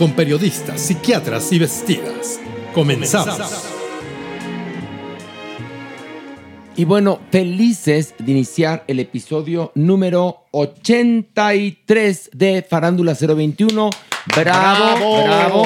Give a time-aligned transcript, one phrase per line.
[0.00, 2.40] con periodistas, psiquiatras y vestidas.
[2.72, 3.66] Comenzamos.
[6.74, 13.90] Y bueno, felices de iniciar el episodio número 83 de Farándula 021.
[14.34, 15.64] Bravo, bravo,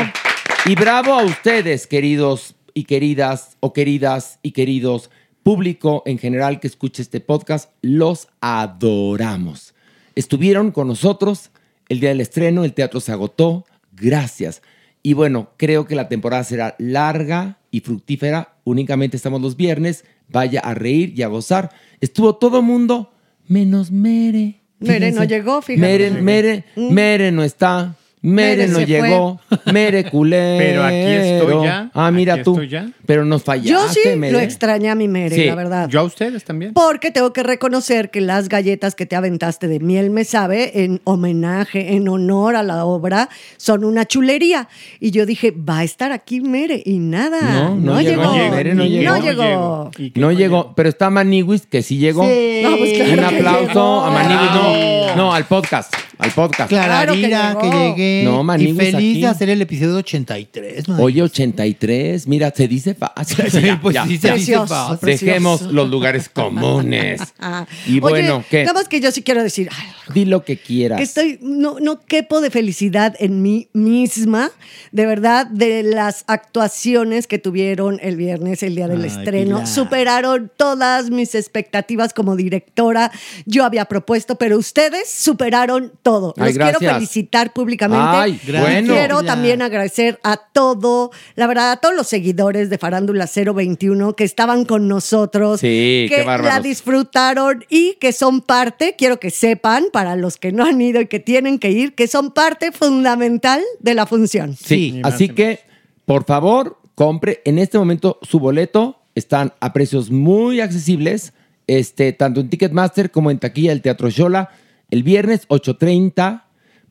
[0.67, 5.11] Y bravo a ustedes, queridos y queridas, o queridas y queridos,
[5.45, 7.71] público en general que escuche este podcast.
[7.83, 9.75] Los adoramos.
[10.17, 11.53] Estuvieron con nosotros
[11.89, 13.65] el día del estreno, el teatro se agotó.
[13.95, 14.63] Gracias.
[15.03, 18.57] Y bueno, creo que la temporada será larga y fructífera.
[18.65, 20.05] Únicamente estamos los viernes.
[20.29, 21.71] Vaya a reír y a gozar.
[22.01, 23.13] Estuvo todo mundo
[23.47, 24.61] menos Mere.
[24.79, 25.81] Mere no llegó, fíjate.
[25.81, 27.97] Mere, Mere, Mere no está.
[28.27, 29.41] Mere, Mere no llegó.
[29.73, 30.59] Mere culero.
[30.65, 32.53] Pero aquí estoy ya, Ah, mira aquí tú.
[32.53, 32.89] estoy ya.
[33.05, 34.33] Pero nos fallaste, Yo sí Mere.
[34.33, 35.89] lo extrañé a mi Mere, Sí, la verdad.
[35.91, 36.73] Yo a ustedes también.
[36.73, 41.03] Porque tengo que reconocer que las galletas que te aventaste de miel me sabe, en
[41.05, 44.69] homenaje, en honor a la obra, son una chulería.
[45.01, 46.83] Y yo dije, va a estar aquí Mere.
[46.85, 48.33] Y nada, No, no, no llegó.
[48.35, 48.51] llegó.
[48.55, 49.05] Mere no llegó.
[49.13, 49.91] No llegó.
[49.99, 52.25] ¿Y qué No llegó, pero está Maniwis, que sí llegó.
[52.27, 52.61] Sí.
[52.63, 54.01] No, pues claro Un aplauso llegó.
[54.05, 54.51] a Maniwis.
[54.55, 55.93] No, no, al podcast.
[56.19, 56.69] Al podcast.
[56.69, 57.89] Clararira, Claro que, que llegó.
[57.97, 58.23] llegué.
[58.25, 59.21] No, y Maniguis feliz aquí.
[59.21, 60.89] de hacer el episodio 83.
[60.89, 61.03] madre.
[61.05, 62.27] Oye, 83.
[62.29, 63.45] Mira, se dice fácil.
[63.51, 64.05] Sí, Ya, pues ya.
[64.05, 64.99] sí, se dice Precioso, fácil.
[64.99, 65.27] precioso.
[65.27, 67.21] Dejemos los lugares comunes.
[67.47, 67.67] Ah.
[67.87, 68.65] Y bueno, Oye, ¿qué?
[68.65, 70.97] Nada más que yo sí quiero decir, ay, Di lo que quieras.
[70.99, 74.51] que estoy, no, no quepo de felicidad en mí misma,
[74.93, 79.57] de verdad, de las actuaciones que tuvieron el viernes, el día del Ay, estreno.
[79.57, 79.67] Pilar.
[79.67, 83.11] Superaron todas mis expectativas como directora.
[83.45, 84.57] Yo había propuesto, pero
[84.95, 86.35] ustedes superaron todo.
[86.37, 88.05] Ay, Los quiero felicitar públicamente.
[88.07, 88.95] Ay, Y bueno.
[88.95, 94.25] quiero también agradecer a todo, la verdad, a todos los seguidores de Farándula 021 que
[94.25, 99.85] estaban con nosotros, Sí, qué que la disfrutaron y que son parte, quiero que sepan,
[99.93, 103.61] para los que no han ido y que tienen que ir, que son parte fundamental
[103.81, 104.57] de la función.
[104.57, 105.61] Sí, más así que,
[106.05, 109.01] por favor, compre en este momento su boleto.
[109.15, 111.33] Están a precios muy accesibles,
[111.69, 114.51] este, tanto en Ticketmaster como en taquilla del Teatro Xola,
[114.91, 116.45] el viernes 8.30,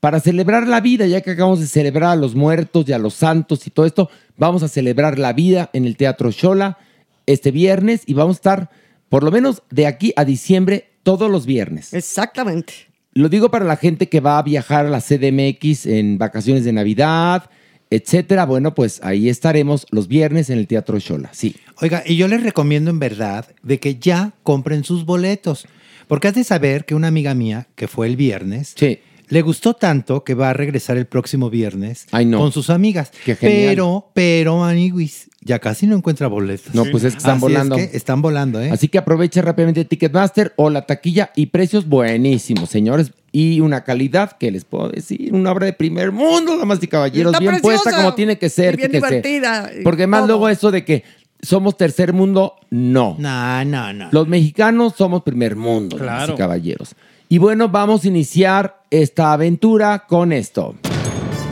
[0.04, 3.14] para celebrar la vida, ya que acabamos de celebrar a los muertos y a los
[3.14, 6.78] santos y todo esto, vamos a celebrar la vida en el Teatro Xola
[7.26, 8.70] este viernes y vamos a estar,
[9.08, 11.94] por lo menos de aquí a diciembre, todos los viernes.
[11.94, 12.74] Exactamente.
[13.14, 16.74] Lo digo para la gente que va a viajar a la CDMX en vacaciones de
[16.74, 17.50] Navidad,
[17.90, 18.46] etcétera.
[18.46, 21.30] Bueno, pues ahí estaremos los viernes en el Teatro Xola.
[21.32, 21.56] Sí.
[21.82, 25.66] Oiga, y yo les recomiendo en verdad de que ya compren sus boletos.
[26.08, 29.00] Porque has de saber que una amiga mía, que fue el viernes, Sí.
[29.30, 32.40] le gustó tanto que va a regresar el próximo viernes Ay, no.
[32.40, 33.12] con sus amigas.
[33.25, 33.69] Qué genial.
[33.69, 36.74] Pero, pero, Maniguis, ya casi no encuentra boletos.
[36.75, 37.75] No, pues es que están Así volando.
[37.75, 38.69] que están volando, ¿eh?
[38.72, 43.11] Así que aproveche rápidamente Ticketmaster o la taquilla y precios buenísimos, señores.
[43.35, 47.34] Y una calidad que les puedo decir, una obra de primer mundo, damas y caballeros,
[47.34, 47.82] Está bien preciosa.
[47.84, 48.76] puesta como tiene que ser.
[48.76, 49.08] Y bien fíjese.
[49.08, 51.03] divertida Porque más luego eso de que
[51.43, 53.16] somos tercer mundo, no.
[53.19, 54.09] No, no, no.
[54.11, 56.35] Los mexicanos somos primer mundo, y Claro.
[56.35, 56.95] caballeros.
[57.29, 60.75] Y bueno, vamos a iniciar esta aventura con esto.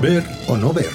[0.02, 0.90] Ver o no ver.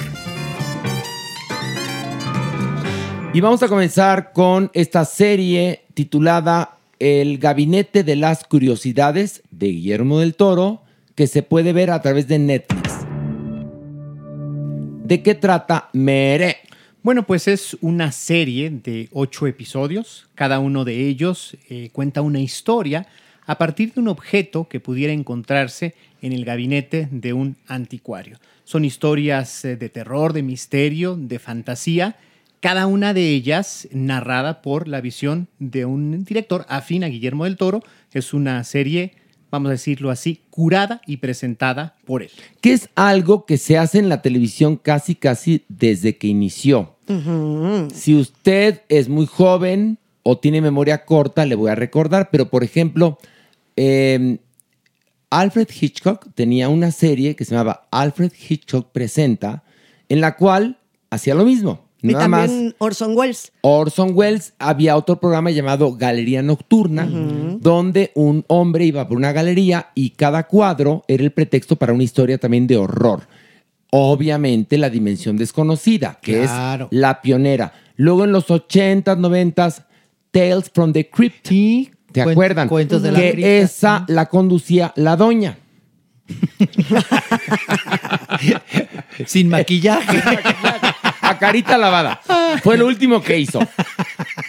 [3.32, 10.20] Y vamos a comenzar con esta serie titulada El Gabinete de las Curiosidades de Guillermo
[10.20, 10.82] del Toro,
[11.14, 12.92] que se puede ver a través de Netflix.
[15.04, 16.56] ¿De qué trata Mere?
[17.06, 20.26] Bueno, pues es una serie de ocho episodios.
[20.34, 23.06] Cada uno de ellos eh, cuenta una historia
[23.46, 28.38] a partir de un objeto que pudiera encontrarse en el gabinete de un anticuario.
[28.64, 32.16] Son historias eh, de terror, de misterio, de fantasía,
[32.58, 37.56] cada una de ellas narrada por la visión de un director afín a Guillermo del
[37.56, 37.84] Toro.
[38.12, 39.14] Es una serie,
[39.52, 42.32] vamos a decirlo así, curada y presentada por él.
[42.60, 46.95] Que es algo que se hace en la televisión casi, casi desde que inició.
[47.92, 52.64] Si usted es muy joven o tiene memoria corta, le voy a recordar, pero por
[52.64, 53.18] ejemplo,
[53.76, 54.38] eh,
[55.30, 59.64] Alfred Hitchcock tenía una serie que se llamaba Alfred Hitchcock Presenta,
[60.08, 60.78] en la cual
[61.10, 61.86] hacía lo mismo.
[62.02, 62.48] Y Nada más.
[62.48, 63.52] también Orson Welles.
[63.62, 67.06] Orson Welles había otro programa llamado Galería Nocturna,
[67.60, 72.04] donde un hombre iba por una galería y cada cuadro era el pretexto para una
[72.04, 73.26] historia también de horror.
[73.90, 76.88] Obviamente la dimensión desconocida, que Claro.
[76.90, 77.72] es la pionera.
[77.96, 79.82] Luego en los 80s, 90s,
[80.30, 81.46] Tales from the Crypt.
[81.46, 81.90] ¿Te
[82.24, 82.68] Cuen- acuerdan?
[82.68, 83.48] cuentos de la que cripta.
[83.48, 85.58] esa la conducía la doña.
[89.26, 90.18] Sin maquillaje.
[91.20, 92.20] a carita lavada.
[92.62, 93.60] Fue lo último que hizo.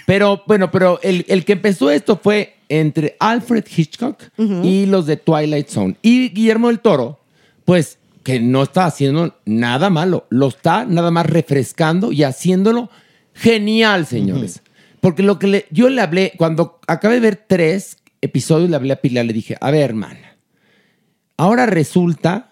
[0.06, 4.24] Pero bueno, pero el, el que empezó esto fue entre Alfred Hitchcock
[4.64, 5.96] y los de Twilight Zone.
[6.02, 7.20] Y Guillermo del Toro,
[7.66, 7.97] pues
[8.28, 12.90] que no está haciendo nada malo, lo está nada más refrescando y haciéndolo
[13.34, 14.62] genial, señores.
[15.00, 18.92] Porque lo que le- yo le hablé, cuando acabé de ver tres episodios, le hablé
[18.92, 20.36] a Pilar, le dije, a ver, hermana,
[21.38, 22.50] ahora resulta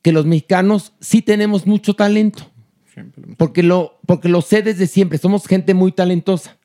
[0.00, 2.50] que los mexicanos sí tenemos mucho talento.
[3.36, 6.56] Porque lo, porque lo sé desde siempre, somos gente muy talentosa.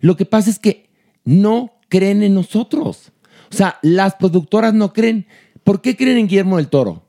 [0.00, 0.90] Lo que pasa es que
[1.24, 3.12] no creen en nosotros.
[3.50, 5.26] O sea, las productoras no creen.
[5.64, 7.07] ¿Por qué creen en Guillermo del Toro?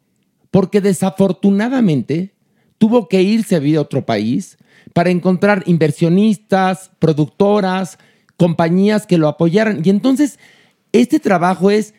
[0.52, 2.34] Porque desafortunadamente
[2.78, 4.58] tuvo que irse a vivir a otro país
[4.94, 8.00] para encontrar inversionistas, productoras,
[8.38, 9.82] compañías que lo apoyaran.
[9.84, 10.40] Y entonces,
[10.92, 11.94] este trabajo es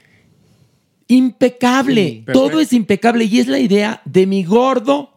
[1.07, 2.25] impecable.
[2.27, 2.33] Sí.
[2.33, 3.25] Todo es impecable.
[3.25, 5.15] Y es la idea de mi gordo,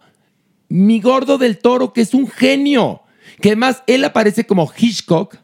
[0.69, 3.01] mi gordo del toro, que es un genio.
[3.41, 5.38] Que además él aparece como Hitchcock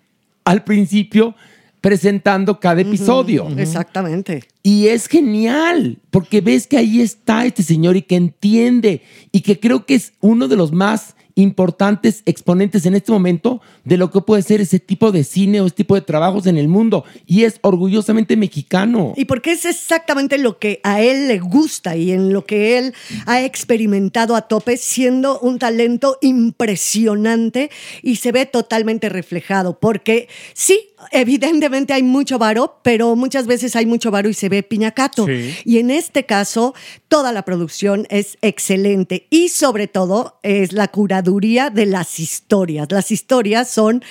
[0.44, 1.36] al principio
[1.82, 3.48] presentando cada episodio.
[3.58, 4.44] Exactamente.
[4.64, 9.60] Y es genial, porque ves que ahí está este señor y que entiende y que
[9.60, 14.22] creo que es uno de los más importantes exponentes en este momento de lo que
[14.22, 17.06] puede ser ese tipo de cine o este tipo de trabajos en el mundo.
[17.26, 19.14] Y es orgullosamente mexicano.
[19.16, 22.94] Y porque es exactamente lo que a él le gusta y en lo que él
[23.26, 27.72] ha experimentado a tope, siendo un talento impresionante
[28.04, 29.80] y se ve totalmente reflejado.
[29.80, 34.64] Porque sí, evidentemente hay mucho varo, pero muchas veces hay mucho varo y se ve
[34.64, 35.26] piñacato.
[35.26, 35.56] Sí.
[35.66, 36.74] Y en este caso,
[37.08, 42.88] toda la producción es excelente y sobre todo es la curaduría de las historias.
[42.92, 44.04] Las historias son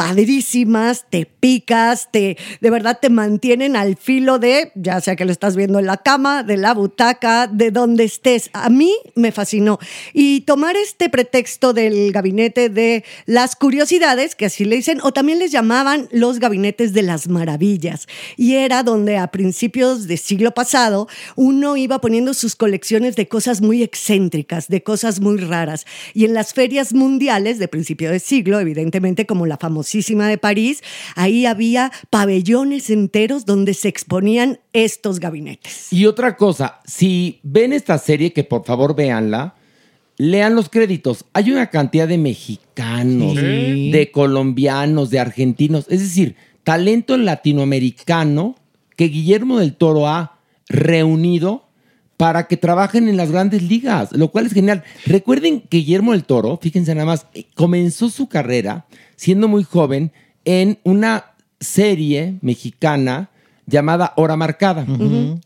[0.00, 5.30] padrísimas, te picas, te de verdad te mantienen al filo de, ya sea que lo
[5.30, 8.48] estás viendo en la cama, de la butaca, de donde estés.
[8.54, 9.78] A mí me fascinó.
[10.14, 15.38] Y tomar este pretexto del gabinete de las curiosidades, que así le dicen, o también
[15.38, 18.08] les llamaban los gabinetes de las maravillas.
[18.38, 23.60] Y era donde a principios del siglo pasado uno iba poniendo sus colecciones de cosas
[23.60, 25.84] muy excéntricas, de cosas muy raras.
[26.14, 29.58] Y en las ferias mundiales de principio de siglo, evidentemente como la
[29.90, 30.82] famosísima de París,
[31.16, 35.92] ahí había pabellones enteros donde se exponían estos gabinetes.
[35.92, 39.54] Y otra cosa, si ven esta serie, que por favor véanla,
[40.16, 41.24] lean los créditos.
[41.32, 43.90] Hay una cantidad de mexicanos, Sí.
[43.90, 48.56] de colombianos, de argentinos, es decir, talento latinoamericano
[48.96, 51.68] que Guillermo del Toro ha reunido
[52.20, 54.84] para que trabajen en las grandes ligas, lo cual es genial.
[55.06, 58.84] Recuerden que Guillermo del Toro, fíjense nada más, eh, comenzó su carrera
[59.16, 60.12] siendo muy joven
[60.44, 63.30] en una serie mexicana
[63.64, 64.84] llamada Hora Marcada,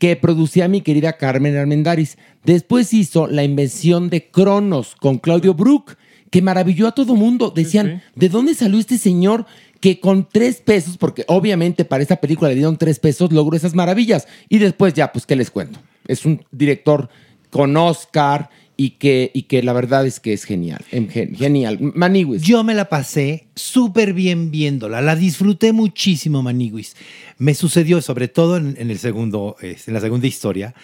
[0.01, 2.17] que producía mi querida Carmen Armendáriz.
[2.43, 5.95] Después hizo La invención de Cronos con Claudio Brook,
[6.29, 7.53] que maravilló a todo mundo.
[7.55, 9.45] Decían, ¿de dónde salió este señor
[9.79, 13.75] que con tres pesos, porque obviamente para esta película le dieron tres pesos, logró esas
[13.75, 14.27] maravillas?
[14.49, 15.79] Y después ya, pues, ¿qué les cuento?
[16.07, 17.09] Es un director
[17.49, 20.83] con Oscar y que, y que la verdad es que es genial.
[20.91, 21.79] em, gen- Genial.
[21.95, 22.41] Maniwis.
[22.41, 26.95] Yo me la pasé súper bien viéndola, la disfruté muchísimo, Maniguis.
[27.37, 30.75] Me sucedió, sobre todo en, en el segundo, en la segunda historia,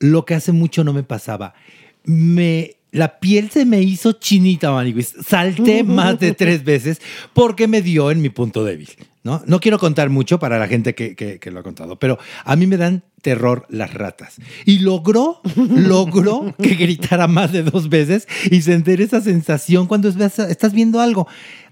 [0.00, 1.54] lo que hace mucho no me pasaba.
[2.04, 5.14] Me, la piel se me hizo chinita, Maniguis.
[5.24, 7.00] Salté más de tres veces
[7.32, 8.88] porque me dio en mi punto débil.
[9.22, 9.42] ¿No?
[9.46, 12.56] no quiero contar mucho para la gente que, que- que lo ha contado, pero a
[12.56, 14.36] mí me dan terror las ratas.
[14.64, 20.72] Y logró, logró que gritara más de dos veces y sentir esa sensación cuando estás
[20.72, 21.26] viendo algo.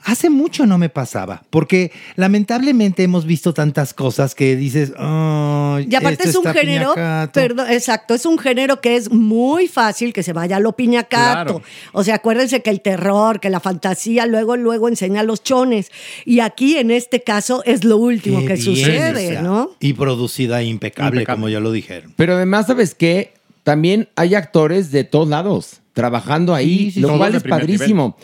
[0.05, 5.95] Hace mucho no me pasaba, porque lamentablemente hemos visto tantas cosas que dices, "Ay, Y
[5.95, 7.33] aparte esto es un está género, piñacato".
[7.41, 11.55] perdón, exacto, es un género que es muy fácil que se vaya a lo piñacato.
[11.59, 11.63] Claro.
[11.93, 15.91] O sea, acuérdense que el terror, que la fantasía, luego, luego enseña los chones.
[16.25, 19.71] Y aquí, en este caso, es lo último Qué que bien, sucede, o sea, ¿no?
[19.81, 21.37] Y producida impecable, Impecable.
[21.37, 22.13] como ya lo dijeron.
[22.17, 23.33] Pero además, ¿sabes qué?
[23.65, 28.17] También hay actores de todos lados trabajando ahí, Sí, sí, lo cual es padrísimo.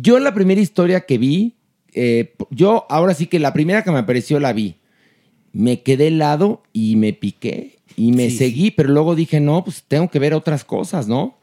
[0.00, 1.54] Yo la primera historia que vi,
[1.92, 4.76] eh, yo ahora sí que la primera que me apareció la vi.
[5.52, 9.82] Me quedé helado y me piqué y me Sí, seguí, pero luego dije, no, pues
[9.88, 11.36] tengo que ver otras cosas, ¿no?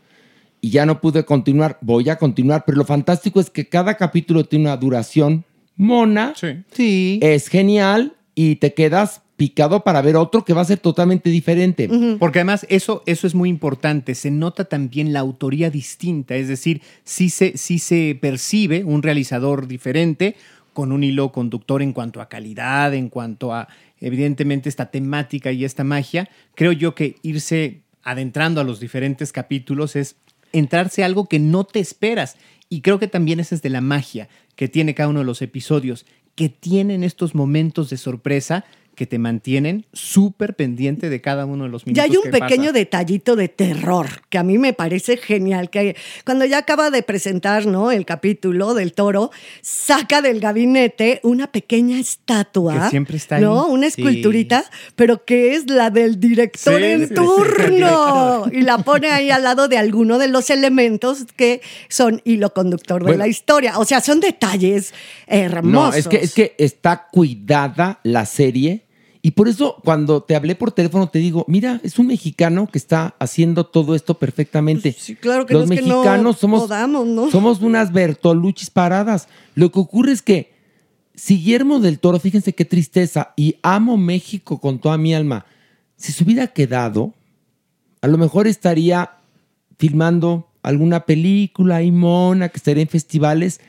[0.61, 4.45] Y ya no pude continuar, voy a continuar, pero lo fantástico es que cada capítulo
[4.45, 5.43] tiene una duración
[5.75, 6.47] mona, Sí.
[6.71, 7.19] Sí.
[7.21, 11.89] es genial y te quedas picado para ver otro que va a ser totalmente diferente.
[12.19, 14.15] Porque además eso, eso es muy importante.
[14.15, 16.35] Se nota también la autoría distinta.
[16.35, 20.35] Es decir, sí se, sí se percibe un realizador diferente
[20.73, 23.67] con un hilo conductor en cuanto a calidad, en cuanto a,
[23.99, 26.29] evidentemente, esta temática y esta magia.
[26.53, 30.15] Creo yo que irse adentrando a los diferentes capítulos es
[30.53, 32.37] entrarse a algo que no te esperas.
[32.69, 35.41] Y creo que también esa es de la magia que tiene cada uno de los
[35.41, 41.65] episodios, que tienen estos momentos de sorpresa que te mantienen súper pendiente de cada uno
[41.65, 42.09] de los Ya minutos.
[42.11, 42.73] hay un que pequeño pasa.
[42.73, 45.69] detallito de terror que a mí me parece genial.
[45.69, 47.91] Que cuando ya acaba de presentar ¿no?
[47.91, 52.83] el capítulo del toro, saca del gabinete una pequeña estatua.
[52.85, 53.65] Que siempre está ¿no?
[53.65, 53.71] ahí.
[53.71, 54.01] Una Sí.
[54.01, 58.45] esculturita, pero que es la del director Sí, en turno.
[58.51, 63.01] Y la pone ahí al lado de alguno de los elementos que son hilo conductor
[63.01, 63.19] de Bueno.
[63.19, 63.77] la historia.
[63.79, 64.93] O sea, son detalles
[65.27, 65.73] hermosos.
[65.91, 68.84] No, es que, es que está cuidada la serie.
[69.25, 72.77] Y por eso cuando te hablé por teléfono te digo, mira, es un mexicano que
[72.77, 74.91] está haciendo todo esto perfectamente.
[74.91, 77.31] Pues sí, claro que Los no es que no mexicanos somos, podamos, ¿no?
[77.31, 79.27] somos unas Bertoluchis paradas.
[79.55, 80.53] Lo que ocurre es que
[81.15, 85.47] si Guillermo del Toro, fíjense qué tristeza, y amo México con toda mi alma,
[85.97, 87.15] si se hubiera quedado,
[88.01, 89.09] a lo mejor estaría
[89.79, 93.59] filmando alguna película y mona que estaría en festivales.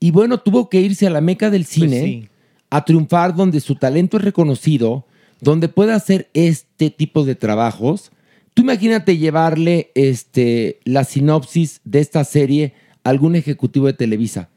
[0.00, 2.28] Y bueno, tuvo que irse a la meca del cine sí.
[2.70, 5.06] A triunfar donde su talento es reconocido,
[5.40, 8.10] donde puede hacer este tipo de trabajos.
[8.54, 14.50] Tú imagínate llevarle este, la sinopsis de esta serie a algún ejecutivo de Televisa.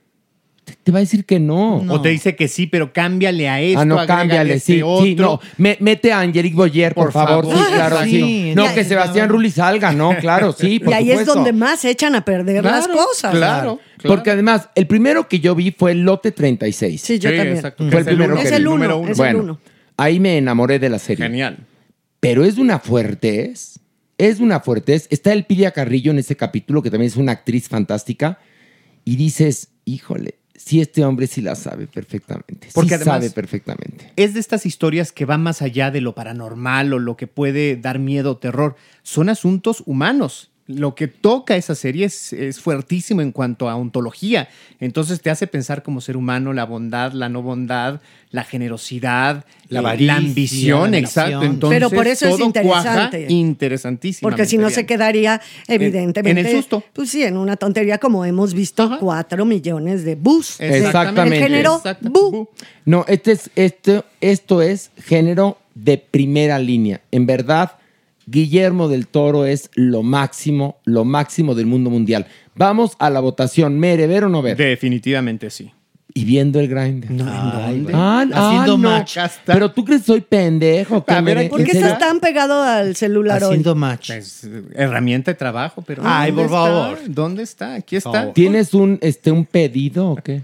[0.72, 1.78] Te, te va a decir que no.
[1.90, 3.80] O te dice que sí, pero cámbiale a esto.
[3.80, 5.06] Ah, no, cámbiale, este sí, otro.
[5.06, 5.40] sí, no.
[5.58, 7.46] Me- mete a Angelique Boyer, por, Por favor.
[7.46, 7.58] favor.
[7.68, 8.54] Sí, claro, Sí, sí.
[8.56, 11.80] No, ya- que Sebastián Rulli salga, no, claro, sí, por y ahí es donde más
[11.82, 13.32] se echan a perder las Claro, cosas.
[13.36, 13.80] Claro.
[13.98, 14.16] claro.
[14.16, 17.02] Porque además, el primero que yo vi fue el lote 36.
[17.02, 17.58] Sí, yo Sí, también.
[17.58, 17.88] exacto.
[17.90, 18.68] Fue el primero Es que el vi.
[18.68, 19.12] uno, número uno.
[19.12, 19.60] es el bueno, uno.
[19.98, 21.26] ahí me enamoré de la serie.
[21.26, 21.58] Genial.
[22.20, 23.80] Pero es de una fuertez,
[24.18, 25.08] es de una fuertez.
[25.10, 28.38] Está el Pidia Carrillo en ese capítulo, que también es una actriz fantástica,
[29.04, 32.70] y dices, híjole, sí, este hombre sí la sabe perfectamente.
[32.74, 34.12] Porque sí además- sabe perfectamente.
[34.16, 37.76] Es de estas historias que van más allá de lo paranormal o lo que puede
[37.78, 38.76] dar miedo o terror.
[39.04, 40.51] Son asuntos humanos.
[40.78, 44.50] Lo que toca esa serie es, es fuertísimo en cuanto a ontología.
[44.80, 48.02] Entonces te hace pensar como ser humano la bondad, la no bondad,
[48.32, 51.44] la generosidad, La eh, avaricia, la ambición, la exacto.
[51.44, 53.26] Entonces, Pero por eso es todo interesante.
[53.26, 54.30] cuaja interesantísimo.
[54.30, 56.42] Porque si no se quedaría, evidentemente.
[56.42, 56.84] en el susto.
[56.94, 58.98] Pues sí, en una tontería, como hemos visto, Ajá.
[59.00, 60.60] cuatro millones de bus.
[60.60, 61.38] Exactamente.
[61.38, 62.50] El género bu.
[62.86, 67.02] No, este es, este, esto es género de primera línea.
[67.12, 67.74] En verdad,
[68.32, 72.26] Guillermo del Toro es lo máximo, lo máximo del mundo mundial.
[72.56, 73.78] Vamos a la votación.
[73.78, 74.56] ¿Mere, ver o no ver?
[74.58, 75.72] Definitivamente sí.
[76.14, 77.10] Y viendo el grinder.
[77.26, 77.94] Ay, dónde?
[77.96, 78.78] Ah, Haciendo ah, no.
[78.78, 79.18] match.
[79.46, 81.06] Pero tú crees que soy pendejo.
[81.06, 81.50] ¿qué, A ver?
[81.50, 83.50] ¿Por ¿En qué estás tan pegado al celular hoy?
[83.50, 84.08] Haciendo match.
[84.08, 86.04] Pues, eh, herramienta de trabajo, pero.
[86.06, 86.98] Ay, ¿dónde por favor.
[86.98, 87.10] está?
[87.10, 87.74] ¿Dónde está?
[87.76, 88.34] Aquí está.
[88.34, 90.42] ¿Tienes un, este, un pedido o qué?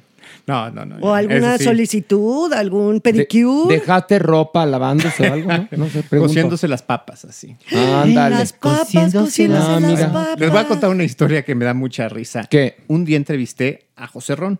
[0.47, 0.95] No, no, no.
[1.01, 1.65] ¿O alguna sí.
[1.65, 3.75] solicitud, algún De- pedicure?
[3.79, 5.49] ¿Dejaste ropa lavándose o algo?
[5.51, 6.29] No, no sé, pregunto.
[6.29, 7.57] Cociéndose las papas así.
[7.71, 8.35] Ándale.
[8.37, 10.39] Las papas, Cociéndose cociéndose las- papas.
[10.39, 12.45] Les voy a contar una historia que me da mucha risa.
[12.49, 12.77] ¿Qué?
[12.87, 14.57] Un día entrevisté a José Ron,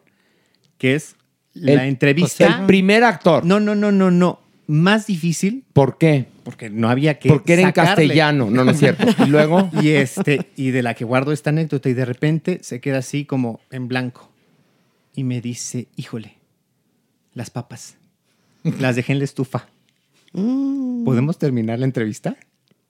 [0.78, 1.16] que es
[1.56, 2.46] El- la entrevista.
[2.60, 3.46] El primer actor.
[3.46, 4.42] No, no, no, no, no.
[4.70, 6.26] Más difícil ¿Por qué?
[6.44, 7.30] porque no había que.
[7.30, 8.50] Porque era en castellano.
[8.52, 9.06] No, no es cierto.
[9.26, 9.70] Y luego...
[9.82, 13.24] Y este, y de la que guardo esta anécdota, y de repente se queda así
[13.24, 14.30] como en blanco.
[15.18, 16.38] Y me dice, híjole,
[17.34, 17.96] las papas.
[18.80, 19.66] Las dejé en la estufa.
[20.32, 21.06] Mm.
[21.06, 22.38] ¿Podemos terminar la entrevista?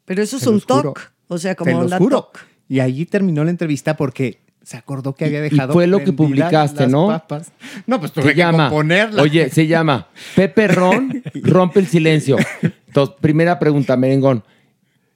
[0.03, 0.99] Pero eso es un toque.
[1.29, 2.23] O sea, como juro.
[2.23, 2.39] toc.
[2.67, 5.71] Y allí terminó la entrevista porque se acordó que había y dejado.
[5.71, 7.07] fue lo que publicaste, las ¿no?
[7.07, 7.53] papas.
[7.85, 8.67] No, pues tuve Se que llama.
[8.67, 9.21] componerla.
[9.21, 12.35] Oye, se llama Pepe Ron rompe el silencio.
[12.87, 14.43] Entonces, primera pregunta, merengón.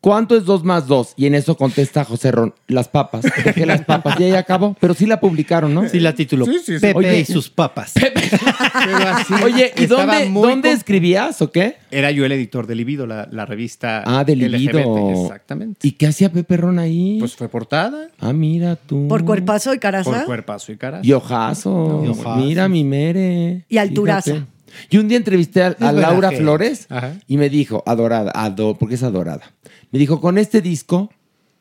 [0.01, 1.13] ¿Cuánto es 2 más 2?
[1.15, 3.23] Y en eso contesta José Ron, las papas.
[3.45, 4.75] Dejé las papas y ahí acabó.
[4.79, 5.87] Pero sí la publicaron, ¿no?
[5.87, 6.79] Sí la tituló Sí, sí, sí.
[6.79, 7.93] Pepe Oye, y sus papas.
[7.93, 11.75] Pero así Oye, ¿y dónde, muy dónde con- escribías o qué?
[11.91, 14.79] Era yo el editor de Libido, la, la revista Ah, de Libido.
[14.79, 15.87] LGBT, Exactamente.
[15.87, 17.17] ¿Y qué hacía Pepe Ron ahí?
[17.19, 19.07] Pues fue portada ah, mira tú.
[19.07, 20.09] Por cuerpazo y caraza.
[20.11, 20.99] por cuerpazo y cara.
[21.03, 22.01] Y ojazo.
[22.03, 22.35] Y ojazo.
[22.37, 23.65] Mira mi mere.
[23.69, 24.31] Y alturaza.
[24.33, 24.47] Fíjate.
[24.89, 26.31] Y un día entrevisté a, Laura.
[26.31, 27.13] Flores Ajá.
[27.27, 29.51] y me dijo, adorada, ado, porque es adorada.
[29.91, 31.09] Me dijo, con este disco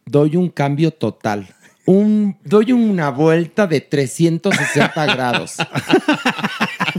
[0.06, 1.48] doy un cambio total.
[1.86, 5.56] Un, doy una vuelta de 360 grados.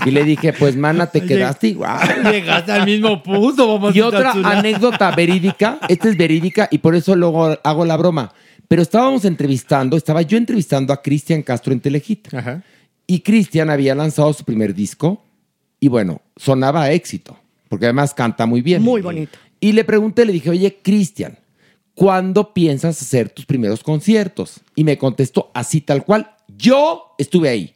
[0.05, 2.23] Y le dije, pues, mana, te quedaste igual.
[2.23, 7.15] Llegaste al mismo punto, vamos Y otra anécdota verídica, esta es verídica y por eso
[7.15, 8.33] luego hago la broma.
[8.67, 12.33] Pero estábamos entrevistando, estaba yo entrevistando a Cristian Castro en Telehit.
[12.33, 12.63] Ajá.
[13.05, 15.23] Y Cristian había lanzado su primer disco
[15.81, 18.81] y bueno, sonaba a éxito, porque además canta muy bien.
[18.81, 19.37] Muy bonito.
[19.59, 21.37] Y le pregunté, le dije, oye, Cristian,
[21.93, 24.61] ¿cuándo piensas hacer tus primeros conciertos?
[24.75, 27.75] Y me contestó así tal cual, yo estuve ahí.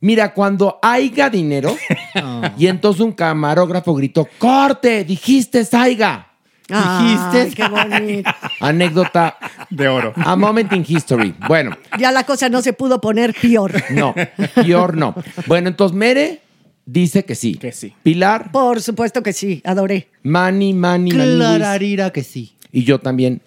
[0.00, 1.76] Mira, cuando haya dinero,
[2.58, 6.30] y entonces un camarógrafo gritó, corte, dijiste Saiga.
[6.70, 7.54] Ay, Dijiste.
[7.62, 8.30] qué bonito.
[8.60, 9.36] Anécdota,
[9.68, 10.14] De oro.
[10.16, 11.34] a moment in history.
[11.46, 13.72] Bueno, Ya la cosa no se pudo poner peor.
[13.90, 14.14] no,
[14.54, 15.14] peor no.
[15.46, 16.40] Bueno, entonces Mere
[16.86, 17.54] dice que sí.
[17.56, 17.94] Que sí.
[18.02, 20.08] Pilar, Por supuesto que sí, adoré.
[20.22, 21.36] Mani, Mani, Mani.
[21.36, 22.54] Clararira que sí.
[22.72, 23.40] Y yo también.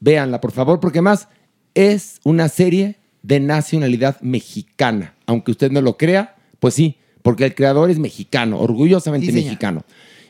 [0.00, 1.28] Véanla, por favor, porque más
[1.74, 5.14] es una serie de nacionalidad mexicana.
[5.26, 9.84] Aunque usted no lo crea, pues sí, porque el creador es mexicano, orgullosamente Sí, mexicano.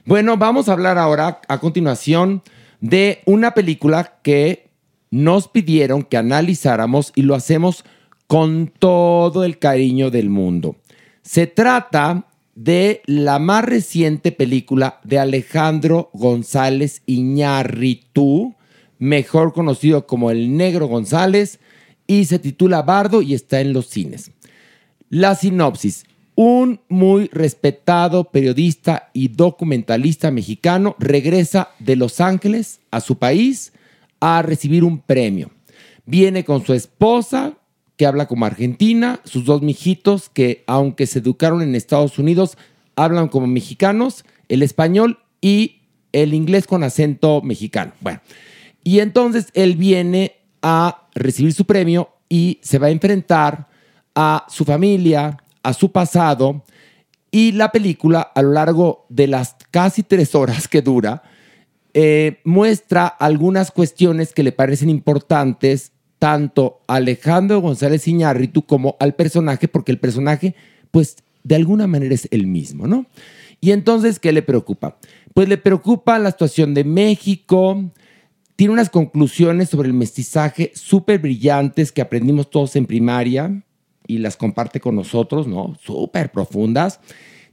[0.04, 2.42] Bueno, vamos a hablar ahora, a continuación,
[2.80, 4.68] de una película que
[5.10, 7.84] nos pidieron que analizáramos y lo hacemos
[8.26, 10.76] con todo el cariño del mundo.
[11.22, 18.54] Se trata de la más reciente película de Alejandro González Iñárritu,
[18.98, 21.60] mejor conocido como el Negro González,
[22.06, 24.32] y se titula Bardo y está en los cines.
[25.08, 26.04] La sinopsis.
[26.34, 33.74] Un muy respetado periodista y documentalista mexicano regresa de Los Ángeles a su país
[34.18, 35.50] a recibir un premio.
[36.06, 37.52] Viene con su esposa,
[37.96, 42.56] que habla como argentina, sus dos mijitos, que aunque se educaron en Estados Unidos,
[42.96, 47.92] hablan como mexicanos, el español y el inglés con acento mexicano.
[48.00, 48.20] Bueno,
[48.84, 53.68] y entonces él viene a recibir su premio y se va a enfrentar
[54.14, 56.64] a su familia, a su pasado.
[57.30, 61.22] Y la película, a lo largo de las casi tres horas que dura,
[61.94, 65.91] eh, muestra algunas cuestiones que le parecen importantes
[66.22, 70.54] tanto a Alejandro González Iñárritu como al personaje, porque el personaje,
[70.92, 73.06] pues, de alguna manera es el mismo, ¿no?
[73.60, 74.98] Y entonces, ¿qué le preocupa?
[75.34, 77.90] Pues le preocupa la situación de México,
[78.54, 83.64] tiene unas conclusiones sobre el mestizaje súper brillantes que aprendimos todos en primaria
[84.06, 85.76] y las comparte con nosotros, ¿no?
[85.82, 87.00] Súper profundas.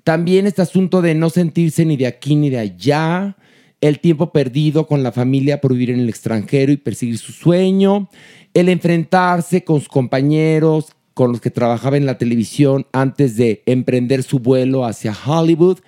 [0.03, 3.35] También este asunto de no sentirse ni de aquí ni de allá,
[3.81, 8.09] el tiempo perdido con la familia por vivir en el extranjero y perseguir su sueño,
[8.53, 14.23] el enfrentarse con sus compañeros, con los que trabajaba en la televisión antes de emprender
[14.23, 15.79] su vuelo hacia Hollywood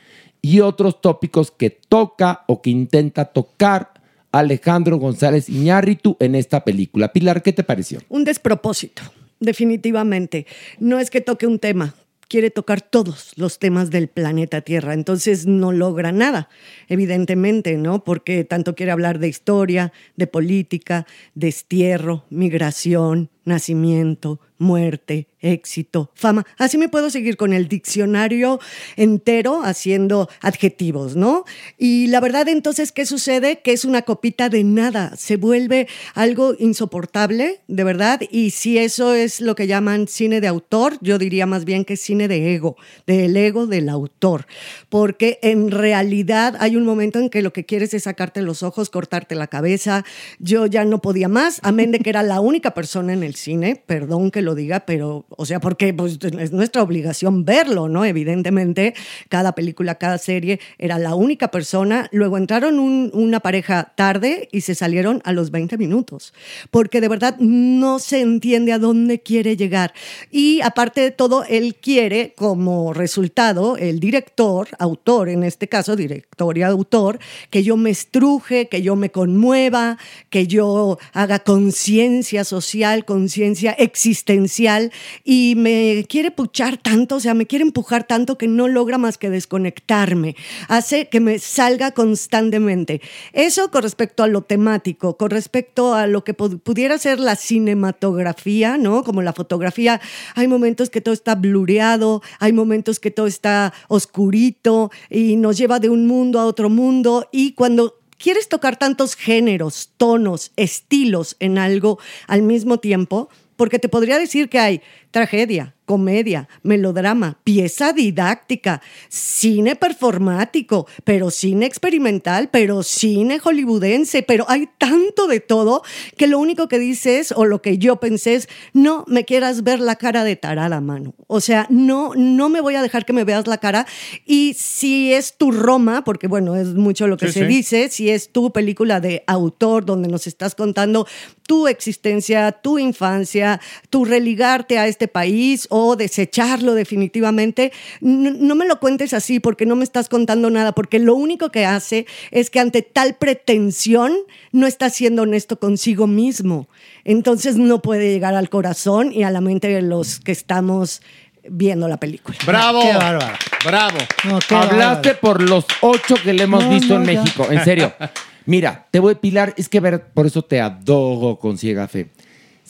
[0.42, 3.92] y otros tópicos que toca o que intenta tocar
[4.32, 7.12] Alejandro González Iñárritu en esta película.
[7.14, 8.00] Pilar, ¿qué te pareció?
[8.10, 9.04] Un despropósito,
[9.40, 10.46] definitivamente.
[10.80, 11.94] No es que toque un tema,
[12.32, 16.48] quiere tocar todos los temas del planeta Tierra, entonces no logra nada,
[16.88, 18.06] evidentemente, ¿no?
[18.06, 26.46] Porque tanto quiere hablar de historia, de política, destierro, migración, nacimiento, muerte, éxito, fama.
[26.60, 28.60] Así me puedo seguir con el diccionario
[28.96, 31.46] entero haciendo adjetivos, ¿no?
[31.80, 33.60] Y la verdad entonces, ¿qué sucede?
[33.62, 39.16] Que es una copita de nada, se vuelve algo insoportable, de verdad, y si eso
[39.16, 42.78] es lo que llaman cine de autor, yo diría más bien que cine de ego,
[43.08, 44.46] del ego del autor,
[44.90, 48.92] porque en realidad hay un momento en que lo que quieres es sacarte los ojos,
[48.92, 50.06] cortarte la cabeza,
[50.38, 53.82] yo ya no podía más, amén de que era la única persona en el cine,
[53.86, 58.06] perdón que lo diga, pero, o sea, porque pues, es nuestra obligación verlo, ¿no?
[58.06, 58.94] Evidentemente,
[59.30, 62.08] cada película, cada serie era la única persona.
[62.12, 66.34] Luego entraron un- una pareja tarde y se salieron a los 20 minutos,
[66.70, 69.94] porque de verdad no se entiende a dónde quiere llegar.
[70.32, 76.58] Y aparte de todo, él quiere como resultado, el director, autor en este caso, director
[76.58, 79.98] y autor, que yo me estruje, que yo me conmueva,
[80.30, 84.92] que yo haga conciencia social, conciencia existencial
[85.24, 89.20] y me quiere puchar tanto, o sea, me quiere empujar tanto que no logra más
[89.20, 90.36] que desconectarme.
[90.68, 93.00] Hace que me salga constantemente.
[93.34, 97.36] Eso con respecto a lo temático, con respecto a lo que pu- pudiera ser la
[97.36, 99.04] cinematografía, ¿no?
[99.04, 100.02] Como la fotografía,
[100.34, 105.80] hay momentos que todo está blureado, hay momentos que todo está oscurito y nos lleva
[105.80, 111.58] de un mundo a otro mundo y cuando quieres tocar tantos géneros, tonos, estilos en
[111.58, 118.82] algo al mismo tiempo, porque te podría decir que hay tragedia, comedia, melodrama, pieza didáctica,
[119.10, 125.84] cine performático, pero cine experimental, pero cine hollywoodense, pero hay tanto de todo
[126.17, 129.82] que lo único que dices o lo que yo pensé es, no me quieras ver
[129.82, 131.13] la cara de tarada, mano.
[131.28, 133.86] O sea, no, no me voy a dejar que me veas la cara
[134.26, 137.45] y si es tu Roma, porque bueno, es mucho lo que Sí, se sí.
[137.47, 141.06] dice, si es tu película de autor donde nos estás contando
[141.47, 148.66] tu existencia, tu infancia, tu religarte a este país o desecharlo definitivamente, no, no me
[148.68, 152.50] lo cuentes así porque no me estás contando nada, porque lo único que hace es
[152.50, 154.14] que ante tal pretensión
[154.52, 156.68] no está siendo honesto consigo mismo.
[157.04, 161.02] Entonces no puede llegar al corazón y a la mente de los que estamos
[161.50, 162.38] viendo la película.
[162.46, 162.82] ¡Bravo!
[162.84, 163.36] Qué bárbaro.
[163.66, 163.98] ¡Bravo!
[164.26, 165.20] No, qué Hablaste bárbaro.
[165.22, 167.22] por los ocho que le hemos No, visto no, en ya.
[167.22, 167.94] México, en serio.
[168.46, 172.10] Mira, te voy a pilar, es que ver, por eso te adoro con ciega fe.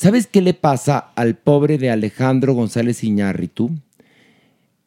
[0.02, 3.70] ¿Sabes qué le pasa al pobre de Alejandro González Iñárritu?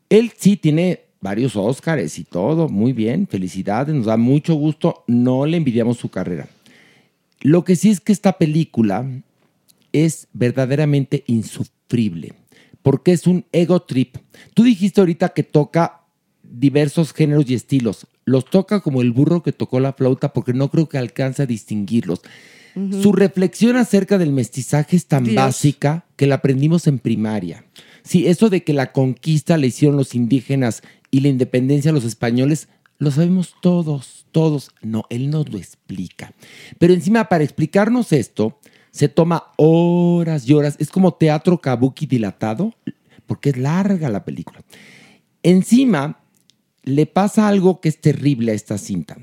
[0.08, 5.46] Él sí tiene varios Óscares y todo, muy bien, felicidades, nos da mucho gusto, no
[5.46, 6.48] le envidiamos su carrera.
[7.42, 9.08] Lo que sí es que esta película
[9.92, 12.32] es verdaderamente insufrible,
[12.82, 14.16] porque es un ego trip.
[14.52, 16.00] Tú dijiste ahorita que toca
[16.42, 18.08] diversos géneros y estilos.
[18.24, 21.46] Los toca como el burro que tocó la flauta porque no creo que alcance a
[21.46, 22.20] distinguirlos.
[22.74, 25.36] Su reflexión acerca del mestizaje es tan Dios.
[25.36, 27.64] básica que la aprendimos en primaria.
[28.02, 32.68] Sí, eso de que la conquista la hicieron los indígenas y la independencia los españoles,
[32.98, 34.72] lo sabemos todos, todos.
[34.82, 36.32] No, él nos lo explica.
[36.78, 38.58] Pero encima, para explicarnos esto,
[38.90, 40.76] se toma horas y horas.
[40.78, 42.74] Es como teatro kabuki dilatado,
[43.26, 44.62] porque es larga la película.
[45.42, 46.20] Encima,
[46.82, 49.16] le pasa algo que es terrible a esta cinta.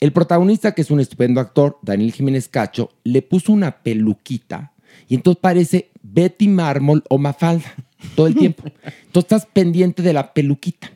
[0.00, 4.72] El protagonista, que es un estupendo actor, Daniel Jiménez Cacho, le puso una peluquita
[5.08, 7.72] y entonces parece Betty Mármol o Mafalda
[8.14, 8.64] todo el tiempo.
[8.66, 10.90] Entonces estás pendiente de la peluquita.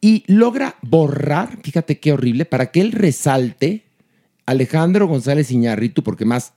[0.00, 3.84] Y logra borrar, fíjate qué horrible, para que él resalte
[4.44, 6.52] Alejandro González Iñárritu, porque más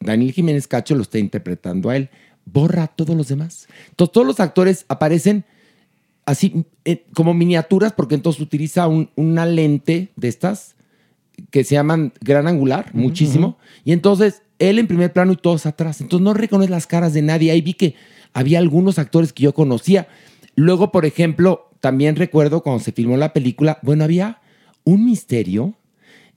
[0.00, 2.08] Daniel Jiménez Cacho lo está interpretando a él,
[2.46, 3.68] borra a todos los demás.
[3.90, 5.44] Entonces todos los actores aparecen
[6.24, 10.74] así eh, como miniaturas, porque entonces utiliza un- una lente de estas
[11.50, 13.58] que se llaman gran angular, muchísimo.
[13.84, 16.00] Y entonces él en primer plano y todos atrás.
[16.00, 17.50] Entonces no reconoce las caras de nadie.
[17.50, 17.94] Ahí vi que
[18.32, 20.08] había algunos actores que yo conocía.
[20.54, 24.40] Luego, por ejemplo, también recuerdo cuando se filmó la película, bueno, había
[24.84, 25.74] un misterio.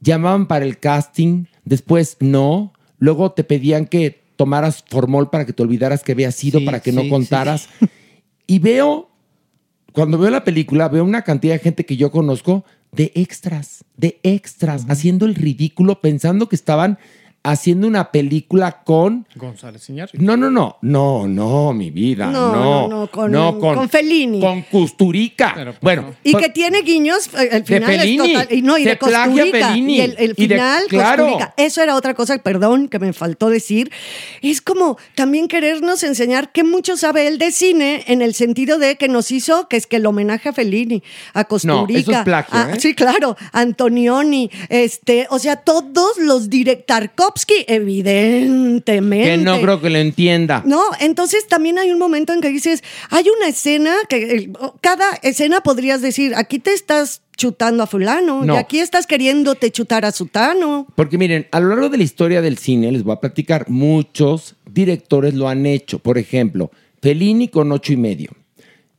[0.02, 2.74] Llamaban para el casting, después no.
[2.98, 6.80] Luego te pedían que tomaras formol para que te olvidaras que había sido, Sí, para
[6.82, 7.10] que sí, no sí.
[7.10, 7.70] contaras.
[8.48, 9.10] Y veo
[9.94, 14.20] cuando veo la película, veo una cantidad de gente que yo conozco de extras, de
[14.24, 16.98] extras, haciendo el ridículo, pensando que estaban
[17.52, 19.26] haciendo una película con.
[19.36, 20.24] González Iñárritu.
[20.24, 24.40] No, no, no, no, no, mi vida, No, no, no, no, con- con Fellini.
[24.40, 25.54] Con Custurica.
[25.56, 26.16] Pero, pues, bueno, no.
[26.24, 28.34] Y que tiene guiños, eh, el De final es Fellini.
[28.34, 28.48] total.
[28.52, 29.68] Y no, y de Costurica.
[29.70, 29.96] Fellini.
[29.98, 31.24] Y el, el Y de- final, claro.
[31.26, 31.54] Costurica.
[31.58, 33.92] Eso era otra cosa, perdón, que me faltó decir.
[34.42, 38.96] Es como también querernos enseñar que mucho sabe él de cine, en el sentido de
[38.98, 42.00] que nos hizo, que es que el homenaje a Fellini, a Costurica.
[42.00, 42.80] eso es plagio, a- ¿eh?
[42.80, 43.36] Sí, claro.
[43.52, 46.86] Antonioni, este, o sea, todos los direct
[47.46, 49.30] Tarkovsky, evidentemente.
[49.30, 50.64] que no creo que lo entienda.
[50.66, 55.62] No, entonces también hay un momento en que dices, hay una escena que cada escena
[55.62, 58.56] podrías decir, aquí te estás chutando a fulano No.
[58.56, 60.88] y aquí estás queriéndote chutar a sutano.
[60.96, 64.56] Porque miren, a lo largo de la historia del cine, les voy a platicar, muchos
[64.70, 66.00] directores lo han hecho.
[66.00, 66.72] Por ejemplo,
[67.02, 68.32] Fellini con ocho y medio,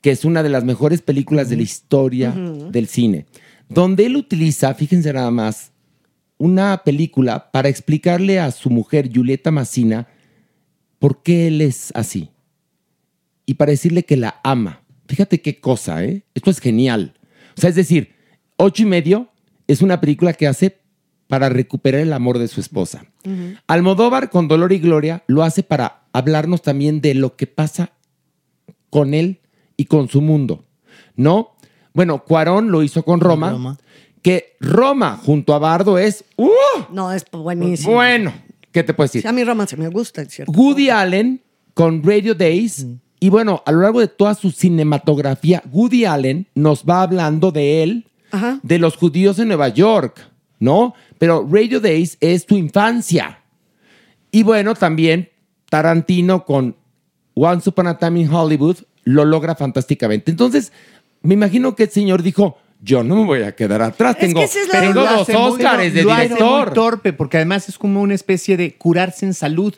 [0.00, 3.26] que es una de las mejores películas de la historia del cine,
[3.68, 5.70] donde él utiliza, fíjense nada más,
[6.40, 10.08] una película para explicarle a su mujer, Julieta Massina,
[10.98, 12.30] por qué él es así.
[13.44, 14.80] Y para decirle que la ama.
[15.06, 16.24] Fíjate qué cosa, ¿eh?
[16.34, 17.12] Esto es genial.
[17.58, 18.14] O sea, es decir,
[18.56, 19.28] ocho y medio
[19.66, 20.78] es una película que hace
[21.26, 23.04] para recuperar el amor de su esposa.
[23.66, 27.92] Almodóvar con Dolor y Gloria lo hace para hablarnos también de lo que pasa
[28.88, 29.40] con él
[29.76, 30.64] y con su mundo,
[31.16, 31.54] ¿no?
[31.92, 33.78] Bueno, Cuarón lo hizo con Roma, Roma.
[34.22, 36.48] Que Roma junto a Bardo es, ¡uh!
[36.90, 37.94] No, es buenísimo.
[37.94, 38.32] Bueno,
[38.72, 39.22] ¿qué te puedo decir?
[39.22, 40.52] Sí, a mí Roma se me gusta, es cierto.
[40.52, 41.42] Woody Allen
[41.74, 42.86] con Radio Days.
[43.18, 47.82] Y bueno, a lo largo de toda su cinematografía, Woody Allen nos va hablando de
[47.82, 48.06] él,
[48.62, 50.20] de los judíos en Nueva York,
[50.58, 50.94] ¿no?
[51.18, 53.40] Pero Radio Days es tu infancia.
[54.30, 55.28] Y bueno, también
[55.68, 56.76] Tarantino con
[57.34, 60.30] Once Upon a Time in Hollywood lo logra fantásticamente.
[60.30, 60.72] Entonces,
[61.22, 64.16] me imagino que el señor dijo, yo no me voy a quedar atrás.
[64.16, 66.66] Es tengo que es la- tengo Lo dos Óscares de lo director.
[66.66, 69.74] muy torpe, porque además es como una especie de curarse en salud.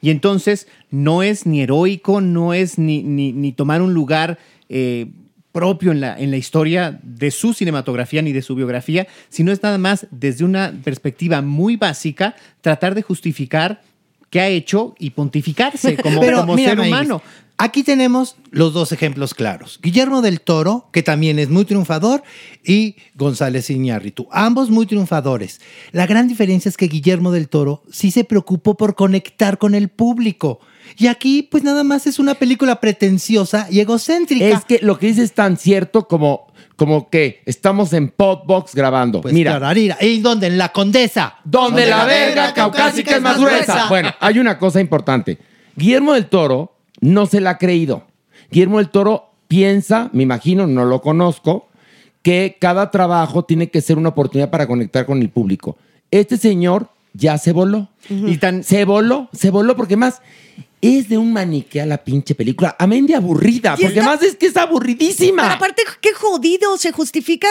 [0.00, 4.38] Y entonces no es ni heroico, no es ni, ni, ni tomar un lugar
[4.68, 5.06] eh,
[5.52, 9.62] propio en la, en la historia de su cinematografía ni de su biografía, sino es
[9.62, 13.80] nada más desde una perspectiva muy básica tratar de justificar
[14.28, 17.22] qué ha hecho y pontificarse como, Pero como mira, ser Maíz, humano.
[17.58, 19.80] Aquí tenemos los dos ejemplos claros.
[19.82, 22.22] Guillermo del Toro, que también es muy triunfador,
[22.62, 25.62] y González Iñárritu, ambos muy triunfadores.
[25.92, 29.88] La gran diferencia es que Guillermo del Toro sí se preocupó por conectar con el
[29.88, 30.60] público.
[30.98, 34.48] Y aquí, pues nada más es una película pretenciosa y egocéntrica.
[34.48, 39.22] Es que lo que dices es tan cierto como, como que estamos en Podbox grabando.
[39.22, 39.96] Pues Mira, tararira.
[39.98, 40.48] ¿Y dónde?
[40.48, 41.36] En la Condesa.
[41.42, 43.88] donde la verga caucásica es más gruesa.
[43.88, 45.38] Bueno, hay una cosa importante.
[45.74, 46.75] Guillermo del Toro
[47.06, 48.04] no se la ha creído.
[48.50, 51.68] Guillermo del Toro piensa, me imagino, no lo conozco,
[52.22, 55.76] que cada trabajo tiene que ser una oportunidad para conectar con el público.
[56.10, 57.88] Este señor ya se voló.
[58.08, 60.20] Y tan, Se voló, se voló porque más
[60.82, 62.76] es de un maniquea la pinche película.
[62.78, 65.42] Amén de aburrida, porque está- más es que es aburridísima.
[65.42, 67.48] Pero aparte, qué jodido, se justifica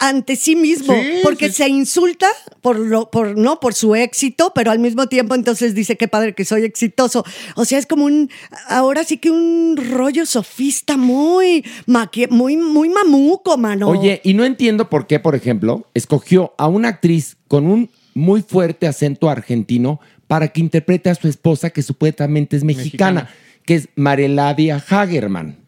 [0.00, 1.54] ante sí mismo, Sí, porque sí.
[1.56, 2.26] se insulta
[2.62, 6.34] por lo, por, no, por su éxito, pero al mismo tiempo entonces dice qué padre
[6.34, 7.24] que soy exitoso.
[7.54, 8.30] O sea, es como un,
[8.68, 13.88] ahora sí que un rollo sofista muy, maqui- muy, muy mamuco, mano.
[13.88, 18.42] Oye, y no entiendo por qué, por ejemplo, escogió a una actriz con un muy
[18.42, 20.00] fuerte acento argentino
[20.34, 23.62] para que interprete a su esposa, que supuestamente es mexicana, Mexicana.
[23.64, 25.58] que es Mareladia Hagerman.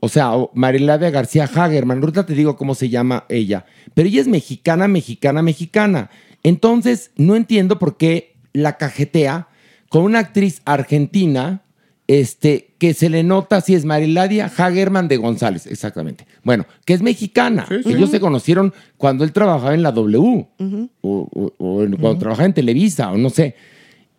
[0.00, 1.98] O sea, o Mareladia García Hagerman.
[1.98, 3.64] Ahorita te digo cómo se llama ella.
[3.94, 6.08] Pero ella es mexicana, mexicana, mexicana.
[6.44, 9.48] Entonces, no entiendo por qué la cajetea
[9.88, 11.62] con una actriz argentina
[12.06, 16.26] este, que se le nota si es Mariladia Hagerman de González, exactamente.
[16.42, 17.64] Bueno, que es mexicana.
[17.94, 22.46] Ellos se conocieron cuando él trabajaba en la W o, o- o en- cuando trabajaba
[22.46, 23.54] en Televisa o no sé.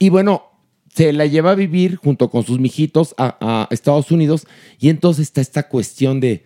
[0.01, 0.45] Y bueno,
[0.91, 4.47] se la lleva a vivir junto con sus mijitos a, a Estados Unidos
[4.79, 6.43] y entonces está esta cuestión de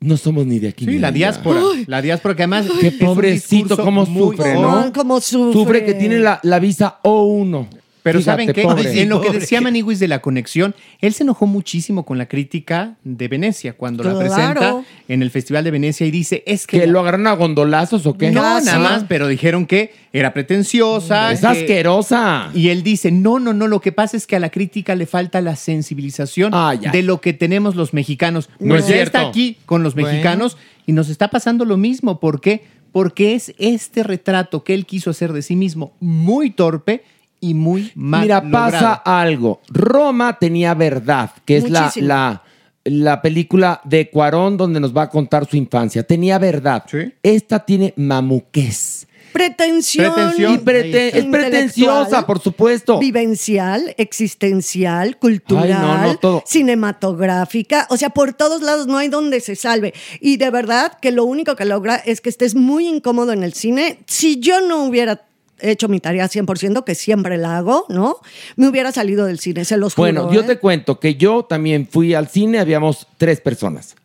[0.00, 0.84] no somos ni de aquí.
[0.84, 1.60] sí, la diáspora.
[1.86, 2.66] La diáspora que además.
[2.80, 4.92] Qué pobrecito, cómo sufre, ¿no?
[4.92, 5.52] cómo sufre.
[5.52, 7.68] Sufre que tiene la, la visa O1.
[8.04, 8.62] Pero Fíjate, ¿saben qué?
[8.62, 9.00] pobre.
[9.00, 12.96] En lo que decía Maniguis de la conexión, él se enojó muchísimo con la crítica
[13.02, 16.80] de Venecia cuando la presenta en el Festival de Venecia y dice, es que...
[16.80, 18.30] ¿Que lo agarraron a gondolazos o qué?
[18.30, 18.82] no, Ah, nada sí.
[18.82, 21.32] más, pero dijeron que era pretenciosa.
[21.32, 22.50] Es que- asquerosa.
[22.54, 25.06] Y él dice, no, no, no, lo que pasa es que a la crítica le
[25.06, 28.50] falta la sensibilización Ah, de lo que tenemos los mexicanos.
[28.60, 29.16] No es ya cierto.
[29.18, 30.10] está aquí con los Bueno.
[30.10, 32.20] mexicanos y nos está pasando lo mismo.
[32.20, 32.64] ¿Por qué?
[32.92, 37.02] Porque es este retrato que él quiso hacer de sí mismo muy torpe
[37.50, 38.70] y muy mal Mira, logrado.
[38.72, 39.60] pasa algo.
[39.68, 42.08] Roma tenía verdad, que es la, Muchísimo.
[42.08, 42.42] la,
[42.84, 46.02] la película de Cuarón donde nos va a contar su infancia.
[46.02, 46.84] Tenía verdad.
[46.90, 47.12] Sí.
[47.22, 49.06] Esta tiene mamuqués.
[49.32, 50.12] Pretensión.
[50.14, 50.54] Pretensión.
[50.54, 53.00] Y prete- es pretenciosa, por supuesto.
[53.00, 56.42] Vivencial, existencial, cultural, Ay, no, no, todo.
[56.46, 59.92] cinematográfica, o sea, por todos lados no hay donde se salve.
[60.20, 63.54] Y de verdad que lo único que logra es que estés muy incómodo en el
[63.54, 63.98] cine.
[64.06, 65.22] Si yo no hubiera
[65.70, 68.18] hecho mi tarea 100%, que siempre la hago, ¿no?
[68.56, 70.12] Me hubiera salido del cine, se los juro.
[70.12, 70.44] Bueno, yo ¿eh?
[70.44, 73.96] te cuento que yo también fui al cine, habíamos tres personas.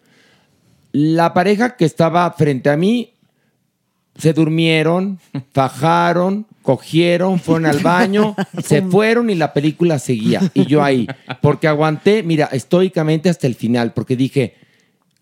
[0.91, 3.13] La pareja que estaba frente a mí
[4.17, 5.19] se durmieron,
[5.53, 10.41] fajaron, cogieron, fueron al baño, se fueron y la película seguía.
[10.53, 11.07] Y yo ahí,
[11.41, 14.55] porque aguanté, mira, estoicamente hasta el final, porque dije,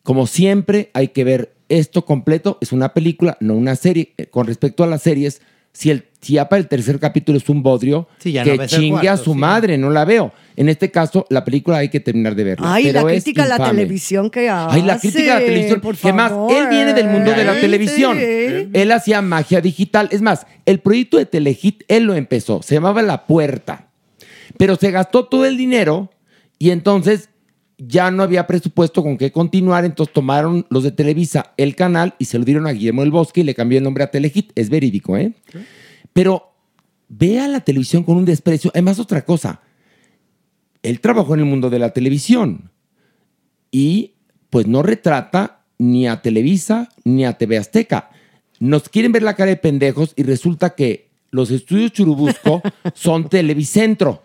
[0.04, 4.13] como siempre, hay que ver esto completo, es una película, no una serie.
[4.17, 5.41] Eh, Con respecto a las series,
[5.73, 8.58] si, el, si ya para el tercer capítulo es un bodrio, Sí, ya no que
[8.58, 9.38] ves el chingue a cuarto, su sí.
[9.40, 10.34] madre, no la veo.
[10.56, 12.74] En este caso, la película hay que terminar de verla.
[12.74, 13.72] Ay, la pero es crítica a la infame.
[13.72, 14.76] televisión que hace.
[14.76, 15.80] Ay, la crítica a la televisión.
[15.82, 16.52] por que más, favor.
[16.52, 17.62] él viene del mundo de la Sí.
[17.62, 18.18] televisión.
[18.20, 20.10] Él hacía magia digital.
[20.12, 22.62] Es más, el proyecto de Telehit, él lo empezó.
[22.64, 23.90] Se llamaba La Puerta.
[24.58, 26.10] Pero se gastó todo el dinero
[26.58, 27.30] y entonces
[27.78, 29.86] ya no había presupuesto con qué continuar.
[29.86, 33.42] Entonces tomaron los de Televisa el canal y se lo dieron a Guillermo del Bosque
[33.42, 34.52] y le cambió el nombre a Telehit.
[34.56, 35.34] Es verídico, ¿eh?
[36.18, 36.52] Pero
[37.10, 38.72] vea la televisión con un desprecio.
[38.74, 39.62] Además, otra cosa.
[40.82, 42.72] Él trabajó en el mundo de la televisión
[43.70, 44.16] y
[44.50, 48.10] pues no retrata ni a Televisa ni a TV Azteca.
[48.60, 52.64] Nos quieren ver la cara de pendejos y resulta que los estudios Churubusco
[52.96, 54.24] son Televicentro.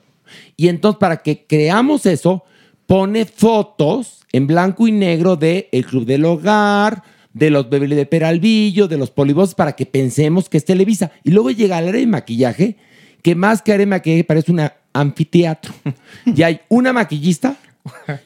[0.57, 2.43] Y entonces, para que creamos eso,
[2.87, 7.03] pone fotos en blanco y negro de El Club del Hogar,
[7.35, 11.11] de los Beverly de Peralvillo, de los Polibos, para que pensemos que es Televisa.
[11.25, 12.77] Y luego llega al área de maquillaje,
[13.23, 14.61] que más que área de maquillaje parece un
[14.92, 15.73] anfiteatro.
[16.27, 17.57] y hay una maquillista.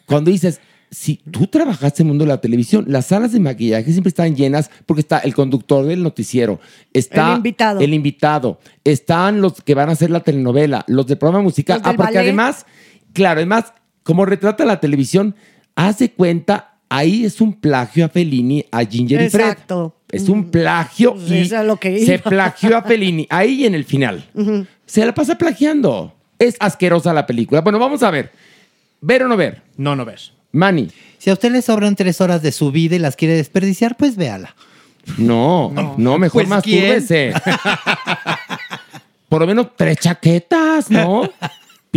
[0.07, 3.91] Cuando dices, si tú trabajaste en el mundo de la televisión, las salas de maquillaje
[3.91, 6.61] siempre están llenas porque está el conductor del noticiero,
[6.93, 7.81] está El invitado.
[7.81, 11.79] el invitado, están los que van a hacer la telenovela, los del programa musical.
[11.79, 12.19] Los Ah, porque ballet.
[12.21, 12.67] además,
[13.13, 15.35] claro, además, como retrata la televisión,
[15.75, 19.49] hace cuenta, ahí es un plagio a Fellini, a Ginger y Fred.
[19.49, 19.97] Exacto.
[20.11, 23.75] Es un plagio Pues y eso es lo que se plagió a Fellini, ahí en
[23.75, 24.25] el final.
[24.87, 26.15] Se la pasa plagiando.
[26.39, 27.61] Es asquerosa la película.
[27.61, 28.31] Bueno, vamos a ver.
[29.01, 29.63] ¿Ver o no ver?
[29.77, 30.33] No, no ves.
[30.53, 30.91] Manny.
[31.19, 34.17] Si a usted le sobran tres horas de su vida y las quiere desperdiciar, pues
[34.17, 34.55] véala.
[35.19, 37.05] No, no, mejor Pues, más ¿quién?
[39.29, 41.23] Por lo menos tres chaquetas, ¿no?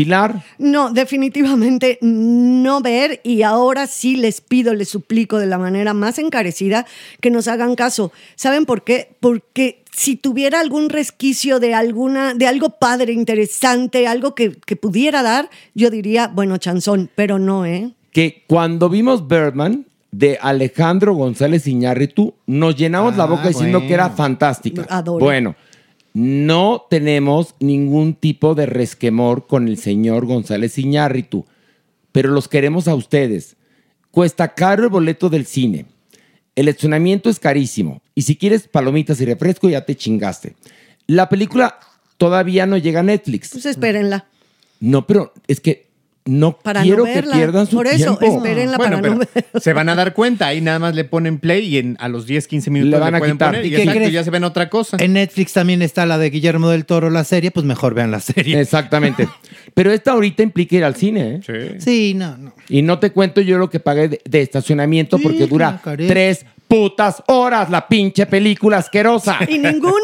[0.04, 0.44] Pilar.
[0.58, 6.20] No, definitivamente no ver y ahora sí les pido, les suplico de la manera más
[6.20, 6.86] encarecida
[7.20, 8.12] que nos hagan caso.
[8.36, 9.10] ¿Saben por qué?
[9.20, 15.22] Porque si tuviera algún resquicio de alguna, de algo padre, interesante, algo que, que pudiera
[15.22, 17.92] dar, yo diría, bueno, chanzón, pero no, ¿eh?
[18.12, 23.88] que cuando vimos Birdman de Alejandro González Iñárritu, nos llenamos la Ah, boca diciendo bueno.
[23.88, 24.86] que era fantástica.
[24.90, 25.24] Adoro.
[25.24, 25.56] Bueno,
[26.14, 31.46] no tenemos ningún tipo de resquemor con el señor González Iñárritu,
[32.12, 33.56] pero los queremos a ustedes.
[34.12, 35.86] Cuesta caro el boleto del cine.
[36.56, 38.02] El estacionamiento es carísimo.
[38.16, 40.56] Y si quieres palomitas y refresco, ya te chingaste.
[41.08, 41.80] La película
[42.18, 43.52] todavía no llega a Netflix.
[43.52, 44.28] Pues espérenla.
[44.80, 45.89] No, pero es que
[46.26, 47.36] no Para quiero no que verla.
[47.36, 48.38] pierdan su Por eso, tiempo.
[48.38, 49.46] espérenla Bueno, para pero no ver.
[49.62, 50.48] se van a dar cuenta.
[50.48, 53.02] Ahí nada más le ponen play y en- a los 10, 15 minutos Le le,
[53.02, 53.50] van a pueden quitar.
[53.50, 54.14] poner ¿Y y, qué exacto, crees?
[54.14, 54.98] ya se ven otra cosa.
[55.00, 58.20] En Netflix también está la de Guillermo del Toro, la serie, pues mejor vean la
[58.20, 58.60] serie.
[58.60, 59.28] Exactamente.
[59.74, 61.76] Pero esta ahorita implica ir al cine, ¿eh?
[61.80, 62.54] Sí, no, no.
[62.68, 66.46] Y no te cuento yo lo que pagué de, de estacionamiento Sí, porque dura tres
[66.70, 69.40] putas horas la pinche película asquerosa.
[69.50, 70.00] Y ningún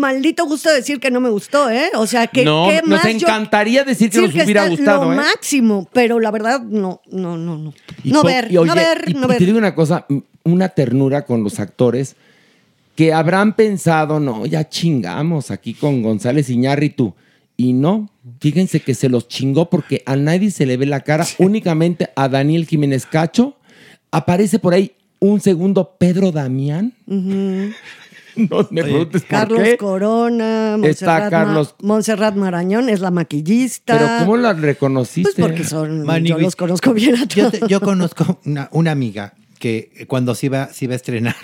[0.00, 1.90] maldito gusto decir que no me gustó, ¿eh?
[1.94, 5.12] O sea, que no, ¿qué nos más encantaría decir que decir nos hubiera gustado, lo
[5.12, 5.16] ¿eh?
[5.16, 7.72] máximo, pero la verdad, no, no, no, no.
[8.02, 9.38] Y no po- ver, y oye, no ver, y- no y ver.
[9.38, 10.06] te digo una cosa,
[10.42, 12.16] una ternura con los actores
[12.96, 17.14] que habrán pensado, no, ya chingamos aquí con González Iñárritu.
[17.56, 21.24] Y no, fíjense que se los chingó porque a nadie se le ve la cara,
[21.38, 23.54] únicamente a Daniel Jiménez Cacho.
[24.10, 26.92] Aparece por ahí un segundo Pedro Damián.
[28.36, 29.76] No me preguntes por Carlos qué.
[29.76, 33.98] Corona, Está Carlos- Ma- Montserrat Marañón es la maquillista.
[33.98, 35.32] Pero ¿cómo la reconociste?
[35.34, 37.60] Pues porque son, yo los conozco bien a Yo, todos.
[37.60, 41.34] te- yo conozco una, una amiga que cuando se iba, se iba a estrenar,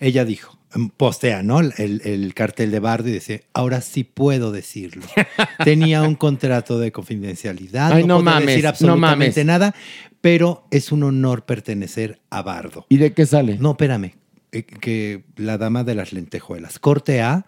[0.00, 1.60] ella dijo, em, postea, ¿no?
[1.60, 1.72] El,
[2.04, 5.04] el cartel de Bardo y dice, ahora sí puedo decirlo.
[5.64, 9.46] Tenía un contrato de confidencialidad, Ay, no, no mames, decir no absolutamente mames.
[9.46, 9.74] nada,
[10.20, 12.86] pero es un honor pertenecer a Bardo.
[12.88, 13.58] ¿Y de qué sale?
[13.58, 14.14] No, espérame,
[14.52, 17.46] eh, que la dama de las lentejuelas, corte A.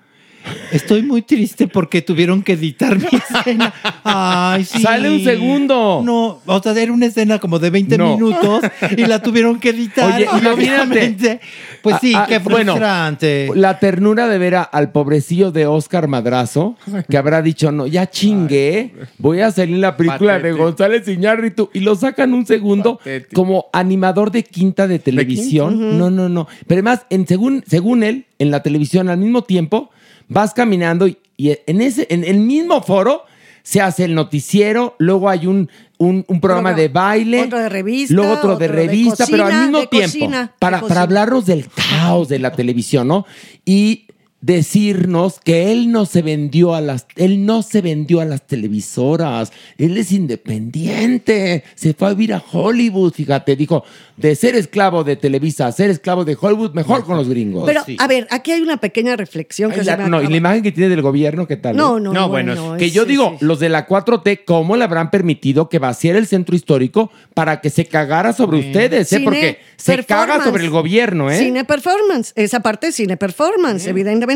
[0.73, 3.73] Estoy muy triste porque tuvieron que editar mi escena.
[4.05, 4.83] Ay, sí.
[4.83, 6.03] Sale un segundo.
[6.05, 8.13] No, o sea, era una escena como de 20 No.
[8.17, 8.63] minutos
[8.97, 10.13] y la tuvieron que editar.
[10.15, 10.53] Oye, y imagínate.
[10.53, 11.41] obviamente,
[11.83, 13.51] Pues sí, Ah, ah, qué bueno, frustrante.
[13.55, 16.77] La ternura de ver a- al pobrecillo de Oscar Madrazo,
[17.09, 20.53] que habrá dicho, no, ya chingué, voy a salir en la película de.
[20.53, 23.35] González Iñárritu, y lo sacan un segundo Patético.
[23.35, 25.99] como animador de quinta de televisión.
[25.99, 26.47] No, no, no.
[26.67, 29.91] Pero además, en, según, según él, en la televisión, al mismo tiempo,
[30.29, 33.25] vas caminando y, y en, ese, en el mismo foro
[33.62, 37.69] se hace el noticiero, luego hay un, un, un programa Programa- de baile, otro de
[37.69, 40.49] revista, luego otro de otro de revista, pero al cocina, mismo de tiempo, cocina, de
[40.59, 40.89] para, cocina.
[40.89, 43.27] para hablarnos del caos de la televisión, ¿no?
[43.65, 44.06] Y
[44.47, 49.53] decirnos que él no se vendió a las él no se vendió a las televisoras,
[49.77, 53.83] él es independiente, se fue a vivir a Hollywood, fíjate, dijo,
[54.17, 57.65] de ser esclavo de Televisa a ser esclavo de Hollywood, mejor con los gringos.
[57.67, 60.29] Pero, a ver, aquí hay una pequeña reflexión que Ay, se la- me no, y
[60.29, 61.77] la imagen que tiene del gobierno, ¿qué tal?
[61.77, 62.01] No, eh?
[62.01, 63.45] no, No, no, bueno, bueno, Que yo sí, digo, sí.
[63.45, 67.71] los de la 4T, ¿cómo le habrán permitido que vaciara el centro histórico para que
[67.71, 69.13] se cagara sobre ustedes?
[69.13, 69.17] ¿eh?
[69.17, 71.39] Cine Porque se caga sobre el gobierno, ¿eh?
[71.39, 74.36] Cine performance, esa parte es cine performance, evidentemente.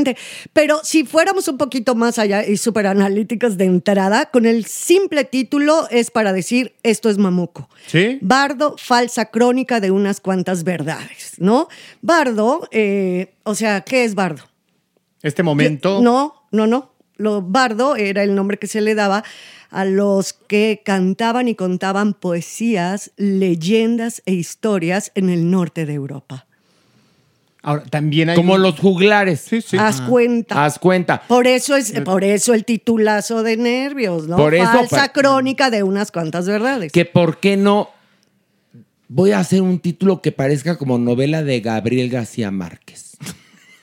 [0.52, 5.24] Pero si fuéramos un poquito más allá y súper analíticos de entrada, con el simple
[5.24, 7.68] título es para decir esto es mamuco.
[7.86, 8.18] ¿Sí?
[8.20, 11.68] Bardo, falsa crónica de unas cuantas verdades, ¿no?
[12.02, 14.44] Bardo, eh, o sea, ¿qué es Bardo?
[15.22, 16.00] Este momento.
[16.00, 16.92] No, no, no.
[17.16, 19.24] Lo bardo era el nombre que se le daba
[19.68, 26.46] a los que cantaban y contaban poesías, leyendas e historias en el norte de Europa.
[27.62, 28.36] Ahora, también hay.
[28.36, 29.40] Como un- los juglares.
[29.40, 29.76] Sí, sí.
[29.78, 30.64] Haz cuenta.
[30.64, 31.20] Haz cuenta.
[31.28, 34.36] Por eso es, por eso el titulazo de nervios, ¿no?
[34.36, 36.90] Por eso, Falsa crónica de unas cuantas verdades.
[36.92, 37.90] Que por qué no
[39.08, 43.16] voy a hacer un título que parezca como novela de Gabriel García Márquez.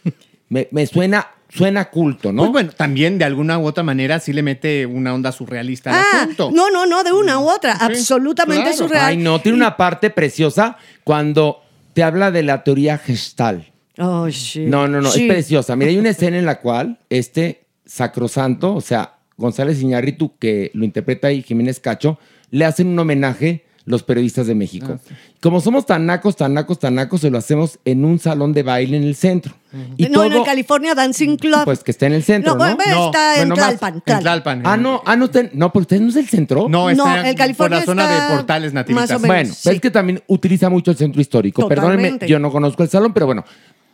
[0.50, 2.44] me, me suena, suena culto, ¿no?
[2.44, 5.96] Pues bueno, también de alguna u otra manera sí le mete una onda surrealista al
[5.98, 6.50] Ah, asunto.
[6.54, 7.74] no, no, no, de una u otra.
[7.74, 8.78] absolutamente claro.
[8.78, 9.06] surreal.
[9.06, 11.62] Ay, no, tiene una parte preciosa cuando
[11.98, 13.74] te habla de la teoría gestal.
[13.98, 14.68] Oh, sí.
[14.68, 15.76] No, no, no, es preciosa.
[15.76, 20.86] Mira, hay una escena en la cual este sacrosanto, o sea, González Iñárritu, que lo
[20.86, 22.20] interpreta ahí Jiménez Cacho,
[22.52, 25.00] le hacen un homenaje los periodistas de México.
[25.42, 28.62] Como somos tan nacos, tan nacos, tan nacos, se lo hacemos en un salón de
[28.62, 29.56] baile en el centro.
[29.98, 31.66] Y no, en el todo, California Dancing Club.
[31.66, 32.66] pues que está en el centro, ¿no?
[32.66, 34.22] No, está en Bueno, más- Tlalpan, En Tlalpan.
[34.22, 34.62] Tlalpan.
[34.66, 36.68] Ah, no, ah, no, está en- no, pero usted no es el centro.
[36.70, 39.10] No, está No, el California por la zona de Portales Nativitas.
[39.10, 39.28] más o menos.
[39.28, 39.70] Bueno, sí.
[39.70, 41.62] es que también utiliza mucho el centro histórico.
[41.64, 41.92] Totalmente.
[42.02, 43.44] Perdónenme, yo no conozco el salón, pero bueno,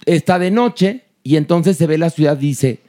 [0.05, 2.81] está de noche y entonces se ve la ciudad dice,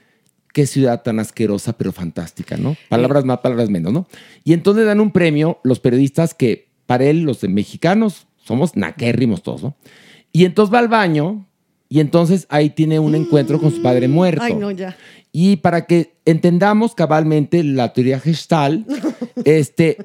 [0.53, 2.77] qué ciudad tan asquerosa, pero fantástica, ¿no?
[2.89, 4.07] Palabras más, palabras menos, ¿no?
[4.45, 9.43] Y entonces dan un premio los periodistas que, para él, los de mexicanos, somos naquérrimos
[9.43, 9.75] todos, ¿no?
[10.33, 11.47] Y entonces va al baño
[11.89, 14.43] y entonces ahí tiene un encuentro con su padre muerto.
[14.43, 14.97] Ay, no, ya.
[15.33, 18.87] Y para que entendamos cabalmente la teoría gestal,
[19.45, 19.99] este,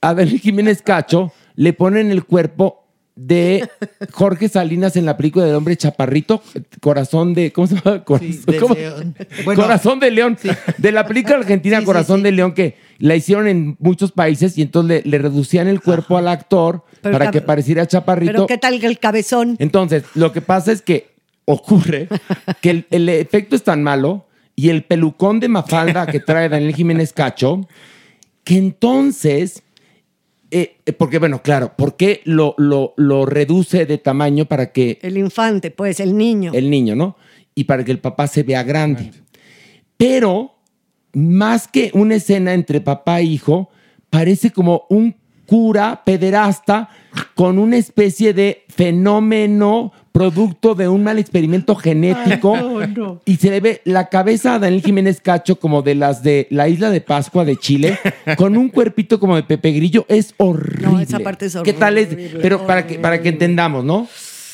[0.00, 2.80] Abel Jiménez Cacho le pone en el cuerpo
[3.14, 3.68] de
[4.12, 6.42] Jorge Salinas en la película del hombre chaparrito,
[6.80, 8.04] Corazón de, ¿cómo se llama?
[8.04, 8.74] Corazón, de ¿cómo?
[8.74, 9.14] león.
[9.44, 9.62] Bueno.
[9.62, 10.38] Corazón de León.
[10.78, 12.22] De la película argentina Sí, sí, Corazón sí.
[12.24, 16.16] de León, que la hicieron en muchos países y entonces le, le reducían el cuerpo
[16.16, 18.32] al actor Pero para que pareciera chaparrito.
[18.32, 19.56] Pero qué tal el cabezón.
[19.58, 21.09] Entonces, lo que pasa es que
[21.52, 22.08] ocurre
[22.60, 24.26] que el, el efecto es tan malo
[24.60, 27.66] y el pelucón de Mafalda que trae Daniel Jiménez Cacho,
[28.44, 29.62] que entonces,
[30.50, 34.98] eh, eh, porque bueno, claro, ¿por qué lo, lo, lo reduce de tamaño para que
[35.00, 36.52] El infante, pues, el niño.
[36.54, 37.16] el niño, ¿no?
[37.54, 39.12] Y para que el papá se vea grande.
[39.96, 40.56] Pero,
[41.14, 43.70] más que una escena entre papá e hijo,
[44.10, 46.90] parece como un cura pederasta
[47.34, 52.56] con una especie de fenómeno producto de un mal experimento genético
[53.24, 56.68] y se le ve la cabeza a Daniel Jiménez Cacho como de las de la
[56.68, 57.98] isla de Pascua de Chile
[58.36, 60.86] con un cuerpito como de Pepe Grillo es horrible.
[60.86, 62.08] No, esa parte es ¿Qué tal es?
[62.12, 64.08] horrible, Pero para que para que entendamos, ¿no?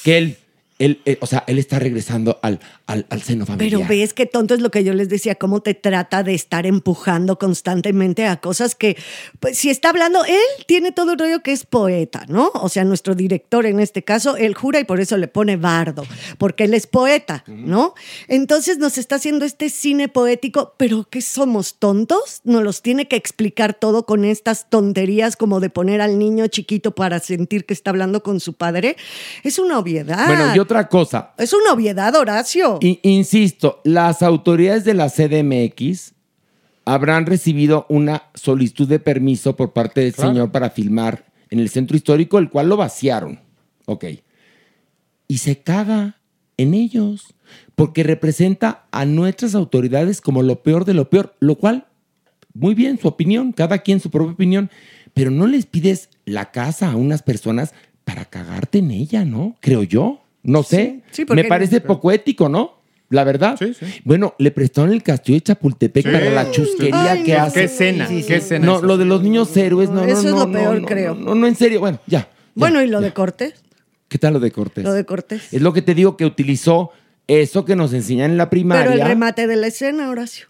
[0.05, 0.37] Que
[0.79, 3.81] él él, eh, o sea, él está regresando al, al, al seno familiar.
[3.81, 6.67] Pero ves qué tonto es lo que yo les decía, cómo te trata de estar
[6.67, 8.97] empujando constantemente a cosas que,
[9.41, 12.51] pues si está hablando, él tiene todo el rollo que es poeta, ¿no?
[12.55, 16.05] O sea, nuestro director en este caso, él jura y por eso le pone bardo,
[16.39, 17.95] porque él es poeta, ¿no?
[18.29, 22.43] Entonces nos está haciendo este cine poético, pero ¿qué somos tontos?
[22.45, 26.95] Nos los tiene que explicar todo con estas tonterías como de poner al niño chiquito
[26.95, 28.97] para sentir que está hablando con su padre.
[29.43, 30.27] Es una obviedad.
[30.27, 32.79] Bueno, y otra cosa, Es una obviedad, Horacio.
[32.83, 36.13] I- insisto, las autoridades de la CDMX
[36.85, 41.97] habrán recibido una solicitud de permiso por parte del señor para filmar en el centro
[41.97, 43.41] histórico, el cual lo vaciaron.
[43.87, 44.05] Ok.
[45.29, 46.21] Y se caga
[46.57, 47.35] en ellos,
[47.75, 51.87] porque representa a nuestras autoridades como lo peor de lo peor, lo cual,
[52.55, 54.71] muy bien, su opinión, cada quien su propia opinión,
[55.13, 59.57] pero no les pides la casa a unas personas para cagarte en ella, ¿no?
[59.61, 60.21] Creo yo.
[60.47, 61.03] No sé.
[61.11, 62.77] sí, Me parece poco ético, ¿no?
[63.09, 63.57] La verdad.
[63.59, 63.87] Sí, sí.
[64.05, 66.11] Bueno, le prestaron el castillo de Chapultepec Sí.
[66.13, 67.43] para la chusquería Ay, que no.
[67.45, 67.61] hace.
[67.61, 68.07] ¿Qué escena?
[68.09, 68.45] Sí, sí, ¿Qué sí.
[68.47, 68.67] escena?
[68.67, 71.15] No, lo de los niños héroes, no, no, Eso es lo no, peor, no, creo.
[71.15, 71.79] No, no, no, en serio.
[71.81, 72.21] Bueno, ya.
[72.21, 73.07] ya, Bueno, ¿y lo ya.
[73.07, 73.55] de Cortés?
[74.09, 74.83] ¿Qué tal lo de Cortés?
[74.85, 75.53] Lo de Cortés.
[75.53, 76.91] Es lo que te digo que utilizó
[77.29, 78.91] eso que nos enseñan en la primaria.
[78.91, 80.47] Pero el remate de la escena, Horacio.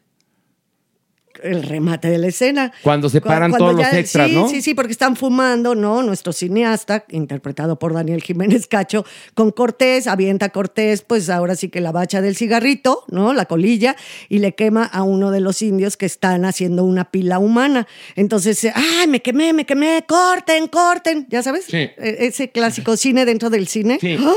[1.42, 2.72] El remate de la escena.
[2.82, 4.48] Cuando se paran cuando todos los extras, sí, ¿no?
[4.48, 6.02] Sí, sí, porque están fumando, ¿no?
[6.02, 11.68] Nuestro cineasta, interpretado por Daniel Jiménez Cacho, con Cortés, avienta a Cortés, pues ahora sí
[11.68, 13.32] que la bacha del cigarrito, ¿no?
[13.32, 13.96] La colilla,
[14.28, 17.86] y le quema a uno de los indios que están haciendo una pila humana.
[18.14, 20.04] Entonces, eh, ¡ay, me quemé, me quemé!
[20.06, 21.26] ¡Corten, corten!
[21.30, 21.64] ¿Ya sabes?
[21.66, 21.76] Sí.
[21.76, 23.98] E- Ese clásico cine dentro del cine.
[24.00, 24.16] Sí.
[24.20, 24.32] ¡Ah!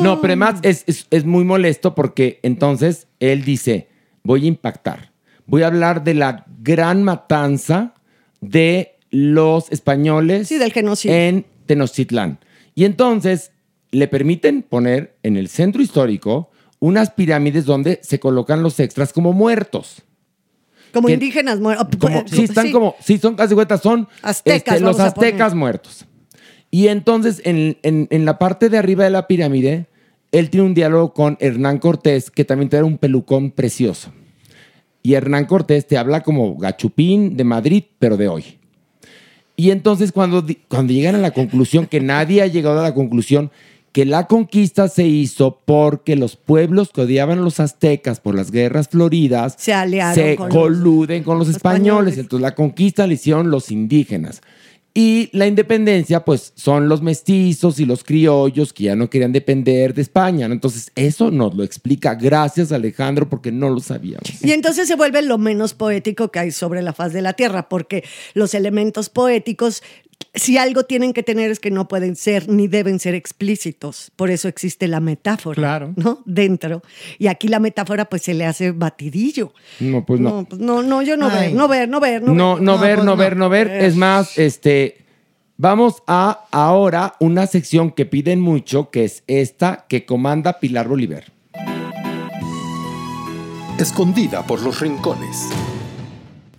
[0.00, 3.88] No, pero además es, es- es muy molesto porque entonces él dice,
[4.22, 5.12] voy a impactar,
[5.46, 7.94] voy a hablar de la gran matanza
[8.40, 11.14] de los españoles Sí, del genocidio.
[11.16, 12.38] en Tenochtitlán.
[12.74, 13.52] Y entonces
[13.90, 19.32] le permiten poner en el centro histórico unas pirámides donde se colocan los extras como
[19.32, 20.02] muertos.
[20.92, 21.88] Como que- indígenas muertos.
[21.98, 25.28] Como, sí, están como, sí, son casi cuentas, son Aztecas, este, los vamos a poner.
[25.30, 26.06] aztecas muertos.
[26.70, 29.86] Y entonces, en, en- en la parte de arriba de la pirámide,
[30.32, 34.12] él tiene un diálogo con Hernán Cortés, que también trae un pelucón precioso.
[35.06, 38.56] Y Hernán Cortés te habla como gachupín de Madrid, pero de hoy.
[39.54, 43.50] Y entonces, cuando, cuando llegan a la conclusión, que nadie ha llegado a la conclusión
[43.92, 48.50] que la conquista se hizo porque los pueblos que odiaban a los aztecas por las
[48.50, 51.84] guerras floridas Se aliaron se con los- coluden con los, españoles.
[51.84, 52.18] españoles.
[52.18, 54.40] Entonces la conquista la hicieron los indígenas.
[54.96, 59.92] Y la independencia, pues son los mestizos y los criollos que ya no querían depender
[59.92, 60.46] de España.
[60.46, 62.14] Entonces, eso nos lo explica.
[62.14, 64.22] Gracias, Alejandro, porque no lo sabíamos.
[64.40, 67.68] Y entonces se vuelve lo menos poético que hay sobre la faz de la tierra,
[67.68, 69.82] porque los elementos poéticos,
[70.34, 74.10] si algo tienen que tener es que no pueden ser ni deben ser explícitos.
[74.16, 75.92] Por eso existe la metáfora, Claro.
[75.96, 76.22] ¿no?
[76.24, 76.82] Dentro.
[77.18, 79.52] Y aquí la metáfora pues se le hace batidillo.
[79.80, 80.30] No, pues no.
[80.30, 81.48] No, pues no, no, yo no Ay.
[81.48, 82.62] ver, no ver, no ver, no, No, ver.
[82.62, 83.16] no, ver, pues no, no.
[83.16, 83.68] ver, no ver.
[83.70, 85.04] Es más, este,
[85.56, 91.32] vamos a ahora una sección que piden mucho, que es esta que comanda Pilar Bolívar.
[93.78, 95.48] Escondida por los rincones.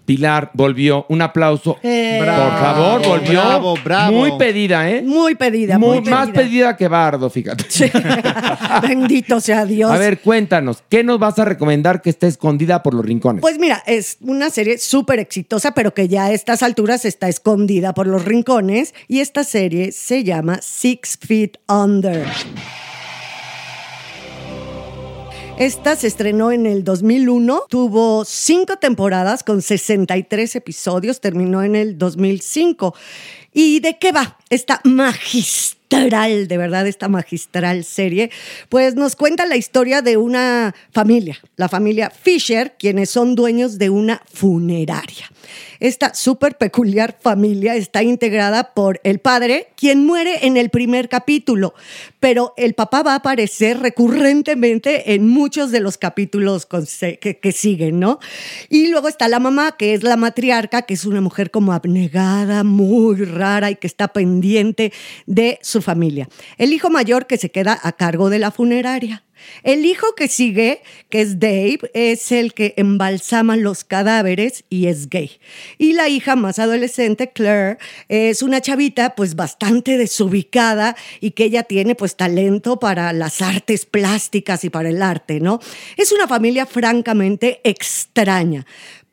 [0.06, 1.06] Pilar volvió.
[1.10, 1.78] Un aplauso.
[1.84, 2.28] Eh, Por
[2.60, 3.42] favor, volvió.
[3.42, 4.12] bravo, bravo.
[4.18, 5.02] Muy pedida, ¿eh?
[5.02, 6.42] Muy pedida, Muy- muy, más pedida.
[6.44, 7.66] pedida que Bardo, fíjate.
[8.88, 9.92] Bendito sea Dios.
[9.92, 13.42] A ver, cuéntanos, ¿qué nos vas a recomendar que esté escondida por los rincones?
[13.42, 17.94] Pues mira, es una serie súper exitosa, pero que ya a estas alturas está escondida
[17.94, 18.94] por los rincones.
[19.08, 22.26] Y esta serie se llama Six Feet Under.
[25.58, 31.98] Esta se estrenó en el 2001, tuvo cinco temporadas con 63 episodios, terminó en el
[31.98, 32.94] 2005.
[33.54, 38.32] ¿Y de qué va esta magistral, de verdad, esta magistral serie?
[38.70, 43.90] Pues nos cuenta la historia de una familia, la familia Fisher, quienes son dueños de
[43.90, 45.32] una funeraria.
[45.80, 51.74] Esta súper peculiar familia está integrada por el padre, quien muere en el primer capítulo,
[52.20, 58.00] pero el papá va a aparecer recurrentemente en muchos de los capítulos que, que siguen,
[58.00, 58.20] ¿no?
[58.70, 62.64] Y luego está la mamá, que es la matriarca, que es una mujer como abnegada,
[62.64, 64.92] muy rara y que está pendiente
[65.26, 66.28] de su familia.
[66.58, 69.24] El hijo mayor que se queda a cargo de la funeraria.
[69.64, 75.10] El hijo que sigue, que es Dave, es el que embalsama los cadáveres y es
[75.10, 75.32] gay.
[75.78, 77.78] Y la hija más adolescente, Claire,
[78.10, 83.86] es una chavita pues bastante desubicada y que ella tiene pues talento para las artes
[83.86, 85.60] plásticas y para el arte, ¿no?
[85.98, 88.66] Es una familia francamente extraña.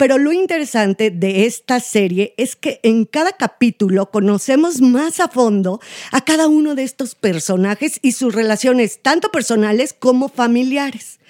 [0.02, 5.80] Pero lo interesante de esta serie es que en cada capítulo conocemos más a fondo
[6.10, 11.20] a cada uno de estos personajes y sus relaciones, tanto personales como familiares.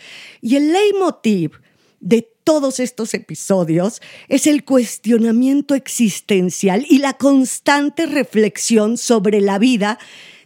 [0.41, 1.53] Y el leitmotiv
[2.01, 9.99] de todos estos episodios es el cuestionamiento existencial y la constante reflexión sobre la vida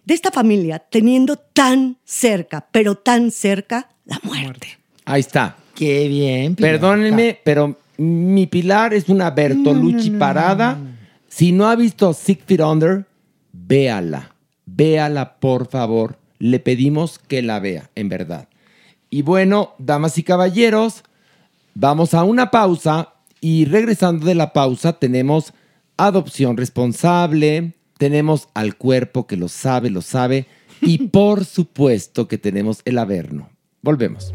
[0.04, 4.78] de esta familia, teniendo tan cerca, pero tan cerca, la muerte.
[5.04, 5.56] Ahí está.
[5.74, 6.54] Qué bien.
[6.54, 6.72] Pilar.
[6.72, 10.78] Perdónenme, pero mi Pilar es una Bertolucci parada.
[11.28, 13.04] Si no ha visto Six Feet Under,
[13.52, 14.32] véala.
[14.64, 16.18] Véala, por favor.
[16.38, 18.48] Le pedimos que la vea, en verdad.
[19.10, 21.04] Y bueno, damas y caballeros,
[21.74, 25.52] vamos a una pausa y regresando de la pausa tenemos
[25.96, 30.46] adopción responsable, tenemos al cuerpo que lo sabe, lo sabe
[30.80, 33.50] y por supuesto que tenemos el averno.
[33.82, 34.34] Volvemos.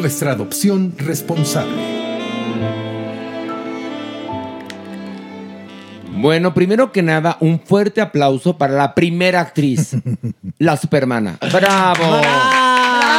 [0.00, 2.00] Nuestra adopción responsable.
[6.16, 9.96] Bueno, primero que nada, un fuerte aplauso para la primera actriz,
[10.58, 11.38] la Supermana.
[11.52, 12.20] ¡Bravo!
[12.20, 12.69] Bravo,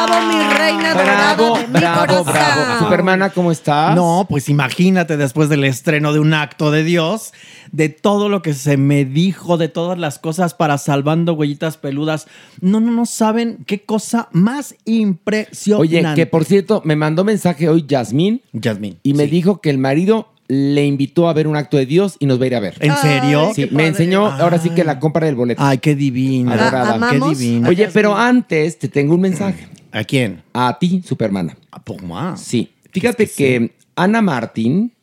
[0.08, 2.34] mi reina dorada Bravo, mi bravo, corazón.
[2.34, 2.80] bravo.
[2.86, 3.96] Supermana, ¿cómo estás?
[3.96, 7.34] No, pues imagínate después del estreno de un acto de Dios,
[7.72, 12.28] de todo lo que se me dijo, de todas las cosas para salvando huellitas peludas.
[12.60, 15.82] No, no, no saben qué cosa más impresionante.
[15.82, 18.42] Oye, que por cierto, me mandó mensaje hoy Yasmín.
[18.54, 18.98] Yasmín.
[19.04, 22.26] Y me dijo que el marido le invitó a ver un acto de Dios y
[22.26, 22.76] nos va a ir a ver.
[22.82, 23.52] ¿En serio?
[23.56, 25.64] Sí, me enseñó ahora sí que la compra del boleto.
[25.64, 26.56] Ay, qué divina.
[26.56, 27.10] Adorada.
[27.10, 27.70] Qué divina.
[27.70, 29.70] Oye, pero antes te tengo un mensaje.
[29.92, 30.44] ¿A quién?
[30.54, 31.58] A ti, Supermana.
[31.72, 32.42] ¿A más?
[32.42, 32.72] Sí.
[32.92, 34.94] Fíjate que, Ana Martín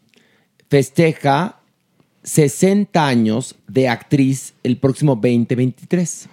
[0.69, 1.61] festeja
[2.23, 6.29] 60 años de actriz el próximo 2023.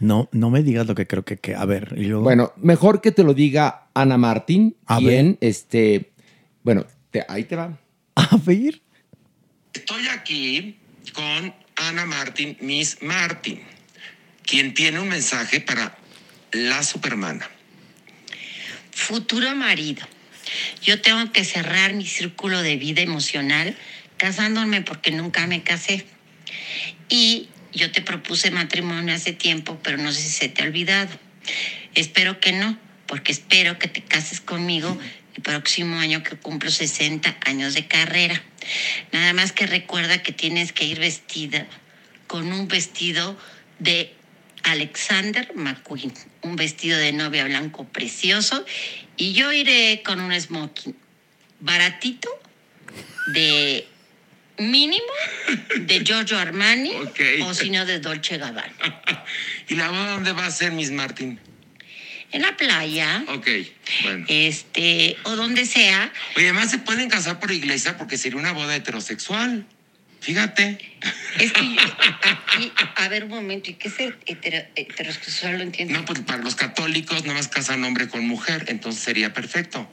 [0.00, 2.22] No, no me digas lo que creo que, que a ver, y luego.
[2.22, 4.76] Bueno, mejor que te lo diga Ana Martín.
[4.86, 6.10] A quien, este,
[6.62, 7.76] bueno, te- ahí te va.
[8.14, 8.80] A ver.
[9.72, 10.76] Estoy aquí
[11.14, 13.60] con Ana Martin, Miss Martin,
[14.44, 15.96] quien tiene un mensaje para
[16.52, 17.48] la Supermana.
[18.98, 20.06] Futuro marido.
[20.82, 23.74] Yo tengo que cerrar mi círculo de vida emocional
[24.18, 26.04] casándome porque nunca me casé.
[27.08, 31.08] Y yo te propuse matrimonio hace tiempo, pero no sé si se te ha olvidado.
[31.94, 32.76] Espero que no,
[33.06, 34.98] porque espero que te cases conmigo
[35.36, 38.42] el próximo año que cumplo 60 años de carrera.
[39.12, 41.66] Nada más que recuerda que tienes que ir vestida
[42.26, 43.38] con un vestido
[43.78, 44.17] de
[44.64, 48.64] Alexander McQueen, un vestido de novia blanco precioso,
[49.16, 50.94] y yo iré con un smoking
[51.60, 52.28] baratito
[53.32, 53.86] de
[54.58, 55.06] mínimo
[55.80, 57.20] de Giorgio Armani Ok.
[57.44, 58.72] o si no de Dolce Gabbana.
[59.68, 61.38] ¿Y la boda dónde va a ser, Miss Martin?
[62.30, 63.48] En la playa, Ok,
[64.02, 64.26] bueno.
[64.28, 68.76] este, o donde sea, Oye, además se pueden casar por iglesia porque sería una boda
[68.76, 69.66] heterosexual.
[70.20, 70.78] Fíjate.
[71.38, 71.80] es que yo-
[72.22, 73.94] aquí, a ver un momento, ¿y qué es
[74.26, 75.58] hetero- heterosexual?
[75.58, 75.94] Lo entiendo.
[75.94, 79.90] No, pues para los católicos nada más casan hombre con mujer, entonces sería perfecto.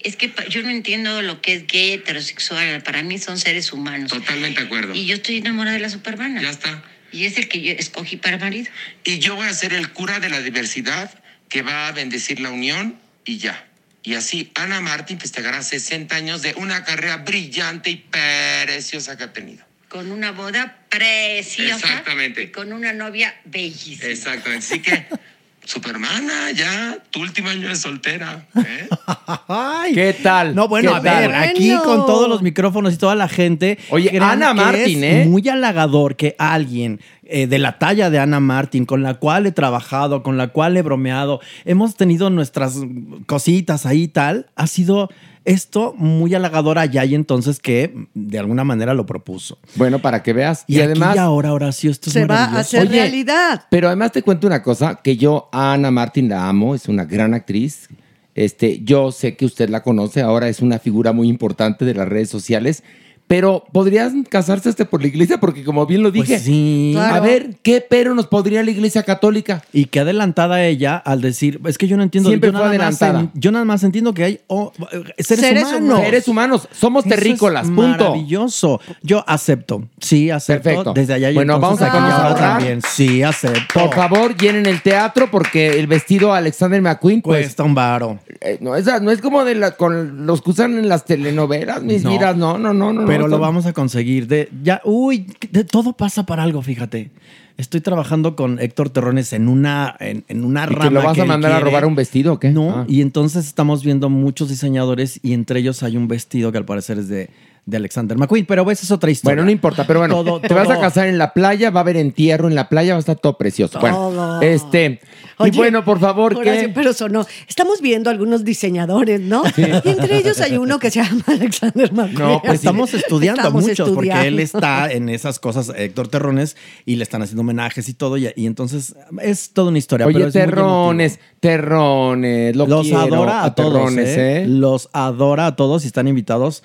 [0.00, 2.82] Es que yo no entiendo lo que es gay, heterosexual.
[2.82, 4.10] Para mí son seres humanos.
[4.10, 4.94] Totalmente de acuerdo.
[4.94, 6.42] Y yo estoy enamorada de la supermana.
[6.42, 6.82] Ya está.
[7.10, 8.70] Y es el que yo escogí para marido.
[9.02, 11.10] Y yo voy a ser el cura de la diversidad
[11.48, 13.64] que va a bendecir la unión y ya.
[14.04, 19.32] Y así Ana Martín festejará 60 años de una carrera brillante y preciosa que ha
[19.32, 19.64] tenido.
[19.88, 21.76] Con una boda preciosa.
[21.76, 22.42] Exactamente.
[22.42, 24.10] Y con una novia bellísima.
[24.10, 24.66] Exactamente.
[24.66, 25.06] Así que,
[25.64, 28.46] Supermana, ya, tu último año de soltera.
[28.56, 28.88] ¿eh?
[29.48, 29.94] Ay.
[29.94, 30.54] ¿Qué tal?
[30.54, 33.78] No, bueno, ¿Qué a ver, aquí con todos los micrófonos y toda la gente.
[33.90, 35.28] Oye, Ana Martín, es ¿eh?
[35.28, 39.52] Muy halagador que alguien eh, de la talla de Ana Martín, con la cual he
[39.52, 42.78] trabajado, con la cual he bromeado, hemos tenido nuestras
[43.26, 45.08] cositas ahí y tal, ha sido
[45.44, 49.58] esto muy halagador allá y entonces que de alguna manera lo propuso.
[49.76, 50.64] Bueno, para que veas.
[50.66, 51.16] Y, Y, aquí además.
[51.16, 53.64] y ahora, Horacio, esto es Se va a hacer Oye, realidad.
[53.70, 57.04] Pero además te cuento una cosa, que yo a Ana Martín la amo, es una
[57.04, 57.88] gran actriz.
[58.34, 62.08] Este, yo sé que usted la conoce, ahora es una figura muy importante de las
[62.08, 62.82] redes sociales.
[63.26, 66.90] Pero podrían casarse este por la iglesia, porque como bien lo Pues dije, sí.
[66.94, 67.14] Claro.
[67.14, 69.62] a ver, ¿qué pero nos podría la iglesia católica?
[69.72, 72.28] Y qué adelantada ella al decir, es que yo no entiendo.
[72.28, 73.20] Siempre yo fue nada más adelantada.
[73.34, 74.72] en- yo nada más entiendo que hay oh,
[75.18, 75.80] seres, Seres humanos.
[75.80, 76.04] humanos.
[76.04, 77.82] Seres humanos, somos Eso es terrícolas, punto.
[78.10, 78.80] Maravilloso.
[79.02, 79.84] Yo acepto.
[80.00, 80.62] Sí, acepto.
[80.64, 80.92] Perfecto.
[80.92, 82.36] Desde allá y Bueno, vamos a ahorrar.
[82.58, 82.80] también.
[82.86, 83.80] Sí, acepto.
[83.80, 88.18] Por favor, llenen el teatro porque el vestido Alexander McQueen, pues, Cuesta un varo.
[88.42, 91.82] eh, no, es, no es como de la, con los que usan en las telenovelas,
[91.82, 92.10] mis No.
[92.10, 93.06] vidas, no, no, no, no.
[93.06, 94.26] Pero no, lo vamos a conseguir.
[94.26, 97.10] De, ya, uy, de todo pasa para algo, fíjate.
[97.56, 100.84] Estoy trabajando con Héctor Terrones en una, en, en una ¿Y rama.
[100.88, 102.50] que lo vas a mandar a robar un vestido o qué?
[102.50, 102.84] No, Ah.
[102.88, 106.98] y entonces estamos viendo muchos diseñadores y entre ellos hay un vestido que al parecer
[106.98, 107.30] es de,
[107.66, 109.36] de Alexander McQueen, pero esa es otra historia.
[109.36, 111.82] Bueno, no importa, pero bueno, Todo- te vas a casar en la playa, va a
[111.82, 113.80] haber entierro en la playa, va a estar todo precioso.
[113.80, 114.42] Bueno, Todo.
[114.42, 115.00] este,
[115.38, 117.26] Oye, y bueno, por favor, Horacio, que pero sonó.
[117.48, 119.42] Estamos viendo algunos diseñadores, ¿no?
[119.56, 122.14] Y entre ellos hay uno que se llama Alexander McQueen.
[122.18, 126.96] No, pues estamos estudiando Estamos muchos, porque él está en esas cosas, Héctor Terrones, y
[126.96, 130.06] le están haciendo homenajes y todo, y, y entonces es toda una historia.
[130.06, 134.42] pero Oye, terrones, terrones, lo Los quiero, adora a, todos, terrones, ¿eh?
[134.42, 134.46] ¿eh?
[134.48, 136.62] Los adora a todos y están invitados.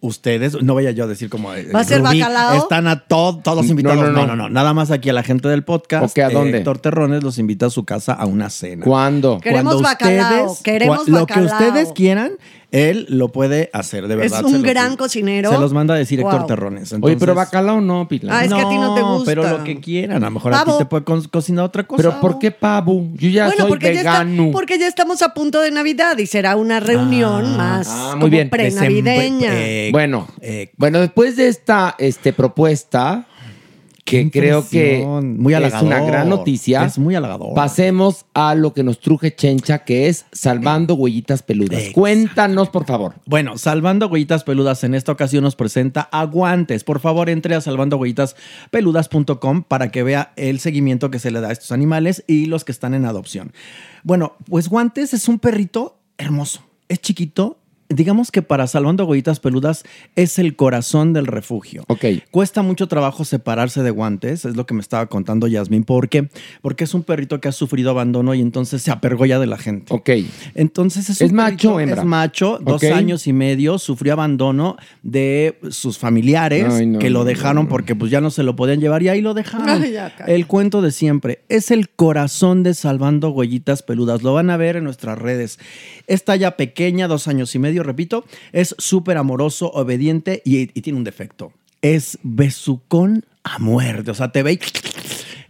[0.00, 1.52] Ustedes, no vaya yo a decir como.
[1.54, 2.56] eh, ¿Va a ser Rubí, bacalao?
[2.56, 3.98] Están a to- todos invitados.
[4.04, 4.26] no, No no.
[4.28, 4.36] no.
[4.36, 6.04] no, Nada más aquí a la gente del podcast.
[6.04, 6.58] ¿O qué, a dónde?
[6.58, 8.84] Héctor Terrones los invita a su casa a una cena.
[8.84, 9.40] ¿Cuándo?
[9.40, 12.32] Queremos Cuando bacalao, queremos cua- Lo que ustedes quieran,
[12.70, 14.40] Él lo puede hacer, de verdad.
[14.40, 14.98] Es un los gran digo.
[15.04, 15.50] cochinero.
[15.50, 16.46] Se los manda a decir Héctor Wow.
[16.46, 16.92] Terrones.
[16.92, 18.36] Oye, pero Entonces- bacalao no, Pilar.
[18.36, 19.24] Ah, es que a ti no te gusta.
[19.24, 20.22] pero lo que quieran.
[20.22, 21.96] A lo mejor a ti te puede co- cocinar otra cosa.
[22.02, 23.08] Pero ¿por qué pavo?
[23.14, 24.50] Yo ya bueno, soy porque ya, está- vegano.
[24.52, 28.30] porque ya estamos a punto de Navidad y será una reunión más Ah, como muy
[28.30, 28.50] bien.
[28.50, 29.50] prenavideña.
[29.54, 30.28] Eh, bueno,
[30.76, 33.26] bueno, después de esta este, propuesta,
[34.08, 35.04] que creo que.
[35.04, 37.54] Muy es una gran noticia, Es muy halagador.
[37.54, 41.84] pasemos a lo que nos truje Chencha, que es salvando huellitas peludas.
[41.92, 43.14] Cuéntanos, por favor.
[43.26, 46.84] Bueno, Salvando Huellitas Peludas en esta ocasión nos presenta a Guantes.
[46.84, 51.52] Por favor, entre a salvandohuellitaspeludas.com para que vea el seguimiento que se le da a
[51.52, 53.52] estos animales y los que están en adopción.
[54.02, 56.62] Bueno, pues Guantes es un perrito hermoso.
[56.88, 57.58] Es chiquito.
[57.90, 59.82] Digamos que para Salvando Huellitas Peludas
[60.14, 61.84] es el corazón del refugio.
[61.88, 62.04] Ok.
[62.30, 65.84] Cuesta mucho trabajo separarse de guantes, es lo que me estaba contando Yasmin.
[65.84, 66.28] ¿Por qué?
[66.60, 69.94] Porque es un perrito que ha sufrido abandono y entonces se apergolla de la gente.
[69.94, 70.10] Ok.
[70.54, 72.02] Entonces es, ¿Es un macho perrito- hembra?
[72.02, 77.24] Es macho, dos años y medio, sufrió abandono de sus familiares Ay, no, que lo
[77.24, 77.68] dejaron no.
[77.70, 79.68] porque pues ya no se lo podían llevar y ahí lo dejaron.
[79.82, 80.34] Ay, ya, cállate.
[80.34, 81.40] el cuento de siempre.
[81.48, 84.22] Es el corazón de Salvando Huellitas Peludas.
[84.22, 85.58] Lo van a ver en nuestras redes.
[86.06, 90.98] Esta ya pequeña, dos años y medio, repito, es súper amoroso, obediente y, y tiene
[90.98, 91.52] un defecto.
[91.82, 94.10] Es besucón a muerte.
[94.10, 94.58] O sea, te ve y...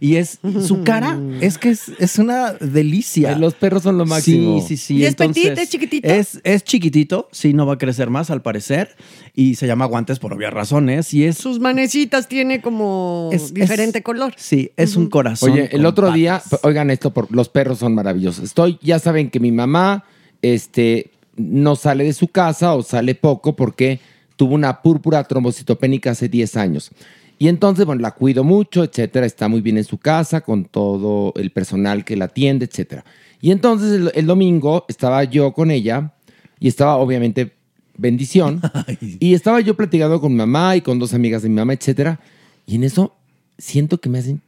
[0.01, 3.37] Y es su cara, es que es, es una delicia.
[3.37, 4.61] Los perros son lo máximo.
[4.61, 4.95] Sí, sí, sí.
[4.99, 6.07] ¿Y es Entonces, petite, es chiquitito?
[6.07, 8.95] Es, es chiquitito, sí, no va a crecer más al parecer.
[9.35, 11.13] Y se llama guantes por obvias razones.
[11.13, 11.37] Y es.
[11.37, 14.33] Sus manecitas tiene como Es- diferente es- color.
[14.37, 15.51] Sí, es un corazón.
[15.51, 16.15] Oye, el otro patas.
[16.15, 18.45] día, oigan esto, por, los perros son maravillosos.
[18.45, 20.05] Estoy, ya saben que mi mamá,
[20.41, 23.99] este, no sale de su casa o sale poco porque
[24.35, 26.91] tuvo una púrpura trombocitopénica hace 10 años.
[27.37, 29.25] Y entonces, bueno, la cuido mucho, etcétera.
[29.25, 33.05] Está muy bien en su casa con todo el personal que la atiende, etcétera.
[33.41, 36.13] Y entonces el, el domingo estaba yo con ella
[36.59, 37.53] y estaba obviamente
[37.97, 38.61] bendición.
[39.19, 42.19] y estaba yo platicando con mi mamá y con dos amigas de mi mamá, etcétera.
[42.65, 43.15] Y en eso
[43.57, 44.41] siento que me hacen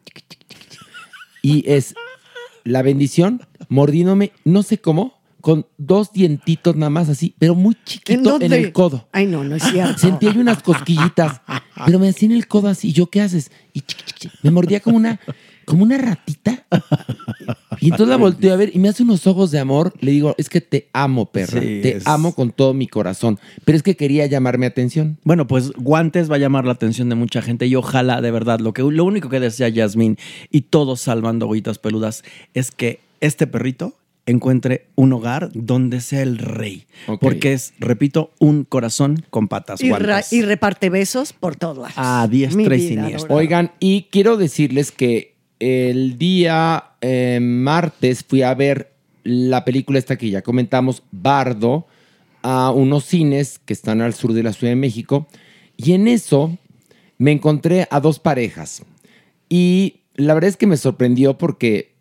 [1.41, 1.95] y es
[2.63, 8.39] la bendición mordiéndome, no sé cómo, con dos dientitos nada más así, pero muy chiquito
[8.39, 9.07] en, el codo.
[9.11, 9.97] Ay, no, no es cierto.
[9.97, 11.41] Sentía yo unas cosquillitas,
[11.85, 12.89] pero me hacía en el codo así.
[12.89, 13.51] ¿Y yo qué haces?
[13.73, 15.19] Y chic, chic, me mordía como una,
[15.65, 16.65] como una ratita.
[17.79, 19.93] Y entonces la volteo a ver y me hace unos ojos de amor.
[19.99, 21.59] Le digo, es que te amo, perra.
[21.59, 23.39] Sí, te es- amo con todo mi corazón.
[23.65, 25.17] Pero es que quería llamarme atención.
[25.23, 28.59] Bueno, pues Guantes va a llamar la atención de mucha gente y ojalá, de verdad,
[28.59, 30.17] lo, que, lo único que desea Yasmín
[30.51, 32.23] y todos salvando huellitas peludas
[32.53, 33.95] es que este perrito
[34.26, 36.86] encuentre un hogar donde sea el rey.
[37.19, 39.82] Porque es, repito, un corazón con patas.
[39.82, 40.32] Y, Guantes.
[40.34, 41.93] y reparte besos por todos lados.
[41.95, 43.36] A diestra y siniestra.
[43.36, 48.93] Oigan, y quiero decirles que el día eh, martes fui a ver
[49.24, 51.88] la película esta que ya comentamos, Bardo,
[52.41, 55.28] a unos cines que están al sur de la Ciudad de México.
[55.78, 56.57] Y en eso
[57.17, 58.84] me encontré a dos parejas.
[59.49, 61.95] Y la verdad es que me sorprendió porque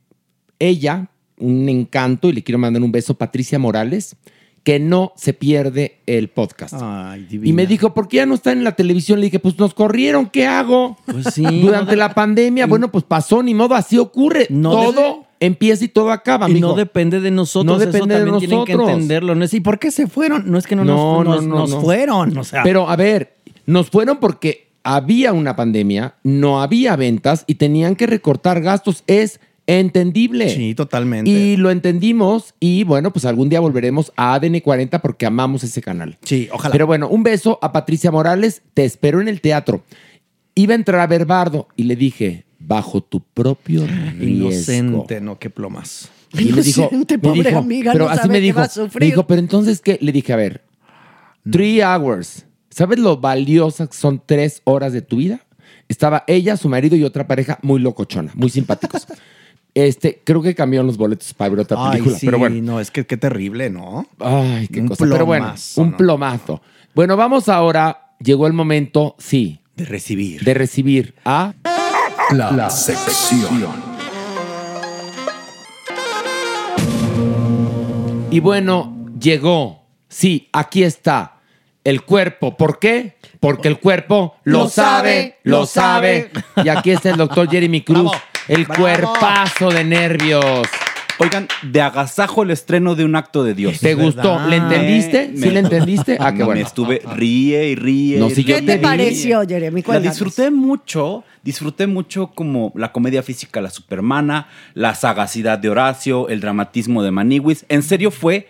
[0.58, 1.10] ella,
[1.40, 4.16] un encanto, y le quiero mandar un beso, Patricia Morales,
[4.62, 6.74] que no se pierde el podcast.
[6.80, 9.18] Ay, Y me dijo, ¿por qué ya no está en la televisión?
[9.20, 10.98] Le dije, pues nos corrieron, ¿qué hago?
[11.06, 11.44] Pues sí.
[11.62, 14.46] Durante la pandemia, bueno, pues pasó, ni modo, así ocurre.
[14.50, 18.20] No todo empieza y todo acaba, Y no depende de nosotros, No eso depende de
[18.20, 18.94] también tienen que nosotros.
[18.94, 19.34] entenderlo.
[19.34, 19.44] ¿no?
[19.44, 19.54] es?
[19.54, 20.50] ¿Y por qué se fueron?
[20.50, 21.80] No es que no, No, nos, no, no, nos no.
[21.80, 22.36] fueron.
[22.36, 27.54] O sea, Pero a ver, nos fueron porque había una pandemia, no había ventas y
[27.54, 29.02] tenían que recortar gastos.
[29.06, 29.40] Es
[29.78, 30.48] entendible.
[30.48, 31.30] Sí, totalmente.
[31.30, 35.80] Y lo entendimos y bueno, pues algún día volveremos a ADN 40 porque amamos ese
[35.80, 36.18] canal.
[36.22, 36.72] Sí, ojalá.
[36.72, 39.84] Pero bueno, un beso a Patricia Morales, te espero en el teatro.
[40.54, 44.24] Iba a entrar a ver Bardo y le dije, bajo tu propio riesgo.
[44.24, 46.10] Inocente, no, qué plomas.
[46.32, 48.58] Y me dijo, Inocente, me pobre dijo, amiga, pero no así sabe me que dijo,
[48.58, 49.00] va a sufrir.
[49.00, 49.98] me dijo, pero entonces qué?
[50.00, 50.64] Le dije, a ver,
[51.50, 52.46] three hours.
[52.70, 55.44] ¿Sabes lo valiosas que son tres horas de tu vida?
[55.88, 59.06] Estaba ella, su marido y otra pareja muy locochona, muy simpáticos.
[59.86, 62.56] Este, creo que cambiaron los boletos para ver otra Ay, película, sí, pero bueno.
[62.62, 64.06] no, es que qué terrible, ¿no?
[64.18, 65.04] Ay, qué Un cosa.
[65.08, 65.96] Pero bueno, plomazo, un ¿no?
[65.96, 66.62] plomazo.
[66.94, 68.06] Bueno, vamos ahora.
[68.18, 70.42] Llegó el momento, sí, De recibir.
[70.44, 71.54] de recibir a
[72.32, 73.66] La, la sección.
[78.30, 79.84] Y bueno, llegó.
[80.08, 81.36] Sí, aquí está.
[81.82, 82.56] El cuerpo.
[82.56, 83.16] ¿Por qué?
[83.40, 86.30] Porque el cuerpo lo, Lo sabe, lo sabe.
[86.62, 88.02] Y aquí está el doctor Jeremy Cruz.
[88.02, 88.12] Bravo,
[88.50, 88.82] el bravo.
[88.82, 90.66] cuerpazo de nervios.
[91.18, 93.78] Oigan, de agasajo el estreno de un acto de Dios.
[93.78, 94.40] ¿Te gustó?
[94.48, 95.36] ¿Le entendiste?
[95.36, 96.16] ¿Sí le entendiste?
[96.18, 96.62] Ah, qué No, bueno.
[96.62, 98.18] Me estuve ríe y ríe.
[98.18, 99.82] No, si ¿Qué te pareció, Jeremy?
[99.86, 106.30] La disfruté mucho, disfruté mucho como la comedia física La Supermana, la sagacidad de Horacio,
[106.30, 107.66] el dramatismo de Maniwis.
[107.68, 108.48] En serio fue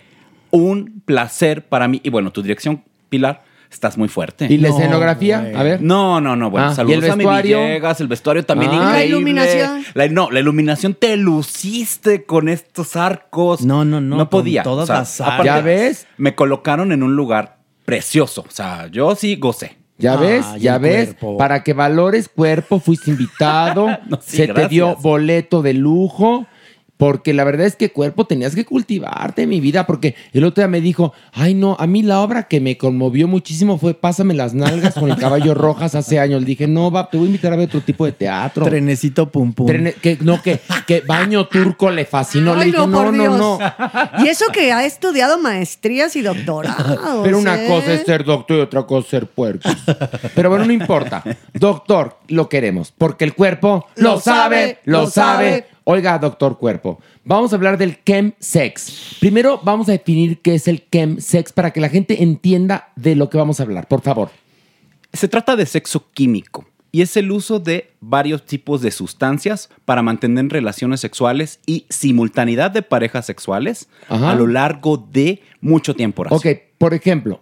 [0.51, 2.01] un placer para mí.
[2.05, 4.47] Y bueno, tu dirección, Pilar, estás muy fuerte.
[4.51, 5.39] ¿Y la escenografía?
[5.57, 5.81] A ver.
[5.81, 6.51] No, no, no.
[6.51, 7.59] Bueno, Ah, ¿y saludos el a mi vestuario?
[7.61, 8.75] Villegas, el vestuario también Ah.
[8.77, 8.99] increíble.
[8.99, 9.85] La iluminación.
[9.95, 13.63] La- no, la iluminación te luciste con estos arcos.
[13.63, 14.17] No, no, no.
[14.17, 14.63] No con podía.
[14.63, 15.45] todas las áreas.
[15.45, 16.07] ¿Ya ves?
[16.17, 18.45] Me colocaron en un lugar precioso.
[18.47, 19.77] O sea, yo sí gocé.
[19.99, 21.37] Ya ves, Ay, ya ves, cuerpo.
[21.37, 23.87] para que valores cuerpo, fuiste invitado,
[24.23, 26.47] sí, se te dio boleto de lujo,
[27.01, 30.69] porque la verdad es que cuerpo tenías que cultivarte, mi vida, porque el otro día
[30.69, 34.53] me dijo, ay no, a mí la obra que me conmovió muchísimo fue Pásame las
[34.55, 36.41] nalgas con el caballo rojas hace años.
[36.43, 38.65] Le dije, no, va, te voy a invitar a ver otro tipo de teatro.
[38.67, 39.67] Trenecito pum pum.
[39.67, 42.55] Trene- que, no, que, que baño turco le fascinó.
[42.55, 43.59] Le Ay, dije, no, no, no, no.
[44.23, 47.21] Y eso que ha estudiado maestrías y doctorados.
[47.25, 47.67] Pero una ¿eh?
[47.67, 49.71] cosa es ser doctor y otra cosa es ser puerco.
[50.35, 51.23] Pero bueno, no importa.
[51.55, 52.93] Doctor, lo queremos.
[52.97, 55.51] Porque el cuerpo lo, Lo sabe, lo, lo sabe.
[55.51, 55.67] sabe.
[55.93, 57.01] Oiga, doctor cuerpo.
[57.25, 59.17] Vamos a hablar del chemsex.
[59.19, 63.29] Primero vamos a definir qué es el chemsex para que la gente entienda de lo
[63.29, 63.89] que vamos a hablar.
[63.89, 64.31] Por favor.
[65.13, 70.01] Se trata de sexo químico y es el uso de varios tipos de sustancias para
[70.01, 74.31] mantener relaciones sexuales y simultaneidad de parejas sexuales Ajá.
[74.31, 76.23] a lo largo de mucho tiempo.
[76.23, 76.53] Horacio.
[76.53, 77.41] Ok, por ejemplo,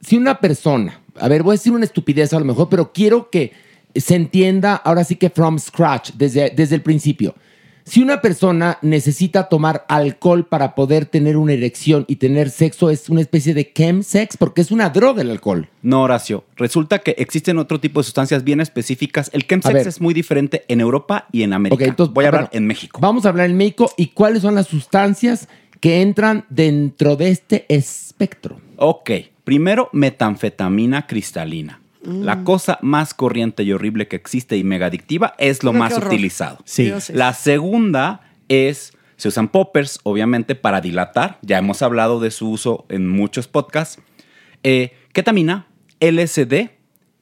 [0.00, 3.30] si una persona, a ver, voy a decir una estupidez a lo mejor, pero quiero
[3.30, 3.52] que
[3.94, 7.36] se entienda ahora sí que from scratch, desde, desde el principio.
[7.86, 13.10] Si una persona necesita tomar alcohol para poder tener una erección y tener sexo, es
[13.10, 15.68] una especie de chemsex, porque es una droga el alcohol.
[15.82, 16.44] No, Horacio.
[16.56, 19.30] Resulta que existen otro tipo de sustancias bien específicas.
[19.34, 21.84] El chemsex es muy diferente en Europa y en América.
[21.84, 23.00] Ok, entonces, Voy a hablar bueno, en México.
[23.02, 25.48] Vamos a hablar en México y cuáles son las sustancias
[25.80, 28.58] que entran dentro de este espectro.
[28.78, 29.10] Ok,
[29.44, 31.83] primero metanfetamina cristalina.
[32.04, 36.58] La cosa más corriente y horrible que existe y mega adictiva es lo más utilizado.
[36.64, 36.92] Sí.
[37.12, 41.38] La segunda es, se usan poppers, obviamente, para dilatar.
[41.42, 44.00] Ya hemos hablado de su uso en muchos podcasts.
[44.62, 45.66] Eh, ketamina,
[46.00, 46.70] LSD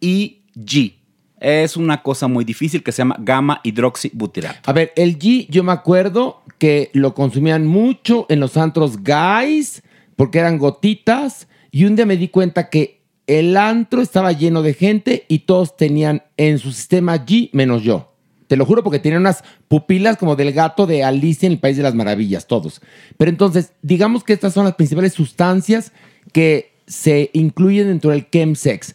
[0.00, 0.96] y G.
[1.40, 4.70] Es una cosa muy difícil que se llama gamma hidroxibutirato.
[4.70, 9.82] A ver, el G, yo me acuerdo que lo consumían mucho en los antros guys,
[10.14, 13.01] porque eran gotitas, y un día me di cuenta que
[13.38, 18.12] el antro estaba lleno de gente y todos tenían en su sistema G menos yo.
[18.46, 21.78] Te lo juro porque tenían unas pupilas como del gato de Alicia en el País
[21.78, 22.82] de las Maravillas, todos.
[23.16, 25.92] Pero entonces, digamos que estas son las principales sustancias
[26.32, 28.94] que se incluyen dentro del chemsex.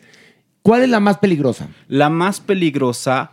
[0.62, 1.70] ¿Cuál es la más peligrosa?
[1.88, 3.32] La más peligrosa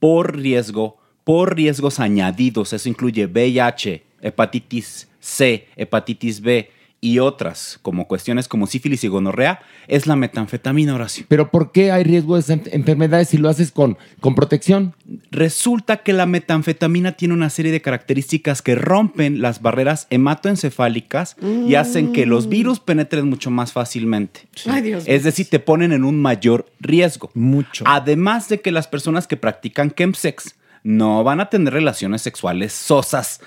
[0.00, 6.70] por riesgo, por riesgos añadidos, eso incluye VIH, hepatitis C, hepatitis B
[7.00, 11.24] y otras, como cuestiones como sífilis y gonorrea, es la metanfetamina, Horacio.
[11.28, 14.94] Pero ¿por qué hay riesgo de esas enfermedades si lo haces con, con protección?
[15.30, 21.36] Resulta que la metanfetamina tiene una serie de características que rompen las barreras hematoencefálicas
[21.66, 24.48] y hacen que los virus penetren mucho más fácilmente.
[24.66, 27.30] Ay, Dios Es decir, te ponen en un mayor riesgo.
[27.34, 27.84] Mucho.
[27.86, 33.40] Además de que las personas que practican chemsex no van a tener relaciones sexuales sosas,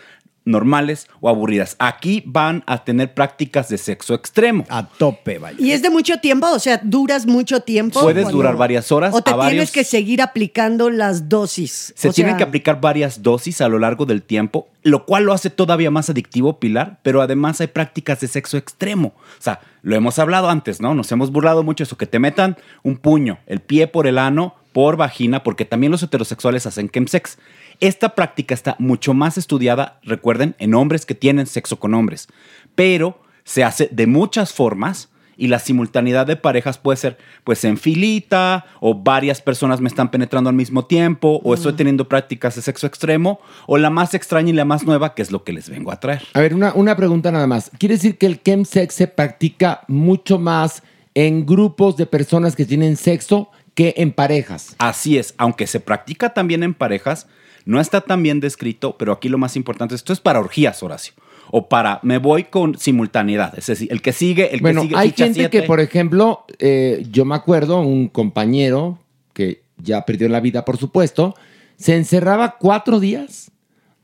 [0.46, 1.76] normales o aburridas.
[1.80, 4.66] Aquí van a tener prácticas de sexo extremo.
[4.70, 5.58] A tope, vaya.
[5.60, 6.48] ¿Y es de mucho tiempo?
[6.52, 8.02] O sea, ¿duras mucho tiempo?
[8.02, 9.14] Puedes durar varias horas.
[9.14, 11.94] ¿O te a tienes varios- que seguir aplicando las dosis?
[11.96, 15.24] Se O tienen sea, que aplicar varias dosis a lo largo del tiempo, lo cual
[15.24, 19.14] lo hace todavía más adictivo, Pilar, pero además hay prácticas de sexo extremo.
[19.40, 20.94] O sea, lo hemos hablado antes, ¿no?
[20.94, 24.18] Nos hemos burlado mucho de eso, que te metan un puño, el pie por el
[24.18, 27.38] ano, por vagina, porque también los heterosexuales hacen chemsex.
[27.84, 32.30] Esta práctica está mucho más estudiada, recuerden, en hombres que tienen sexo con hombres,
[32.76, 37.76] pero se hace de muchas formas y la simultaneidad de parejas puede ser pues en
[37.76, 42.62] filita o varias personas me están penetrando al mismo tiempo o estoy teniendo prácticas de
[42.62, 45.70] sexo extremo o la más extraña y la más nueva que es lo que les
[45.70, 46.22] vengo a traer.
[46.36, 47.70] A ver, una, una pregunta nada más.
[47.80, 50.84] ¿Quiere decir que el chemsex se practica mucho más
[51.16, 54.74] en grupos de personas que tienen sexo que en parejas?
[54.78, 57.28] Así es, aunque se practica también en parejas,
[57.66, 61.14] no está tan bien descrito, pero aquí lo más importante, esto es para orgías, Horacio.
[61.52, 63.58] O para, me voy con simultaneidad.
[63.58, 65.00] Es decir, el que sigue, el bueno, que sigue.
[65.00, 65.62] hay gente siete.
[65.62, 68.98] que, por ejemplo, eh, yo me acuerdo, un compañero
[69.34, 71.36] que ya perdió la vida, por supuesto,
[71.78, 73.52] se encerraba cuatro días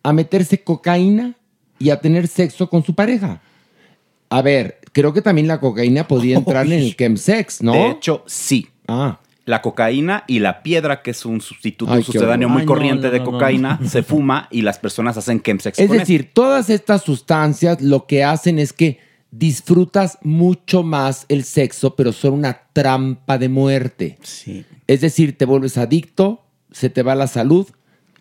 [0.03, 1.35] a meterse cocaína
[1.79, 3.41] y a tener sexo con su pareja.
[4.29, 7.73] A ver, creo que también la cocaína podría entrar en el chemsex, ¿no?
[7.73, 8.67] De hecho, sí.
[8.87, 9.19] Ah.
[9.49, 13.07] La cocaína y la piedra, que es un sustituto Ay, qué sucedáneo muy Ay, corriente
[13.07, 13.89] no, de no, cocaína, no.
[13.89, 18.23] se fuma y las personas hacen chemsex Es con decir, todas estas sustancias lo que
[18.23, 18.99] hacen es que
[19.31, 24.17] disfrutas mucho más el sexo, pero son una trampa de muerte.
[24.21, 24.65] Sí.
[24.87, 27.67] Es decir, te vuelves adicto, se te va la salud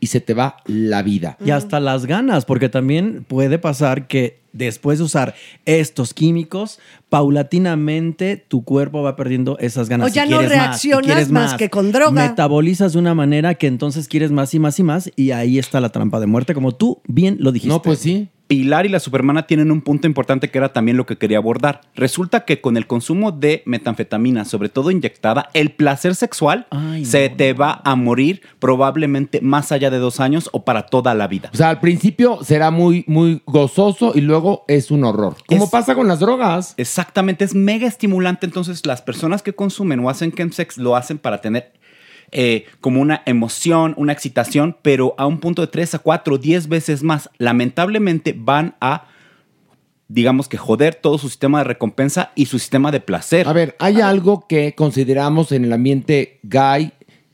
[0.01, 1.37] y se te va la vida.
[1.45, 5.35] Y hasta las ganas, porque también puede pasar que después de usar
[5.65, 6.79] estos químicos,
[7.09, 10.11] paulatinamente tu cuerpo va perdiendo esas ganas.
[10.11, 12.29] O ya no más, reaccionas quieres más que con droga.
[12.29, 15.81] Metabolizas de una manera que entonces quieres más y más y más y ahí está
[15.81, 17.73] la trampa de muerte, como tú bien lo dijiste.
[17.73, 18.29] No, pues sí.
[18.49, 21.83] Pilar y la Supermana tienen un punto importante que era también lo que quería abordar.
[21.95, 26.67] Resulta que con el consumo de metanfetamina, sobre todo inyectada, el placer sexual
[27.05, 31.29] se te va a morir probablemente más allá de dos años o para toda la
[31.29, 31.51] vida.
[31.53, 34.38] O sea, al principio será muy, muy gozoso y luego
[34.69, 35.37] es un horror.
[35.47, 36.75] ¿Cómo pasa con las drogas?
[36.77, 38.47] Exactamente, es mega estimulante.
[38.47, 41.73] Entonces, las personas que consumen o hacen chemsex lo hacen para tener
[42.31, 46.69] eh, como una emoción, una excitación, pero a un punto de 3 a 4, 10
[46.69, 47.31] veces más.
[47.39, 49.07] Lamentablemente van a,
[50.09, 53.49] digamos que joder todo su sistema de recompensa y su sistema de placer.
[53.49, 56.93] A ver, hay algo que consideramos en el ambiente gay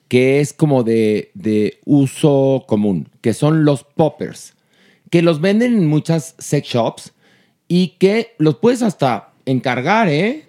[0.09, 4.54] que es como de, de uso común, que son los poppers,
[5.11, 7.13] que los venden en muchas sex shops
[7.69, 10.49] y que los puedes hasta encargar, ¿eh?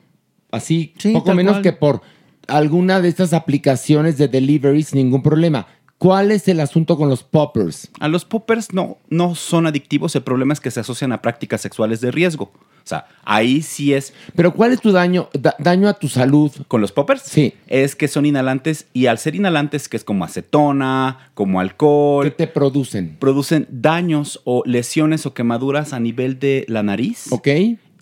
[0.52, 1.64] Así, poco menos cual.
[1.64, 2.02] que por
[2.48, 5.68] alguna de estas aplicaciones de delivery sin ningún problema.
[5.98, 7.90] ¿Cuál es el asunto con los poppers?
[8.00, 11.62] A los poppers no, no son adictivos, el problema es que se asocian a prácticas
[11.62, 12.52] sexuales de riesgo.
[12.86, 14.14] O sea, ahí sí es...
[14.36, 16.52] Pero ¿cuál es tu daño, da- daño a tu salud?
[16.68, 17.24] ¿Con los poppers?
[17.24, 17.54] Sí.
[17.66, 22.26] Es que son inhalantes y al ser inhalantes, que es como acetona, como alcohol...
[22.26, 23.18] ¿Qué te producen?
[23.20, 27.32] Producen daños o lesiones o quemaduras a nivel de la nariz.
[27.32, 27.48] Ok.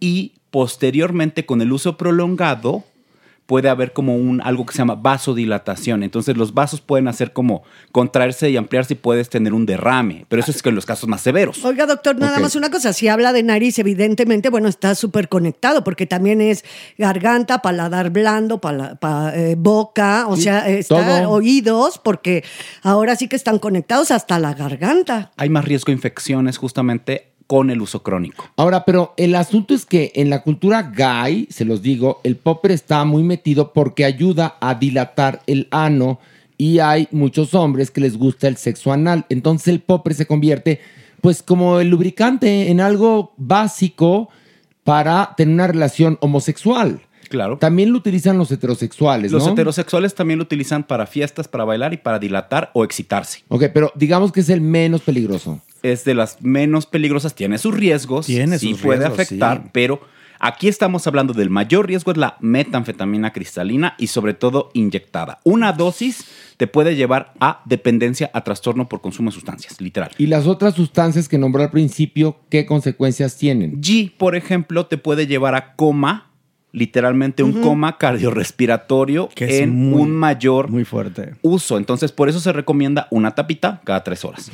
[0.02, 2.84] Y posteriormente, con el uso prolongado,
[3.46, 6.04] puede haber como un algo que se llama vasodilatación.
[6.04, 10.26] Entonces los vasos pueden hacer como contraerse y ampliarse y puedes tener un derrame.
[10.30, 11.64] Pero eso es que en los casos más severos.
[11.66, 12.94] Oiga, doctor, nada más una cosa.
[12.94, 16.64] Si habla de nariz, evidentemente, bueno, está súper conectado, porque también es
[16.98, 21.30] garganta, paladar blando, pala- pa- eh, boca, o Sí, sea, está todo.
[21.32, 22.44] oídos, porque
[22.82, 25.32] ahora sí que están conectados hasta la garganta.
[25.38, 28.50] Hay más riesgo de infecciones justamente con el uso crónico.
[28.56, 32.72] Ahora, pero el asunto es que en la cultura gay, se los digo, el popper
[32.72, 36.20] está muy metido porque ayuda a dilatar el ano
[36.58, 39.26] y hay muchos hombres que les gusta el sexo anal.
[39.30, 40.80] Entonces el popper se convierte
[41.22, 44.30] pues como el lubricante en algo básico
[44.84, 47.02] para tener una relación homosexual.
[47.30, 47.58] Claro.
[47.58, 49.54] También lo utilizan los heterosexuales, Los ¿no?
[49.54, 53.44] heterosexuales también lo utilizan para fiestas, para bailar y para dilatar o excitarse.
[53.48, 55.60] Ok, pero digamos que es el menos peligroso.
[55.84, 59.70] Es de las menos peligrosas, tiene sus riesgos, Tiene sí sus puede riesgos, afectar, sí.
[59.72, 60.02] pero
[60.40, 65.40] aquí estamos hablando del mayor riesgo es la metanfetamina cristalina y sobre todo inyectada.
[65.44, 66.26] Una dosis
[66.58, 70.12] te puede llevar a dependencia, a trastorno por consumo de sustancias, literal.
[70.18, 73.82] Y las otras sustancias que nombró al principio, ¿qué consecuencias tienen?
[73.82, 76.30] G, por ejemplo, te puede llevar a coma,
[76.72, 81.36] literalmente un coma cardiorrespiratorio Que es en muy- un mayor muy fuerte.
[81.42, 81.78] uso.
[81.78, 84.50] Entonces, por eso se recomienda una tapita cada tres horas.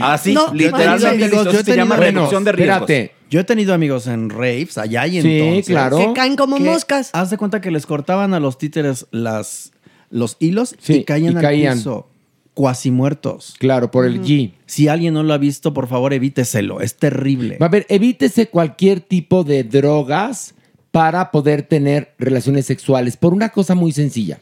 [0.00, 2.90] Así, No, literalmente amigos, yo he se llama tenido- reducción de riesgos.
[3.28, 5.66] Yo he tenido amigos en raves allá y Sí, entonces.
[5.66, 5.98] claro.
[5.98, 7.10] Que caen como moscas.
[7.12, 9.72] Haz de cuenta que les cortaban a los títeres las,
[10.10, 11.76] los hilos Sí, y caían y al caían.
[11.78, 12.08] piso.
[12.54, 13.54] Cuasi muertos.
[13.58, 14.52] Claro, por el G.
[14.64, 16.80] Si alguien no lo ha visto, por favor, evíteselo.
[16.80, 17.58] Es terrible.
[17.60, 20.54] A ver, evítese cualquier tipo de drogas
[20.90, 24.38] para poder tener relaciones sexuales por una cosa muy sencilla.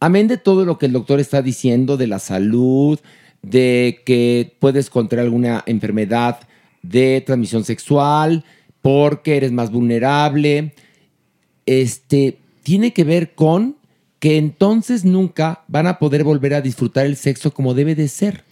[0.00, 2.98] Amén de todo lo que el doctor está diciendo de la salud,
[3.50, 6.40] de que puedes contraer alguna enfermedad
[6.82, 8.44] de transmisión sexual
[8.82, 10.74] porque eres más vulnerable,
[11.66, 13.76] este, tiene que ver con
[14.18, 18.44] que entonces nunca van a poder volver a disfrutar el sexo como debe de ser,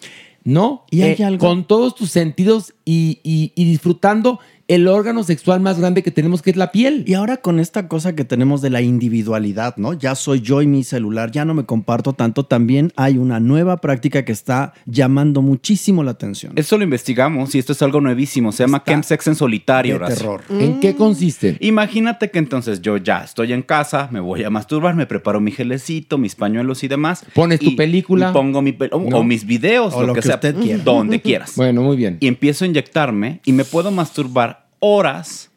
[0.45, 0.85] ¿no?
[0.91, 4.39] Y hay Eh, algo- Con todos tus sentidos y, y- y disfrutando
[4.69, 7.05] el órgano sexual más grande que tenemos, que es la piel.
[7.07, 9.93] Y ahora con esta cosa que tenemos de la individualidad, ¿no?
[9.93, 12.45] Ya soy yo y mi celular, ya no me comparto tanto.
[12.45, 16.53] También hay una nueva práctica que está llamando muchísimo la atención.
[16.57, 18.53] Eso lo investigamos y esto es algo nuevísimo.
[18.53, 19.99] Se llama chemsex en solitario.
[19.99, 20.43] de terror.
[20.51, 21.57] ¿En qué consiste?
[21.61, 25.51] Imagínate que entonces yo ya estoy en casa, me voy a masturbar, me preparo mi
[25.51, 27.25] gelecito, mis pañuelos y demás.
[27.35, 28.31] Pones tu película.
[28.31, 29.19] y pongo mi o, No.
[29.19, 30.83] o mis videos, O lo, lo que, que sea, usted quiera.
[30.83, 31.53] donde quieras.
[31.57, 32.17] Bueno, muy bien.
[32.21, 35.51] Y empiezo a inyectarme y me puedo masturbar horas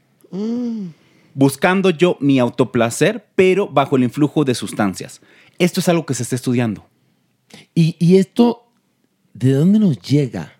[1.33, 5.21] buscando yo mi autoplacer, pero bajo el influjo de sustancias.
[5.59, 6.85] Esto es algo que se está estudiando.
[7.73, 8.67] Y, y esto,
[9.33, 10.54] ¿de dónde nos llega?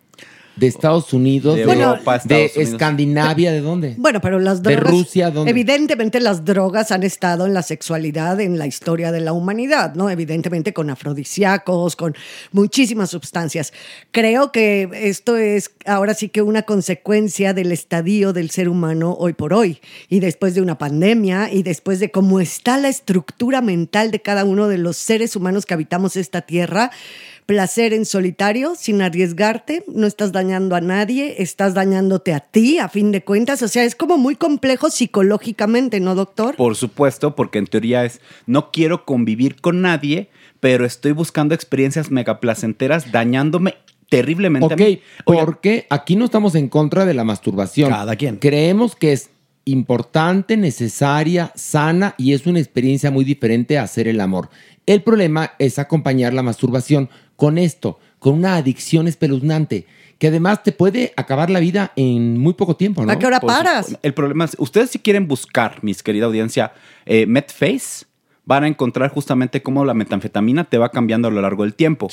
[0.56, 1.56] ¿De Estados Unidos?
[1.56, 2.74] De ¿De, Europa, de Estados Unidos.
[2.74, 3.52] Escandinavia?
[3.52, 3.96] ¿De dónde?
[3.98, 4.92] Bueno, pero las ¿De drogas.
[4.92, 5.30] Rusia?
[5.32, 5.52] ¿Dónde?
[5.52, 10.10] Evidentemente, las drogas han estado en la sexualidad en la historia de la humanidad, ¿no?
[10.10, 12.16] Evidentemente, con afrodisíacos, con
[12.52, 13.74] muchísimas sustancias.
[14.12, 19.34] Creo que esto es ahora sí que una consecuencia del estadio del ser humano hoy
[19.34, 19.80] por hoy.
[20.10, 24.46] Y después de una pandemia y después de cómo está la estructura mental de cada
[24.46, 26.92] uno de los seres humanos que habitamos esta tierra
[27.46, 32.90] placer en solitario, sin arriesgarte, no estás dañando a nadie, estás dañándote a ti, a
[32.90, 33.62] fin de cuentas.
[33.62, 36.56] O sea, es como muy complejo psicológicamente, ¿no, doctor?
[36.56, 40.30] Por supuesto, porque en teoría es, no quiero convivir con nadie,
[40.60, 43.76] pero estoy buscando experiencias megaplacenteras dañándome
[44.10, 45.02] terriblemente a Ok, mí.
[45.26, 47.90] porque aquí no estamos en contra de la masturbación.
[47.90, 48.38] Cada quien.
[48.38, 49.30] Creemos que es
[49.66, 54.50] importante, necesaria, sana y es una experiencia muy diferente a hacer el amor.
[54.86, 59.86] El problema es acompañar la masturbación con esto, con una adicción espeluznante,
[60.18, 63.08] que además te puede acabar la vida en muy poco tiempo, ¿no?
[63.42, 63.50] Por
[63.82, 64.00] supuesto.
[64.02, 66.74] El problema es, ustedes si quieren buscar, mis querida audiencia,
[67.06, 68.06] eh, MedFace,
[68.46, 72.08] van a encontrar justamente cómo la metanfetamina te va cambiando a lo largo del tiempo.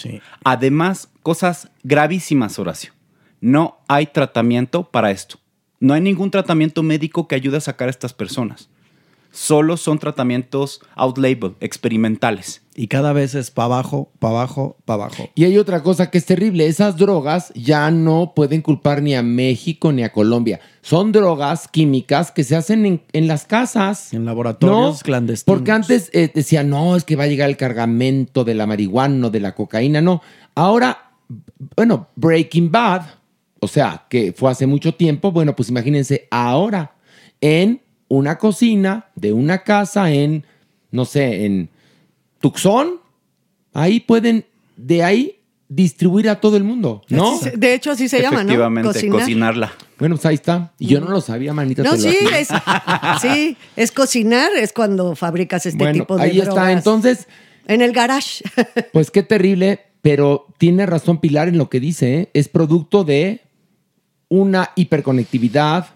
[0.44, 2.92] Además, cosas gravísimas, Horacio.
[3.40, 5.38] No hay tratamiento para esto.
[5.78, 8.68] No hay ningún tratamiento médico que ayude a sacar a estas personas.
[9.30, 12.61] Solo son tratamientos out-label, experimentales.
[12.74, 15.28] Y cada vez es para abajo, para abajo, para abajo.
[15.34, 19.22] Y hay otra cosa que es terrible, esas drogas ya no pueden culpar ni a
[19.22, 20.58] México ni a Colombia.
[20.80, 24.14] Son drogas químicas que se hacen en, en las casas.
[24.14, 25.58] En laboratorios No, clandestinos.
[25.58, 29.26] Porque antes eh, decían, no, es que va a llegar el cargamento de la marihuana,
[29.26, 30.22] o de la cocaína, no.
[30.54, 31.12] Ahora,
[31.76, 33.02] bueno, Breaking Bad,
[33.60, 36.94] o sea, que fue hace mucho tiempo, bueno, pues imagínense ahora
[37.40, 40.44] en una cocina de una casa en,
[40.90, 41.70] no sé, en
[42.42, 43.00] Tucson,
[43.72, 44.44] ahí pueden,
[44.76, 45.38] de ahí
[45.68, 47.36] distribuir a todo el mundo, ¿no?
[47.36, 48.50] Así se- de hecho, así se llama, ¿no?
[48.50, 49.20] Efectivamente, Cocinar.
[49.20, 49.72] cocinarla.
[49.98, 50.74] Bueno, pues ahí está.
[50.78, 51.82] Y yo no lo sabía, manita.
[51.82, 52.48] No, sí, es,
[53.22, 56.72] sí, es cocinar, es cuando fabricas este Bueno, tipo de ahí está.
[56.72, 57.26] Entonces,
[57.66, 58.44] En el garage.
[58.92, 62.18] Pues qué terrible, pero tiene razón Pilar en lo que dice.
[62.18, 62.30] ¿eh?
[62.34, 63.40] Es producto de
[64.28, 65.86] una hiperconectividad,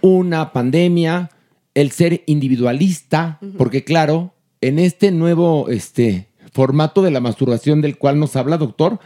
[0.00, 1.30] una pandemia,
[1.74, 8.18] el ser individualista, porque claro, en este nuevo este, formato de la masturbación del cual
[8.18, 8.98] nos habla, doctor,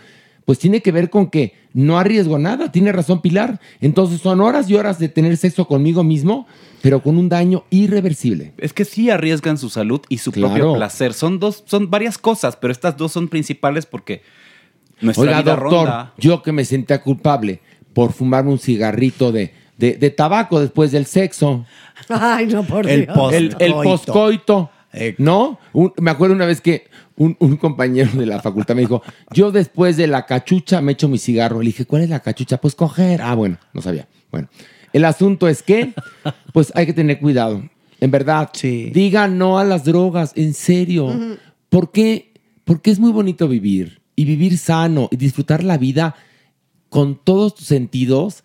[0.45, 3.61] pues tiene que ver con que no arriesgo nada, tiene razón Pilar.
[3.81, 6.47] Entonces son horas y horas de tener sexo conmigo mismo,
[6.83, 8.53] pero con un daño irreversible.
[8.59, 11.15] Es que sí arriesgan su salud y su propio placer.
[11.15, 14.23] Son dos, son varias cosas, pero estas dos son principales porque
[15.01, 16.15] nuestra Oiga, vida doctor, ronda.
[16.19, 17.61] yo que me sentía culpable
[17.95, 21.65] por fumarme un cigarrito de, de, de tabaco después del sexo.
[22.09, 23.33] Ay, no, por El, Dios.
[23.33, 24.71] el, el poscoito.
[25.19, 25.59] ¿No?
[25.73, 26.85] Un- me acuerdo una vez que
[27.17, 31.09] un, un compañero de la facultad me dijo, yo después de la cachucha me echo
[31.09, 31.61] mi cigarro.
[31.61, 32.61] Le dije, ¿cuál es la cachucha?
[32.61, 33.23] Pues coger.
[33.23, 34.09] Ah, bueno, no sabía.
[34.31, 34.49] Bueno,
[34.93, 35.95] el asunto es que,
[36.53, 37.63] pues hay que tener cuidado.
[38.01, 38.51] En verdad,
[38.93, 41.39] diga no a las drogas, en serio.
[41.69, 42.33] ¿Por qué?
[42.65, 46.15] Porque es muy bonito vivir y vivir sano y disfrutar la vida
[46.89, 48.45] con todos tus sentidos,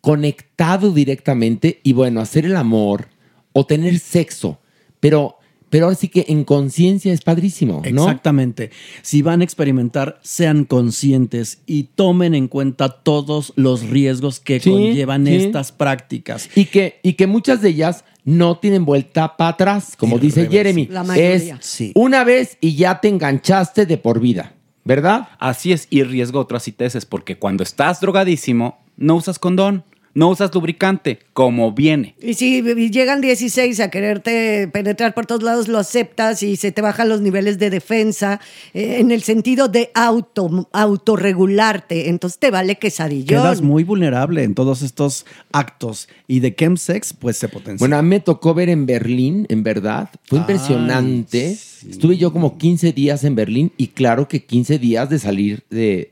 [0.00, 3.08] conectado directamente y bueno, hacer el amor
[3.52, 4.60] o tener sexo,
[5.00, 5.37] pero,
[5.70, 8.02] pero ahora sí que en conciencia es padrísimo, ¿no?
[8.04, 8.70] Exactamente.
[9.02, 14.70] Si van a experimentar, sean conscientes y tomen en cuenta todos los riesgos que Sí,
[14.70, 15.34] conllevan sí.
[15.36, 16.48] estas prácticas.
[16.54, 20.86] Y que, y que muchas de ellas no tienen vuelta para atrás, como dice Jeremy.
[20.86, 21.58] La mayoría.
[21.60, 24.54] Es una vez y ya te enganchaste de por vida,
[24.84, 25.28] ¿verdad?
[25.38, 29.84] Así es, y riesgo otras ITS, porque cuando estás drogadísimo, no usas condón,
[30.18, 32.16] no usas lubricante, como viene.
[32.20, 32.60] Y si
[32.90, 37.20] llegan 16 a quererte penetrar por todos lados, lo aceptas y se te bajan los
[37.20, 38.40] niveles de defensa
[38.74, 42.08] eh, en el sentido de auto, autorregularte.
[42.08, 43.28] Entonces te vale quesadillón.
[43.28, 47.78] Quedas muy vulnerable en todos estos actos y de chemsex pues se potencia.
[47.78, 50.10] Bueno, a mí me tocó ver en Berlín, en verdad.
[50.24, 51.52] Fue Ay, impresionante.
[51.52, 56.10] Estuve yo como 15 días en Berlín y claro que 15 días de salir de,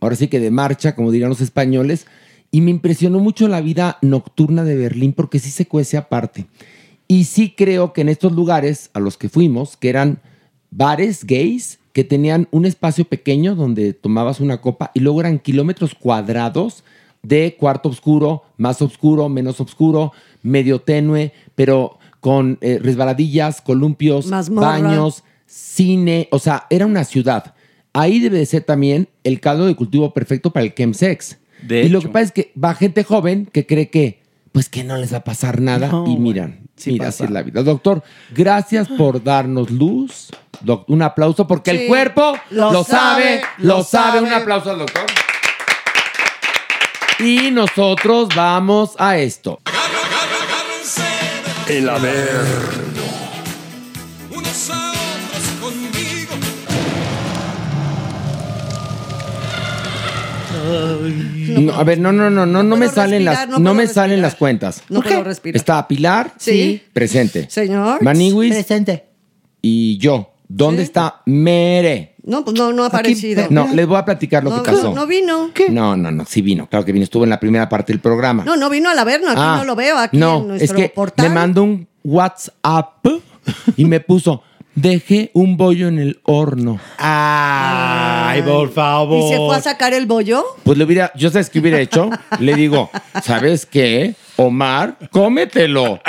[0.00, 2.06] ahora sí que de marcha, como dirían los españoles.
[2.50, 6.46] Y me impresionó mucho la vida nocturna de Berlín porque sí se cuece aparte.
[7.06, 10.20] Y sí creo que en estos lugares a los que fuimos, que eran
[10.70, 15.94] bares gays, que tenían un espacio pequeño donde tomabas una copa y luego eran kilómetros
[15.94, 16.84] cuadrados
[17.22, 25.24] de cuarto oscuro, más oscuro, menos oscuro, medio tenue, pero con eh, resbaladillas, columpios, baños,
[25.46, 27.54] cine, o sea, era una ciudad.
[27.92, 31.38] Ahí debe de ser también el caldo de cultivo perfecto para el chemsex.
[31.62, 34.22] De y lo que pasa es que va gente joven que cree que,
[34.52, 35.88] pues que no les va a pasar nada.
[35.88, 37.16] No, y miran, sí mira, pasa.
[37.16, 37.62] así es la vida.
[37.62, 38.02] Doctor,
[38.34, 40.28] gracias por darnos luz.
[40.60, 44.20] Doc- un aplauso porque el cuerpo lo lo, sabe, sabe, lo sabe.
[44.20, 45.04] Un aplauso al doctor.
[47.20, 49.60] Y nosotros vamos a esto.
[51.68, 53.07] El Averno.
[61.60, 64.20] No, a ver, no, no, no, no, no, me salen las, no, no me salen
[64.22, 64.82] las cuentas.
[64.88, 65.56] No puedo respirar.
[65.56, 66.82] Está Pilar, Sí.
[66.92, 67.48] presente.
[67.50, 68.02] Señor.
[68.02, 69.06] Maniwis Presente.
[69.62, 72.14] y yo, ¿Dónde está Mere?
[72.24, 73.46] No, pues no, no ha aparecido.
[73.50, 74.90] No, les voy a platicar lo No, que pasó.
[74.90, 75.50] no, no vino.
[75.70, 76.66] No, no, no, sí vino.
[76.68, 77.04] Claro que vino.
[77.04, 78.44] Estuvo en la primera parte del programa.
[78.44, 80.76] No, no vino al Averno, aquí Ah, no lo veo, aquí no, en es nuestro
[80.78, 81.28] que portal.
[81.28, 83.06] me mandó un WhatsApp
[83.76, 84.42] y me puso,
[84.80, 86.78] dejé un bollo en el horno.
[86.98, 89.24] Ay, por favor.
[89.24, 90.44] ¿Y se fue a sacar el bollo?
[90.62, 92.90] Pues le hubiera, yo sabes qué hubiera hecho, le digo,
[93.22, 94.14] ¿sabes qué?
[94.36, 96.00] Omar, cómetelo.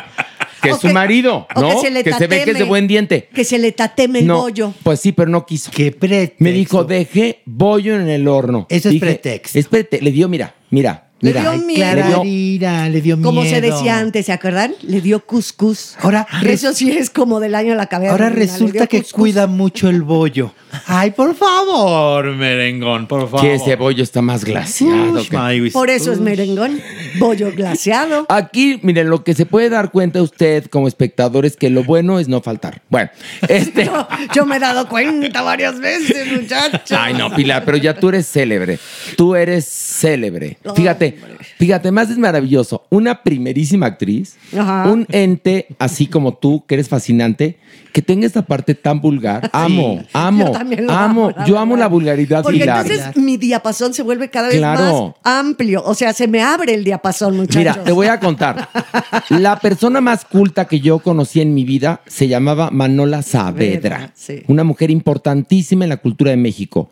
[0.61, 1.69] Que es O su que- marido, o ¿no?
[1.69, 2.65] que se le se ve que es de tateme.
[2.65, 3.29] buen diente.
[3.33, 4.73] Que se le tateme el no, bollo.
[4.83, 5.71] Pues sí, pero no quiso.
[5.73, 6.43] Qué pretexto.
[6.43, 8.67] Me dijo, dejé bollo en el horno.
[8.69, 9.57] Eso es pretexto.
[9.57, 9.69] Es
[10.01, 11.08] Le dio, mira, mira.
[11.21, 11.41] Le mira.
[11.41, 11.65] dio miedo.
[11.67, 13.29] le dio- Clararira, le dio miedo.
[13.29, 14.73] Como se decía antes, ¿se acuerdan?
[14.81, 15.95] Le dio cuscús.
[16.01, 18.11] Ahora, Eso sí es como del año a la cabeza.
[18.11, 20.53] Ahora resulta que cuida mucho el bollo.
[20.85, 23.41] Ay, por favor, merengón, por favor.
[23.41, 25.19] Que ese bollo está más glaseado.
[25.19, 25.73] Ush, que- Maywis.
[25.73, 26.79] Por eso es merengón.
[27.17, 28.25] Bollo glaseado.
[28.29, 32.19] Aquí, miren, lo que se puede dar cuenta usted como espectador es que lo bueno
[32.19, 32.81] es no faltar.
[32.89, 33.09] Bueno,
[33.49, 33.85] este.
[33.85, 36.97] Yo, yo me he dado cuenta varias veces, muchachos.
[36.97, 38.77] Ay, no, Pilar, pero ya tú eres célebre.
[39.17, 40.57] Tú eres célebre.
[40.75, 41.08] Fíjate,
[41.57, 42.85] fíjate, más es maravilloso.
[42.89, 44.89] Una primerísima actriz, Ajá.
[44.89, 47.57] un ente así como tú, que eres fascinante,
[47.93, 49.49] que tenga esta parte tan vulgar.
[49.53, 51.31] Amo, amo, Yo también lo amo.
[51.45, 55.15] Yo amo la vulgaridad, Porque entonces mi diapasón se vuelve cada vez Claro.
[55.23, 55.83] más amplio.
[55.85, 57.57] O sea, se me abre el diapasón, muchachos.
[57.57, 58.69] Mira, te voy a contar.
[59.29, 63.97] La persona más culta que yo conocí en mi vida se llamaba Manola Saavedra.
[63.97, 64.43] Saavedra, sí.
[64.47, 66.89] Una mujer importantísima en la cultura de México.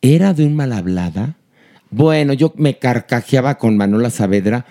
[0.00, 1.34] ¿Era de un mal hablada?
[1.90, 4.66] Bueno, yo me carcajeaba con Manola Saavedra.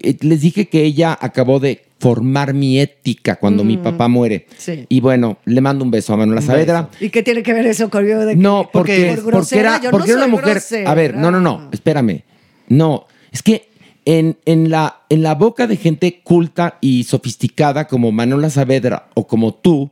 [0.00, 4.46] Eh, Les dije que ella acabó de formar mi ética cuando mi Mm, papá muere.
[4.56, 4.86] sí.
[4.88, 6.88] Y bueno, le mando un beso a Manola Saavedra.
[7.00, 8.20] ¿Y qué tiene que ver eso conmigo?
[8.20, 10.50] De que- No, porque, por porque era, porque no era una mujer.
[10.50, 10.90] grosera.
[10.90, 12.22] A ver, no, no, no, espérame.
[12.68, 13.68] No, es que
[14.06, 19.26] en, en la, en la boca de gente culta y sofisticada como Manola Saavedra o
[19.26, 19.90] como tú,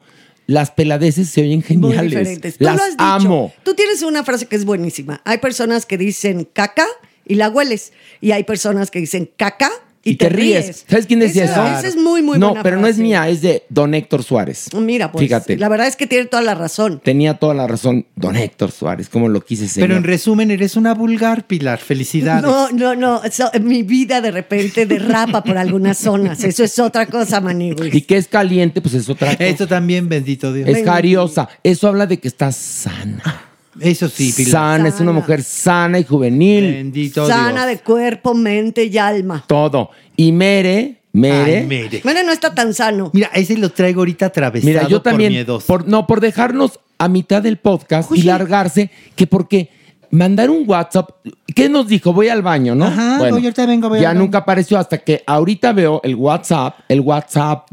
[0.48, 2.10] las peladeces se oyen Muy geniales.
[2.10, 2.58] diferentes.
[2.58, 3.04] Tú Las lo has dicho.
[3.04, 3.52] amo.
[3.62, 5.20] Tú tienes una frase que es buenísima.
[5.24, 6.86] Hay personas que dicen caca
[7.26, 7.92] y la hueles.
[8.22, 9.70] Y hay personas que dicen caca
[10.04, 10.84] y, Y te ríes.
[10.88, 11.64] ¿Sabes quién decía eso?
[11.66, 14.68] Esa es muy, muy No, buena pero no es mía, es de Don Héctor Suárez.
[14.74, 15.56] Mira, pues, Fíjate.
[15.56, 17.00] la verdad es que tiene toda la razón.
[17.04, 19.88] Tenía toda la razón Don Héctor Suárez, como lo quise señor.
[19.88, 21.78] Pero en resumen, eres una vulgar, Pilar.
[21.78, 22.42] Felicidades.
[22.42, 23.22] No, no, no.
[23.24, 26.42] Eso- mi vida de repente derrapa por algunas zonas.
[26.44, 27.90] Eso es otra cosa, Manigui.
[27.92, 29.44] Y que es caliente, pues es otra cosa.
[29.46, 30.68] Esto también, bendito Dios.
[30.68, 31.48] Es jariosa.
[31.62, 33.44] Eso habla de que estás sana.
[33.80, 34.52] Eso sí, Pilar.
[34.52, 35.12] Sana, es una Sana.
[35.12, 36.64] mujer sana y juvenil.
[36.72, 37.78] Bendito Sana Dios.
[37.78, 39.44] de cuerpo, mente y alma.
[39.46, 39.90] Todo.
[40.16, 41.59] Y Mere, Mere.
[41.59, 42.00] Ay, mere.
[42.05, 43.10] Bueno, no está tan sano.
[43.14, 45.66] Mira, ese lo traigo ahorita atravesado Mira, yo también, por miedoso.
[45.66, 49.70] por, no, por dejarnos a mitad del podcast y largarse, que porque
[50.10, 51.10] mandar un WhatsApp,
[51.55, 52.12] ¿qué nos dijo?
[52.12, 52.86] Voy al baño, ¿no?
[52.86, 54.24] Ajá, voy, ahorita vengo, voy ya al baño.
[54.26, 57.68] nunca apareció hasta que ahorita veo el WhatsApp, el WhatsApp,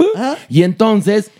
[0.49, 1.32] y entonces,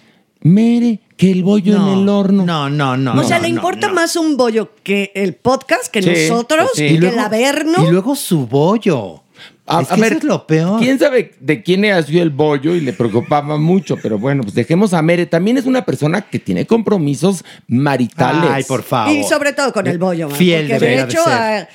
[0.42, 2.46] Mere, que el bollo en el horno.
[2.46, 3.14] No, no, no.
[3.20, 3.94] o sea, no, le importa no.
[3.94, 6.88] más un bollo que el podcast, que Sí, nosotros, sí.
[6.88, 7.88] que Y el Averno.
[7.88, 9.22] Y luego su bollo.
[9.68, 10.80] A, Es a que ver, eso es lo peor.
[10.80, 13.98] ¿Quién sabe de quién era sido el bollo y le preocupaba mucho?
[14.02, 15.26] Pero bueno, pues dejemos a Mere.
[15.26, 18.50] También es una persona que tiene compromisos maritales.
[18.52, 19.12] Ay, por favor.
[19.16, 21.34] Y sobre todo con el bollo, man, Fiel porque de debería de hecho, ser.
[21.34, 21.68] a,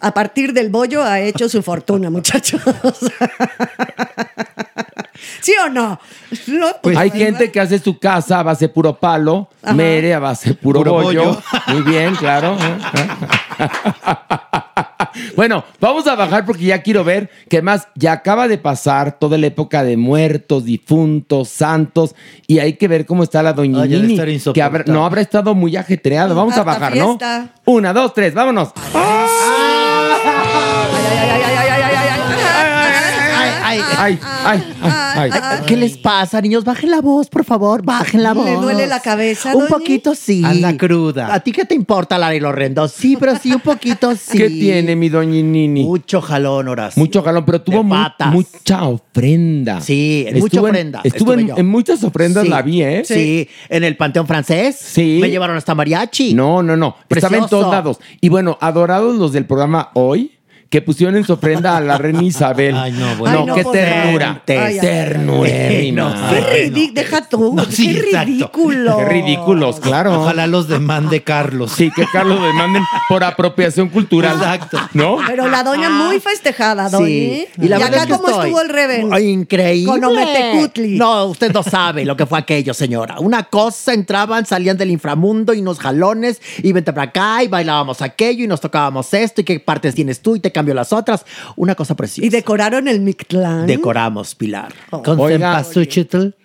[0.00, 2.60] a partir del bollo ha hecho su fortuna, muchachos.
[5.40, 6.00] ¿Sí o no?
[6.46, 7.24] No, Pues hay ¿verdad?
[7.26, 9.74] gente que hace su casa a base puro palo, Ajá.
[9.74, 11.24] Mere a base puro, Puro bollo.
[11.24, 11.42] bollo.
[11.68, 12.56] Muy bien, claro.
[15.36, 19.36] bueno, vamos a bajar porque ya quiero ver que más ya acaba de pasar toda
[19.38, 22.14] la época de muertos, difuntos, santos,
[22.46, 25.54] y hay que ver cómo está la doña de Nini, que habrá- no habrá estado
[25.54, 26.34] muy ajetreado.
[26.34, 27.38] Vamos a bajar, fiesta.
[27.66, 27.72] ¿no?
[27.72, 28.70] Una, dos, tres, vámonos.
[28.94, 29.61] Ay,
[34.02, 35.60] Ay, ay, ay, ay.
[35.66, 36.64] ¿Qué les pasa, niños?
[36.64, 38.44] Bajen la voz, por favor, bajen la voz.
[38.46, 39.68] ¿Le duele la cabeza, Un doña?
[39.68, 40.42] poquito sí.
[40.44, 41.32] Anda cruda.
[41.32, 42.88] ¿A ti qué te importa, Lari Lorrendo?
[42.88, 44.36] Sí, pero sí, un poquito sí.
[44.38, 45.84] ¿Qué tiene mi doña Nini?
[45.84, 47.00] Mucho jalón, Horacio.
[47.00, 47.94] Mucho jalón, pero tuvo mu-
[48.32, 49.80] mucha ofrenda.
[49.80, 51.00] Sí, en mucha Estuvo en- ofrenda.
[51.04, 52.48] Estuvo en, en muchas ofrendas, Sí.
[52.50, 53.02] la vi, ¿eh?
[53.04, 53.48] Sí.
[53.68, 54.76] en el Panteón Francés.
[54.80, 55.18] Sí.
[55.20, 56.34] Me llevaron hasta mariachi.
[56.34, 56.96] No, no, no.
[57.08, 57.48] Estaba en Precioso.
[57.48, 57.98] todos lados.
[58.20, 60.32] Y bueno, adorados los del programa hoy,
[60.72, 62.74] que pusieron en su ofrenda a la reina Isabel.
[62.74, 63.40] Ay, no, bueno.
[63.40, 64.42] Ay, no, qué pues, ternura.
[64.48, 64.80] ay, ay.
[64.80, 66.30] Ternurérrima.
[66.30, 67.52] Qué ridículo, deja tú.
[67.54, 68.26] No, sí, qué exacto.
[68.26, 68.96] ridículo.
[68.96, 70.22] Qué ridículos, claro.
[70.22, 71.72] Ojalá los demande Carlos.
[71.72, 74.36] Sí, que Carlos demanden por apropiación cultural.
[74.36, 74.78] Exacto.
[74.94, 75.18] ¿No?
[75.26, 77.04] Pero la doña muy festejada, doña.
[77.04, 77.48] Sí.
[77.58, 79.12] Y, la verdad acá es que cómo estoy- estuvo el.
[79.12, 79.92] Ay, increíble.
[79.92, 80.96] Con Ometecutli.
[80.96, 83.16] No, usted no sabe lo que fue aquello, señora.
[83.18, 88.00] Una cosa, entraban, salían del inframundo y unos jalones, y vente para acá, y bailábamos
[88.00, 91.24] aquello, y nos tocábamos esto, y qué partes tienes tú, y te cambio las otras.
[91.56, 92.26] Una cosa preciosa.
[92.26, 93.66] Y decoraron el Mictlán.
[93.66, 94.72] Decoramos, Pilar.
[94.90, 95.64] Con Oiga.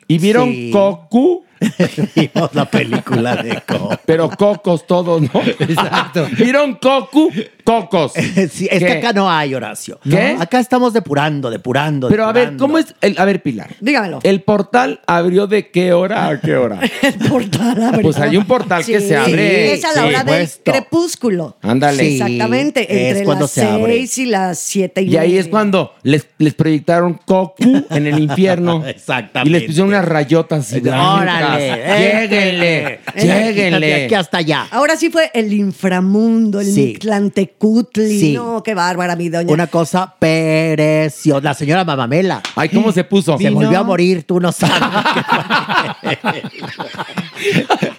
[0.08, 0.70] ¿Y vieron Sí.
[0.72, 1.44] Cocu?
[2.16, 3.98] Vimos la película de Coco.
[4.06, 5.30] Pero cocos todos, ¿no?
[5.60, 6.28] Exacto.
[6.38, 7.30] ¿Vieron Coco?
[7.64, 8.14] Cocos.
[8.52, 8.86] Sí, es ¿Qué?
[8.86, 10.00] que acá no hay, Horacio.
[10.04, 10.34] ¿Qué?
[10.36, 12.08] No, Acá estamos depurando, depurando.
[12.08, 12.56] Pero a ver.
[12.58, 12.94] ¿cómo es?
[13.02, 13.76] El, a ver, Pilar.
[13.82, 14.20] Dígamelo.
[14.24, 16.80] ¿El portal abrió de qué hora a qué hora?
[17.02, 18.02] El portal abrió.
[18.04, 19.74] Pues hay un portal que se abre.
[19.74, 21.58] Es a la Sí, hora del crepúsculo.
[21.62, 22.04] Ándale.
[22.04, 22.82] Sí, Exactamente.
[22.84, 23.94] es Entre cuando las se abre.
[23.94, 28.20] seis y las siete y, Y ahí es cuando les, les proyectaron Cocu en el
[28.20, 28.86] infierno.
[28.86, 29.50] Exactamente.
[29.50, 34.16] Y les pusieron unas rayotas Órale, Lléguenle, lléguenle.
[34.16, 34.68] Hasta allá.
[34.72, 36.82] Ahora sí fue el inframundo, el Sí.
[36.88, 38.20] Mictlantecutli.
[38.20, 38.34] Sí.
[38.34, 39.52] No, qué bárbara, mi doña.
[39.54, 41.42] Una cosa preciosa.
[41.42, 42.42] La señora Mamamela.
[42.56, 43.38] Ay, ¿cómo se puso?
[43.38, 44.76] Se volvió a morir, tú no sabes.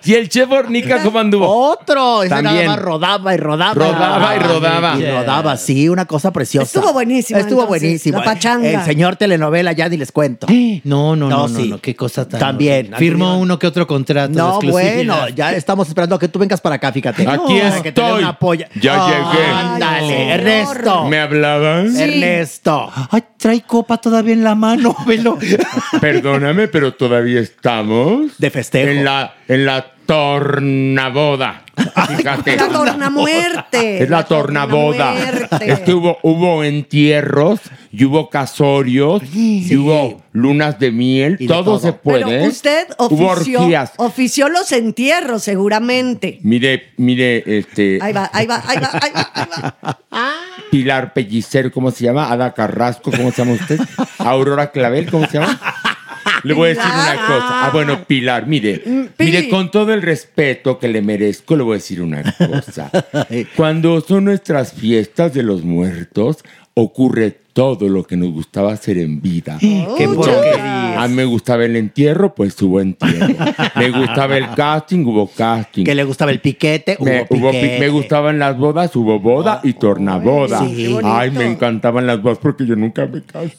[0.05, 1.47] ¿Y el chef Hornica cómo anduvo?
[1.49, 2.23] Otro.
[2.23, 2.67] Ese nada También.
[2.67, 3.75] más rodaba y rodaba.
[3.75, 4.99] Rodaba y rodaba.
[4.99, 6.65] Y rodaba, sí, una cosa preciosa.
[6.79, 8.19] Estuvo buenísimo, Estuvo entonces, buenísimo.
[8.19, 8.69] la pachanga.
[8.69, 10.47] El señor telenovela, ya ni les cuento.
[10.85, 11.69] No, no, no, no, sí.
[11.69, 12.41] no, qué cosa tan.
[12.41, 12.87] También.
[12.87, 12.99] horrible.
[12.99, 14.33] Firmó uno que otro contrato.
[14.33, 17.23] No, bueno, ya estamos esperando a que tú vengas para acá, fíjate.
[17.29, 18.23] Aquí Para que te estoy.
[18.23, 18.69] una polla.
[18.81, 19.47] Ya llegué.
[19.47, 21.05] Ándale, Ernesto.
[21.07, 21.97] ¿Me hablaban?
[21.97, 22.91] Ernesto.
[23.11, 25.39] Ay, trae copa todavía en la mano, velo.
[26.01, 28.91] Perdóname, pero todavía estamos De festejo.
[28.91, 31.63] en la, en la tornaboda.
[32.17, 32.57] Fíjate.
[32.57, 34.03] La tornamuerte.
[34.03, 35.15] Es la tornaboda.
[35.15, 35.73] tornamuerte.
[35.73, 37.61] Es que hubo, hubo entierros
[37.93, 41.37] y hubo casorios y hubo lunas de miel.
[41.39, 42.25] Y de todo, se puede.
[42.25, 43.93] Pero usted Hubo ofició, orgías.
[43.99, 46.41] ofició los entierros, seguramente.
[46.43, 47.99] Mire, mire, este.
[48.03, 49.47] Ahí va, ahí va, ahí va, ahí va, ahí
[49.83, 49.99] va.
[50.71, 52.31] Pilar Pellicer, ¿cómo se llama?
[52.31, 53.81] Ada Carrasco, ¿cómo se llama usted?
[54.19, 55.61] Aurora Clavel, ¿cómo se llama?
[56.45, 57.67] Le voy a decir una cosa.
[57.67, 58.79] Ah, bueno, Pilar, mire.
[59.17, 59.25] Pi.
[59.25, 62.91] Mire, con todo el respeto que le merezco, le voy a decir una cosa.
[63.57, 66.39] Cuando son nuestras fiestas de los muertos,
[66.75, 69.59] ocurre todo lo que nos gustaba hacer en vida.
[69.59, 71.03] Qué porquería.
[71.03, 73.35] A mí me gustaba el entierro, pues hubo entierro.
[73.75, 75.83] Me gustaba el casting, hubo casting.
[75.85, 77.81] Que le gustaba el piquete, Me, hubo hubo pi- piquete.
[77.81, 80.61] me gustaban las bodas, hubo boda y tornaboda.
[80.61, 81.13] sí, qué bonito.
[81.13, 83.57] Ay, me encantaban las bodas porque yo nunca me casé.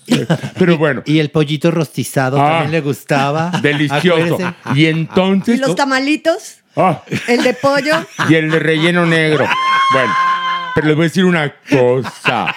[0.58, 3.52] Pero bueno, Y el pollito rostizado Ah, también le gustaba.
[3.62, 4.36] delicioso.
[4.36, 4.54] Acuérdese.
[4.76, 5.60] Y ¿Y entonces.
[5.60, 6.60] los tamalitos?
[6.78, 7.96] Ah, ¿El de pollo?
[8.30, 9.46] y el de relleno negro.
[9.92, 10.14] Bueno,
[10.74, 12.56] pero les voy a decir una cosa.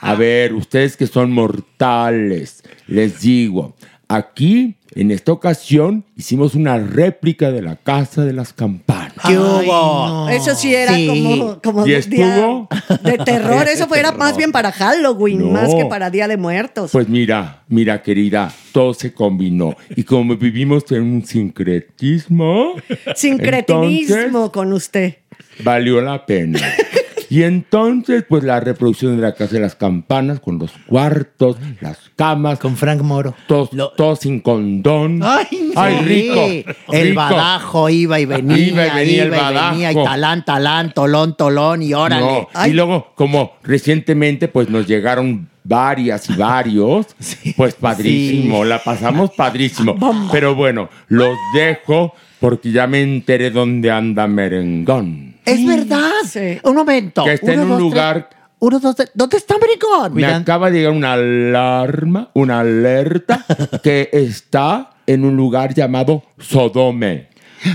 [0.00, 3.74] A ver, ustedes que son mortales, les digo,
[4.08, 9.12] aquí, en esta ocasión, hicimos una réplica de la Casa de las Campanas.
[9.26, 10.28] ¿Qué hubo?
[10.28, 11.06] Eso sí era Sí.
[11.06, 12.68] como, como ¿Y estuvo?
[13.02, 13.66] de terror.
[13.72, 15.46] Eso fue era más bien para Halloween, No.
[15.50, 16.90] más que para Día de Muertos.
[16.92, 19.76] Pues mira, mira querida, todo se combinó.
[19.94, 22.74] Y como vivimos en un sincretismo,
[23.14, 25.16] Sincretinismo entonces, con usted.
[25.62, 26.60] valió la pena.
[27.30, 31.98] Y entonces, pues la reproducción de la Casa de las Campanas, con los cuartos, las
[32.16, 33.34] camas, Con Frank Moro.
[33.46, 35.20] todos, todos sin condón.
[35.22, 35.46] Ay,
[35.76, 36.04] Ay, sí.
[36.04, 36.72] rico.
[36.92, 38.56] El badajo iba y venía.
[38.58, 40.04] Iba y venía el iba y venía, y badajo.
[40.04, 42.48] talán, talán, tolón, tolón, y órale.
[42.54, 47.06] No, Y luego, como recientemente, pues nos llegaron varias y varios,
[47.56, 49.96] pues padrísimo, la pasamos padrísimo.
[50.32, 55.27] Pero bueno, los dejo porque ya me enteré dónde anda Merengón.
[55.50, 56.10] Es verdad.
[56.26, 56.58] Sí.
[56.62, 57.24] Un momento.
[57.24, 58.38] Que está en un dos, lugar- tres.
[58.60, 59.10] Uno, dos, tres.
[59.14, 60.14] ¿Dónde está Merengón?
[60.14, 63.44] Me acaba de llegar una alarma, una alerta,
[63.82, 67.28] que está en un lugar llamado Sodome.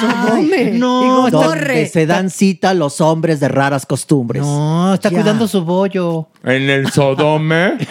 [0.00, 4.42] Sodome No, donde se dan cita los hombres de raras costumbres.
[4.42, 5.16] No, está Ya.
[5.20, 6.28] cuidando su bollo.
[6.44, 7.78] En el Sodome.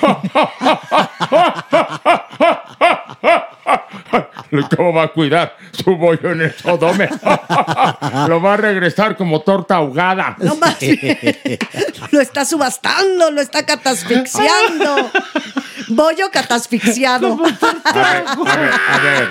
[4.75, 7.07] ¿Cómo va a cuidar su bollo en el Sodome?
[8.27, 10.35] Lo va a regresar como torta ahogada.
[10.39, 10.77] No más.
[12.11, 15.11] Lo está subastando, lo está catasfixiando.
[15.89, 17.37] Bollo catasfixiado.
[17.83, 19.27] A ver, a ver, a ver.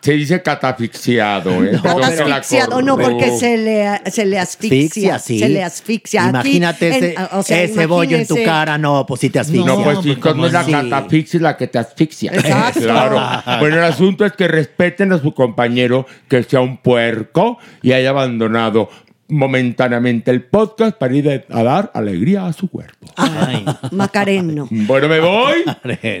[0.00, 1.78] Se dice catafixiado, ¿eh?
[1.82, 5.16] Perdón que la Asfixiado, no, porque se le, se le asfixia.
[5.16, 5.38] Asfixia, sí.
[5.38, 6.22] Se le asfixia.
[6.22, 8.78] Aquí, Imagínate en- ese, o sea, ese bollo en tu cara.
[8.78, 9.66] No, pues sí te asfixia.
[9.66, 12.32] No, pues sí, pues, no es la catafixia, la que te asfixia.
[12.32, 12.80] Exacto.
[12.80, 13.20] Claro.
[13.60, 18.10] Bueno, el asunto es que respeten a su compañero que sea un puerco y haya
[18.10, 18.88] abandonado
[19.30, 23.06] momentáneamente el podcast para ir a dar alegría a su cuerpo.
[23.16, 23.64] Ay.
[23.92, 24.68] Macareno.
[24.70, 25.64] Bueno, me voy,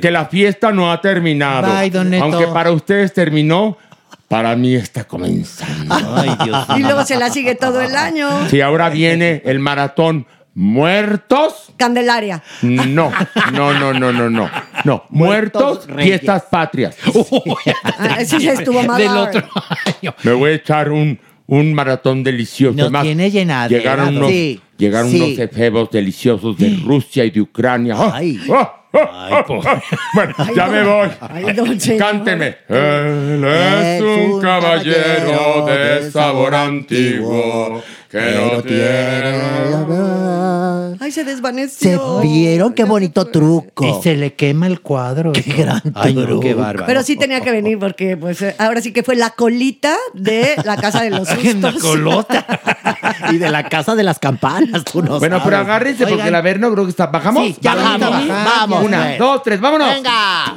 [0.00, 1.72] que la fiesta no ha terminado.
[1.72, 2.24] Bye, don Neto.
[2.24, 3.76] Aunque para ustedes terminó,
[4.28, 5.94] para mí está comenzando.
[6.16, 8.48] Ay, Dios Y luego se la sigue todo el año.
[8.48, 12.42] Si ahora viene el maratón muertos, Candelaria.
[12.62, 13.10] no,
[13.52, 14.50] no, no, no, no, no.
[14.84, 16.04] No, muertos, Reyes.
[16.20, 16.96] fiestas patrias.
[17.84, 18.98] Ah, ese ya estuvo mal.
[19.00, 19.42] Del otro
[20.00, 20.14] año.
[20.22, 22.74] Me voy a echar un, un maratón delicioso.
[22.76, 25.20] No Además, tiene llenadera, Llegaron unos, Sí, llegaron sí.
[25.20, 27.94] unos efebos deliciosos de Rusia y de Ucrania.
[27.98, 28.12] ¡Ah!
[28.14, 28.40] Ay.
[28.50, 28.76] ¡Ah!
[30.14, 31.08] bueno, ya me voy.
[31.20, 31.78] Ay, don.
[31.98, 32.56] Cántenme.
[32.68, 38.18] Él es un caballero de sabor antiguo que
[38.54, 39.60] no tiene.
[41.00, 42.20] Ay, se Se desvaneció.
[42.20, 43.86] vieron qué bonito truco.
[43.86, 45.32] Y se le quema el cuadro.
[45.32, 46.40] Qué gran Ay, no, truco.
[46.40, 46.86] qué bárbaro.
[46.86, 50.56] Pero sí tenía que venir porque pues eh, ahora sí que fue la colita de
[50.64, 51.40] la casa de los Una
[51.72, 51.74] sustos.
[51.82, 52.44] colota.
[53.32, 56.40] Y de la casa de las campanas, tú no Bueno, pero agárrense porque Oigan, la
[56.40, 57.06] ver no creo que está.
[57.06, 57.46] ¿Bajamos?
[57.46, 58.00] Sí, ya ¿Bajamos?
[58.10, 59.88] bajamos, vamos, Una, dos, tres, vámonos.
[59.94, 60.56] Venga.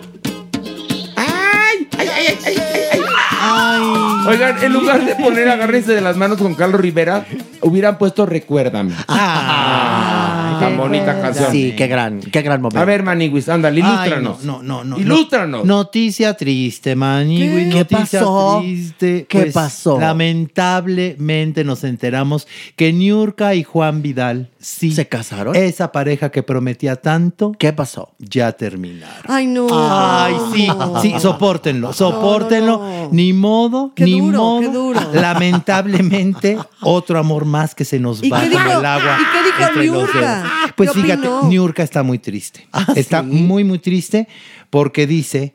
[4.28, 7.26] Oigan, en lugar de poner agárrense de las manos con Carlos Rivera,
[7.62, 8.94] hubieran puesto Recuérdame.
[9.08, 11.52] Ay, tan bonita canción.
[11.52, 12.80] Sí, qué gran, qué gran momento.
[12.80, 14.44] A ver, Maniguis, ándale, Ay, ilústranos.
[14.44, 14.98] no, no, no.
[15.00, 15.66] Ilústranos.
[15.66, 17.70] Noticia triste, Manigui.
[17.70, 18.60] ¿Qué Noticia pasó?
[18.62, 19.26] triste.
[19.28, 20.00] ¿Qué Pues, pasó?
[20.00, 24.92] Lamentablemente nos enteramos que Niurka y Juan Vidal, sí.
[24.94, 25.56] ¿Se casaron?
[25.56, 27.52] Esa pareja que prometía tanto.
[27.58, 28.12] ¿Qué pasó?
[28.20, 29.26] Ya terminaron.
[29.28, 29.68] Ay, no.
[29.72, 30.68] Ay, sí,
[31.02, 33.10] sí, sopórtenlo, sopórtenlo.
[33.12, 34.60] Ni modo, Qué ni duro, modo.
[34.62, 35.00] qué duro.
[35.14, 39.18] Lamentablemente, otro amor más que se nos ¿Y va qué como dijo- el agua.
[39.20, 40.44] y qué dijo Niurka?
[40.68, 41.44] ¿Qué Pues fíjate, opinó?
[41.50, 42.68] Niurka está muy triste.
[42.95, 44.28] está muy, muy triste
[44.70, 45.54] porque dice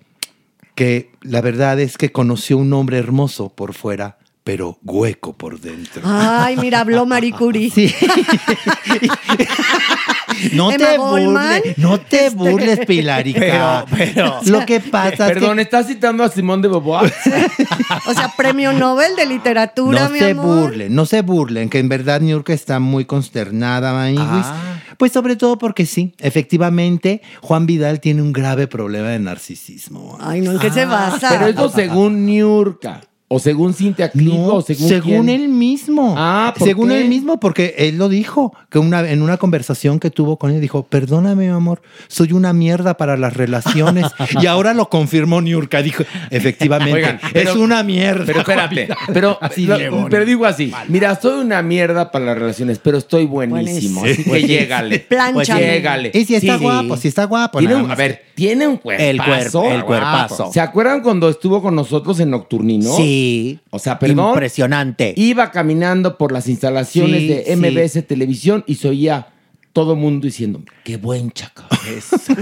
[0.75, 6.03] que la verdad es que conoció un hombre hermoso por fuera, pero hueco por dentro.
[6.05, 7.71] Ay, mira, habló Marie Curie.
[10.53, 11.59] No Emma te Goldman.
[11.61, 13.41] burles, no te burles, Pilarica.
[13.41, 17.13] Pero- pero- lo que pasa es que Perdón, ¿estás citando a Simón de Beauvoir?
[18.07, 20.69] O sea, premio Nobel de literatura, no mi se amor.
[20.71, 24.27] burlen, no se burlen, que en verdad Niurka está muy consternada, Maniguis.
[24.47, 24.81] Ah.
[24.97, 30.19] Pues sobre todo porque sí, efectivamente, Juan Vidal tiene un grave problema de narcisismo.
[30.21, 31.29] Ay, no, ¿en qué se basa?
[31.31, 33.01] Pero eso según Niurka.
[33.31, 35.29] O según Cintia Clitbo, No, o según, según quién?
[35.29, 36.15] él mismo.
[36.17, 37.03] Ah, ¿por según qué?
[37.03, 40.63] él mismo, porque él lo dijo, que una, en una conversación que tuvo con él,
[40.63, 44.07] dijo, perdóname, mi amor, soy una mierda para las relaciones.
[44.43, 48.25] y ahora lo confirmó Niurka, dijo, efectivamente, Oigan, pero- es una mierda.
[48.25, 52.79] Pero espérate, pero, Así lo- pero digo así, mira, soy una mierda para las relaciones,
[52.79, 54.49] pero estoy buenísimo, así que Pues sí.
[54.49, 55.07] llégale.
[55.45, 56.11] Llégale.
[56.15, 56.63] Y si está Sí.
[56.65, 57.59] guapo, si está guapo.
[57.59, 59.05] Tiene un- a ver, tiene un cuerpazo.
[59.11, 60.51] El cuerpo, el cuerpazo.
[60.53, 62.97] ¿Se acuerdan cuando estuvo con nosotros en Nocturnino?
[62.97, 63.18] Sí.
[63.71, 64.31] O sea, perdón.
[64.31, 65.15] Impresionante.
[65.17, 67.57] Iba caminando por las instalaciones Sí, de.
[67.57, 69.29] MBS Televisión y se oía
[69.79, 71.67] todo mundo diciendo, qué buen chacal.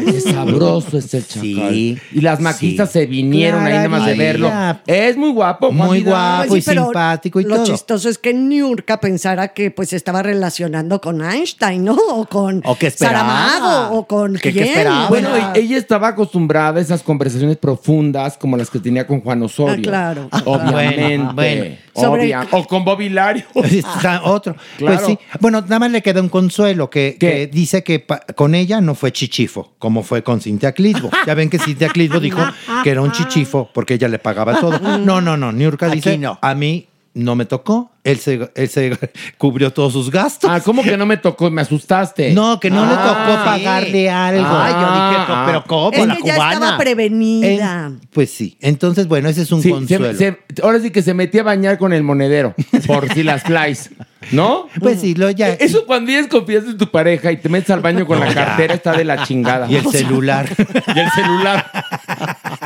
[0.06, 1.42] Qué sabroso es el chacal.
[1.42, 4.50] Sí, y las maquistas se vinieron ahí nada más de verlo.
[4.86, 5.70] Es muy guapo.
[5.70, 6.52] Muy guapo.
[6.54, 7.66] Sí, y simpático y lo todo.
[7.66, 11.94] chistoso es que Niurka pensara que pues se estaba relacionando con Einstein, ¿no?
[12.10, 13.48] O con O que esperaba.
[13.50, 14.64] Saramago, o con Que- que quién.
[14.64, 15.08] esperaba.
[15.08, 19.74] Bueno, ella estaba acostumbrada a esas conversaciones profundas como las que tenía con Juan Osorio.
[19.76, 20.28] Ah, claro.
[20.46, 21.18] Obviamente.
[21.18, 21.76] Bueno, bueno.
[21.94, 23.44] Sobre- Obvia- O con Bobby Lario.
[24.24, 24.56] Otro.
[24.78, 24.96] Claro.
[24.96, 25.18] Pues sí.
[25.40, 27.25] Bueno, nada más le queda un consuelo que, ¿Qué?
[27.30, 28.04] Que dice que
[28.34, 31.10] con ella no fue chichifo, como fue con Cintia Clitbo.
[31.26, 32.40] Ya ven que Cintia Clitbo dijo
[32.82, 34.78] que era un chichifo porque ella le pagaba todo.
[34.98, 35.52] No, no, no.
[35.52, 36.38] Niurka Aquí dice, no.
[36.42, 37.92] a mí no me tocó.
[38.04, 38.96] Él se, él se
[39.38, 40.48] cubrió todos sus gastos.
[40.52, 41.50] Ah, ¿cómo que no me tocó?
[41.50, 42.32] Me asustaste.
[42.32, 43.64] No, que no le Ah, tocó sí.
[43.64, 44.46] pagarle algo.
[44.46, 45.92] Ay, yo dije, Ah, pero ¿cómo?
[45.92, 46.52] es la que ya cubana.
[46.52, 47.86] estaba prevenida.
[47.86, 48.56] En- pues sí.
[48.60, 50.12] Entonces, bueno, ese es un Sí, consuelo.
[50.12, 52.54] se- se- ahora sí que se metía a bañar con el monedero,
[52.86, 53.90] por si las flies,
[54.32, 54.68] ¿no?
[54.80, 55.48] Pues sí, lo ya.
[55.48, 58.74] Eso cuando tienes confianza en tu pareja y te metes al baño con la cartera
[58.74, 59.70] está de la chingada.
[59.70, 60.48] Y el celular.
[60.94, 61.70] y el celular.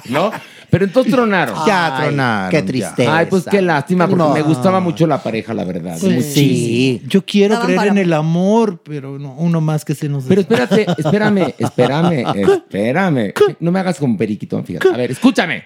[0.09, 0.31] ¿No?
[0.71, 1.57] Pero entonces tronaron.
[1.67, 2.51] Ya Ay, tronaron.
[2.51, 2.65] Qué ya.
[2.65, 3.17] tristeza.
[3.17, 4.33] Ay, pues qué lástima, porque No.
[4.33, 5.97] me gustaba mucho la pareja, la verdad.
[6.01, 6.33] Pues Muchísimo.
[6.33, 7.03] Sí.
[7.09, 10.43] Yo quiero creer para- en el amor, pero no, uno más que se nos Pero
[10.43, 13.33] espérate, espérame, espérame, espérame.
[13.59, 14.89] No me hagas como periquitón, fíjate.
[14.89, 15.65] A ver, escúchame.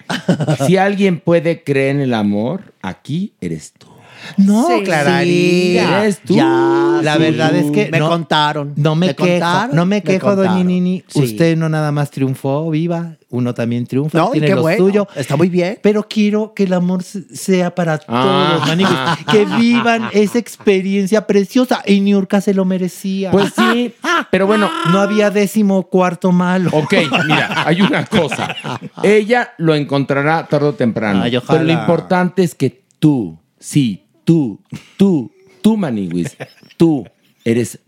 [0.66, 3.88] Si alguien puede creer en el amor, aquí eres tú.
[4.36, 4.84] No, Sí.
[4.90, 6.34] Eres tú.
[6.34, 7.18] Ya, La sí.
[7.22, 8.72] verdad es que me no- contaron.
[8.76, 10.66] No me, quejo, contaron, no me quejo, doña contaron.
[10.66, 11.04] Nini.
[11.08, 11.20] Sí.
[11.22, 13.16] Usted no nada más triunfó, viva.
[13.30, 14.78] Uno también triunfa, No, tiene lo bueno.
[14.84, 15.08] suyo.
[15.16, 15.78] Está muy bien.
[15.82, 18.58] Pero quiero que el amor se- sea para Ah.
[18.58, 18.96] todos, maniguis.
[19.30, 21.82] Que vivan esa experiencia preciosa.
[21.84, 23.32] Y Niurka se lo merecía.
[23.32, 23.92] Pues sí,
[24.30, 26.70] pero bueno, no había décimo cuarto malo.
[26.72, 26.94] Ok,
[27.26, 28.54] mira, hay una cosa.
[29.02, 31.22] Ella lo encontrará tarde o temprano.
[31.22, 31.58] Ay, ojalá.
[31.58, 34.60] pero lo importante es que tú, sí, tú,
[34.96, 35.30] tú,
[35.62, 36.36] tú, Maniwis,
[36.76, 37.06] tú
[37.44, 37.78] eres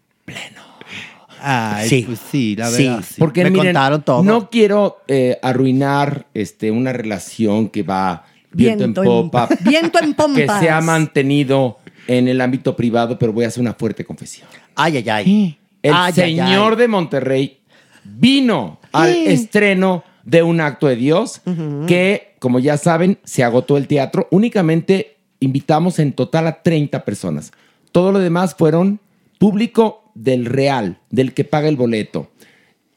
[1.38, 2.02] Ay, Sí.
[2.06, 2.84] pues sí, la Sí.
[2.84, 3.04] verdad.
[3.06, 3.14] sí.
[3.18, 4.22] Porque Me miren, contaron todo.
[4.22, 9.98] no quiero eh, arruinar este, una relación que va viento, Viento en en- popa, viento
[10.02, 10.36] en pompas.
[10.60, 14.48] que se ha mantenido en el ámbito privado, pero voy a hacer una fuerte confesión.
[14.74, 15.58] Ay, ay, ay.
[15.82, 16.78] El Ay, señor ay.
[16.78, 17.58] de Monterrey
[18.02, 21.42] vino al estreno de Un Acto de Dios,
[21.86, 24.26] que, como ya saben, se agotó el teatro.
[24.30, 25.15] Únicamente
[25.46, 27.52] invitamos en total a 30 personas.
[27.92, 29.00] Todo lo demás fueron
[29.38, 32.30] público del real, del que paga el boleto.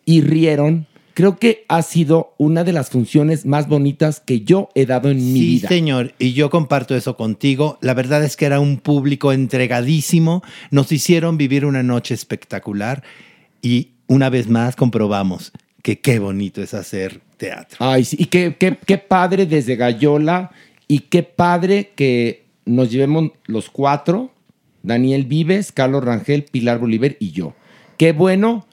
[0.06, 4.86] Y rieron creo que ha sido una de las funciones más bonitas que yo he
[4.86, 5.68] dado en mi Sí, vida.
[5.68, 7.78] señor, y yo comparto eso contigo.
[7.82, 10.44] La verdad es que era un público entregadísimo.
[10.72, 13.04] Nos hicieron vivir una noche espectacular
[13.62, 15.52] y una vez más comprobamos
[15.84, 17.78] que qué bonito es hacer teatro.
[17.80, 20.52] Ay, sí, y qué, qué, qué padre desde Gallola
[20.90, 24.34] y qué padre que nos llevemos los cuatro,
[24.82, 27.54] Daniel Vives, Carlos Rangel, Pilar Bolívar y yo.
[27.98, 28.66] Qué bueno,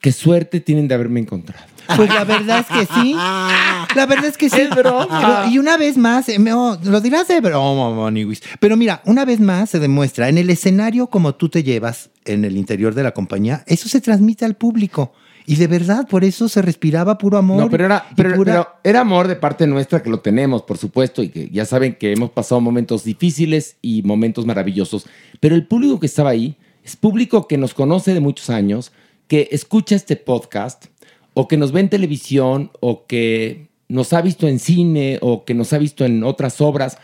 [0.00, 1.66] qué suerte tienen de haberme encontrado.
[1.94, 3.12] Pues la verdad es que sí.
[3.12, 4.60] La verdad es que sí.
[4.60, 5.46] Es broma.
[5.50, 8.42] Y una vez más, eh, lo dirás de broma, Maniwis.
[8.60, 12.44] Pero mira, una vez más se demuestra, en el escenario como tú te llevas en
[12.44, 15.12] el interior de la compañía, eso se transmite al público.
[15.50, 17.58] Y de verdad, por eso se respiraba puro amor.
[17.58, 20.76] No, pero era, pero, pura- pero era amor de parte nuestra que lo tenemos, por
[20.76, 25.06] supuesto, y que ya saben que hemos pasado momentos difíciles y momentos maravillosos.
[25.40, 28.92] Pero el público que estaba ahí es público que nos conoce de muchos años,
[29.26, 30.84] que escucha este podcast,
[31.32, 35.54] o que nos ve en televisión, o que nos ha visto en cine, o que
[35.54, 36.98] nos ha visto en otras obras.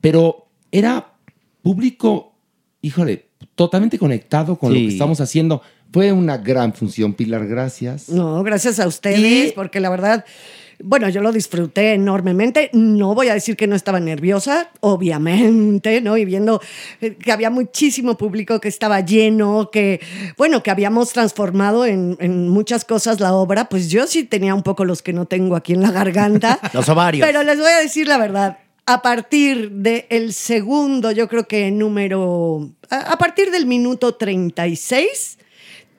[0.00, 1.14] Pero era
[1.62, 2.34] público,
[2.80, 3.26] híjole,
[3.56, 5.62] totalmente conectado con lo que estamos haciendo.
[5.92, 8.08] Fue una gran función, Pilar, gracias.
[8.10, 10.24] No, gracias a ustedes, porque la verdad,
[10.82, 12.68] bueno, yo lo disfruté enormemente.
[12.74, 16.18] No voy a decir que no estaba nerviosa, obviamente, ¿no?
[16.18, 16.60] Y viendo
[17.00, 20.00] eh, que había muchísimo público, que estaba lleno, que,
[20.36, 24.62] bueno, que habíamos transformado en, en muchas cosas la obra, pues yo sí tenía un
[24.62, 26.60] poco los que no tengo aquí en la garganta.
[26.74, 27.26] Los ovarios.
[27.26, 28.58] Pero les voy a decir la verdad.
[28.84, 32.70] A partir del segundo, yo creo que número.
[32.90, 35.38] A, a partir del minuto 36,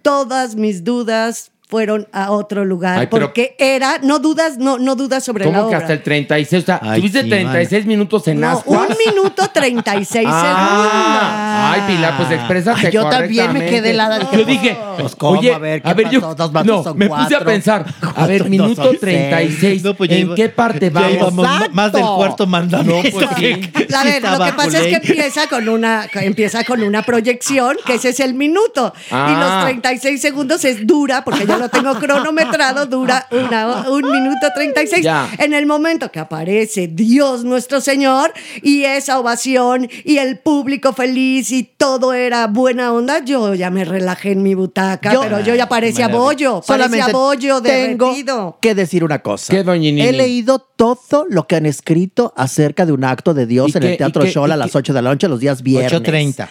[0.01, 2.97] todas mis dudas fueron a otro lugar.
[2.97, 3.99] Ay, pero- porque era.
[4.01, 6.63] No dudas, no, no dudas sobre la ¿Cómo que hasta el 36?
[6.63, 8.89] O sea, Ay, tuviste sí, 36 minutos en No, ascuas.
[8.89, 14.43] un minuto 36 Ah, ay, Pilar, pues exprésate Ay, yo también me quedé helada, Yo
[14.45, 15.39] dije, pues, ¿cómo?
[15.39, 16.33] oye, A ver, ¿qué a ver, yo?
[16.33, 17.45] Dos más no, son me puse a cuatro.
[17.45, 20.99] pensar, a Cuatro ver, minuto son 36, No, pues ya ¿en iba- qué parte ya
[20.99, 21.13] vamos?
[21.13, 23.03] íbamos ma- más del cuarto mandamiento.
[23.03, 23.71] No, pues sí.
[23.95, 27.93] A ver, lo que pasa es que empieza con una empieza con una proyección, que
[27.95, 28.91] ese es el minuto.
[29.11, 29.37] Y Ah.
[29.39, 35.03] los 36 segundos es dura, porque yo lo tengo cronometrado, dura una- un minuto 36.
[35.03, 35.29] Ya.
[35.37, 41.51] En el momento que aparece Dios nuestro Señor y esa ovación y el público feliz
[41.51, 45.55] y todo era buena onda, yo ya me relajé en mi butaca, Yo- pero yo
[45.55, 48.57] ya parecía bollo, parecía bollo tengo derretido.
[48.61, 49.51] que decir una cosa.
[49.53, 50.01] ¿Qué, doña Nini?
[50.01, 53.81] He leído todo lo que han escrito acerca de un acto de Dios ¿Y en
[53.81, 55.91] qué- el Teatro qué- Shola a las qué- 8 de la noche los días viernes.
[55.91, 56.47] 8:30.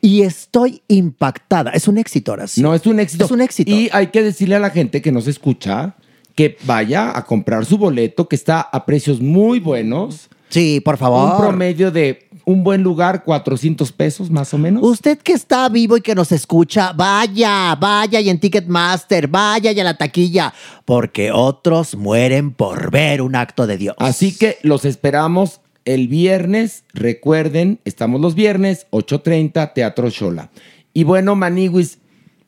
[0.00, 1.70] Y estoy impactada.
[1.72, 2.62] Es un éxito ahora sí.
[2.62, 3.24] No, es un éxito.
[3.24, 3.70] Es un éxito.
[3.70, 5.94] Y hay que decirle a la gente que nos escucha
[6.34, 10.28] que vaya a comprar su boleto, que está a precios muy buenos.
[10.48, 11.32] Sí, por favor.
[11.32, 14.82] Un promedio de un buen lugar, 400 pesos más o menos.
[14.82, 19.80] Usted que está vivo y que nos escucha, vaya, vaya y en Ticketmaster, vaya y
[19.80, 20.52] a la taquilla,
[20.84, 23.96] porque otros mueren por ver un acto de Dios.
[23.98, 26.84] Así que los esperamos el viernes.
[26.92, 30.50] Recuerden, estamos los viernes, 8.30, Teatro Shola.
[30.94, 31.98] Y bueno, Maniwis,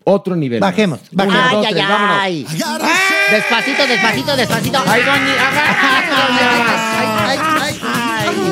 [0.04, 0.60] otro nivel.
[0.60, 0.70] más.
[0.70, 2.16] Bajemos, Uno, Ay, dos, ay, tres, vámonos.
[2.20, 2.46] ay.
[3.30, 4.78] Despacito, despacito, despacito.
[4.86, 5.34] Ay, doña.
[6.98, 7.93] Ay, ay, ay.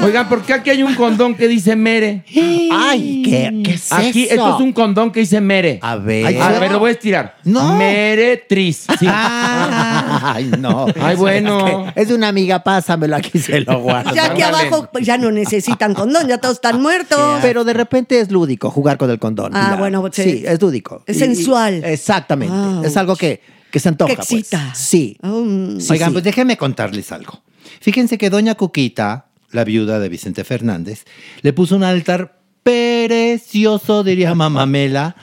[0.04, 2.24] Oigan, ¿por qué aquí hay un condón que dice Mere?
[2.72, 4.34] Ay, ¿qué, qué es Aquí, eso?
[4.34, 5.78] esto es un condón que dice Mere.
[5.80, 6.26] A ver.
[6.26, 7.36] Ay, A ver, lo voy a estirar.
[7.44, 7.76] No.
[7.76, 8.86] Meretriz.
[8.98, 9.06] Sí.
[9.08, 10.86] Ay, no.
[11.00, 11.66] Ay, bueno.
[11.86, 14.14] Es, que es de una amiga, pásamelo aquí, se lo guardo.
[14.14, 17.38] Ya aquí abajo pues, ya no necesitan condón, ya todos están muertos.
[17.42, 19.52] Pero de repente es lúdico jugar con el condón.
[19.54, 20.22] Ah, bueno, sí.
[20.22, 20.44] sí.
[20.46, 21.02] es lúdico.
[21.06, 21.84] Es sensual.
[21.84, 22.54] exactamente.
[22.56, 23.40] Ah, es algo que,
[23.70, 24.14] que se antoja.
[24.14, 24.68] Que excita.
[24.72, 24.78] pues.
[24.78, 25.16] Sí.
[25.22, 25.78] Mm.
[25.78, 26.12] Sí, Oigan, sí.
[26.12, 27.42] pues déjenme contarles algo.
[27.80, 31.04] Fíjense que doña Cuquita, la viuda de Vicente Fernández,
[31.42, 35.16] le puso un altar precioso, diría Mamamela,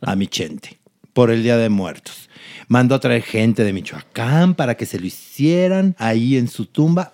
[0.00, 0.78] a mi Chente,
[1.12, 2.28] por el Día de Muertos.
[2.66, 7.12] Mandó a traer gente de Michoacán para que se lo hicieran ahí en su tumba.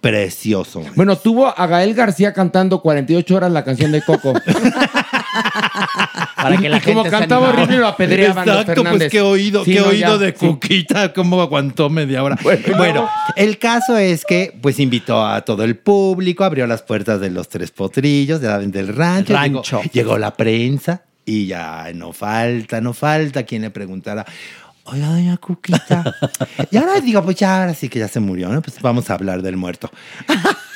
[0.00, 0.82] Precioso.
[0.94, 4.32] Bueno, tuvo a Gael García cantando 48 horas la canción de Coco.
[6.36, 7.62] Para que la y como gente se cantaba animara.
[7.62, 10.46] horrible lo apedreaban los Exacto, pues qué oído, Sí, qué no, oído ya, de sí.
[10.46, 12.36] Cuquita, cómo aguantó media hora.
[12.42, 17.20] Bueno, Bueno, el caso es que pues invitó a todo el público, abrió las puertas
[17.20, 19.32] de los tres potrillos, de- del rancho.
[19.34, 19.80] Rancho.
[19.82, 24.24] Llegó, llegó la prensa y ya no falta, no falta quien le preguntara.
[24.92, 26.14] Oiga, doña Cuquita.
[26.70, 28.60] Y ahora digo, pues ya, ahora sí que ya se murió, ¿no?
[28.62, 29.90] Pues vamos a hablar del muerto.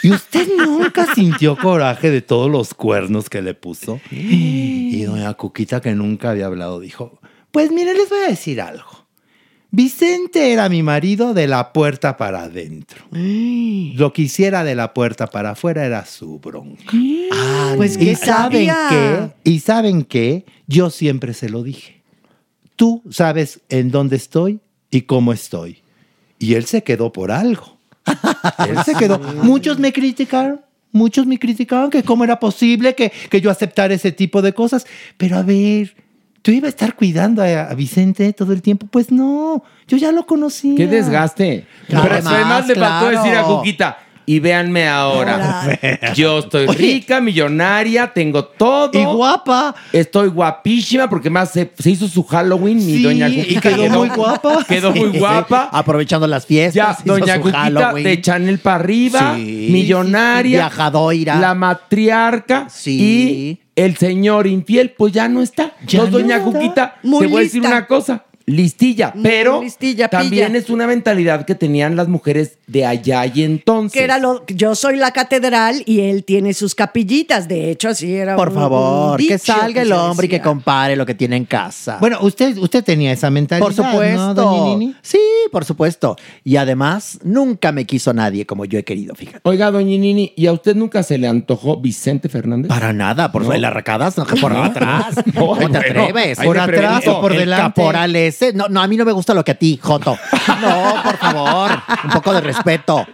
[0.03, 4.01] ¿Y usted nunca sintió coraje de todos los cuernos que le puso?
[4.11, 7.21] Y doña Cuquita, que nunca había hablado, dijo,
[7.51, 9.05] pues mire, les voy a decir algo.
[9.71, 13.07] Vicente era mi marido de la puerta para adentro.
[13.11, 16.93] Lo que hiciera de la puerta para afuera era su bronca.
[17.77, 19.33] Pues ¿Y que saben sabía.
[19.43, 19.51] qué?
[19.51, 20.45] ¿Y saben qué?
[20.69, 22.04] Yo siempre se lo dije.
[22.77, 24.61] Tú sabes en dónde estoy
[24.91, 25.83] y cómo estoy.
[26.39, 27.75] Y él se quedó por algo.
[28.69, 29.19] Él se quedó.
[29.19, 30.61] Muchos me criticaron.
[30.93, 34.87] Muchos me criticaban que cómo era posible que, que yo aceptara ese tipo de cosas.
[35.17, 35.97] Pero a ver,
[36.43, 38.87] ¿tú ibas a estar cuidando a, a Vicente todo el tiempo?
[38.87, 40.77] Pues no, yo ya lo conocía.
[40.77, 41.67] Qué desgaste.
[41.89, 43.23] Claro, Pero además le faltó claro.
[43.23, 43.99] decir a Cuquita.
[44.27, 45.79] Y véanme ahora.
[46.15, 48.91] Yo estoy rica, millonaria, tengo todo.
[48.99, 49.75] Y guapa.
[49.93, 53.61] Estoy guapísima porque más se, se hizo su Halloween, Sí, doña y Cuquita.
[53.61, 54.65] quedó muy guapa.
[54.67, 55.69] Quedó muy Sí, guapa.
[55.73, 56.99] Aprovechando las fiestas.
[56.99, 61.37] Ya, doña Cuquita de Chanel para arriba, Sí, millonaria, viajadoira.
[61.39, 65.73] la matriarca y el señor infiel, pues ya no está.
[65.87, 66.41] Ya doña.
[66.43, 68.25] Cuquita, te voy a decir una cosa.
[68.47, 70.59] Listilla, Muy pero listilla, también pilla.
[70.59, 73.97] es una mentalidad que tenían las mujeres de allá y entonces.
[73.99, 77.49] Que era lo, yo soy la catedral y él tiene sus capillitas.
[77.49, 78.37] De hecho, así era.
[78.37, 81.47] Por un- favor, un que salga el hombre y que compare lo que tiene en
[81.47, 81.97] casa.
[82.01, 83.65] Bueno, usted, usted tenía esa mentalidad.
[83.65, 84.17] por supuesto.
[84.27, 84.95] ¿no, doña Nini?
[85.01, 85.19] Sí,
[85.51, 86.17] por supuesto.
[86.45, 89.41] Y además, nunca me quiso nadie como yo he querido, fíjate.
[89.45, 92.69] Oiga, doña Nini, ¿y a usted nunca se le antojó Vicente Fernández?
[92.69, 93.53] Para nada, por No.
[93.55, 95.15] las arracadas, no, por atrás.
[95.35, 96.39] No, ¿Cómo te bueno, atreves?
[96.39, 97.29] ahí le pregunto.
[97.31, 98.53] El- el caporal ese.
[98.53, 100.17] No, no, a mí no me gusta lo que a ti, Joto.
[100.61, 101.71] No, por favor,
[102.05, 103.07] un poco de respeto.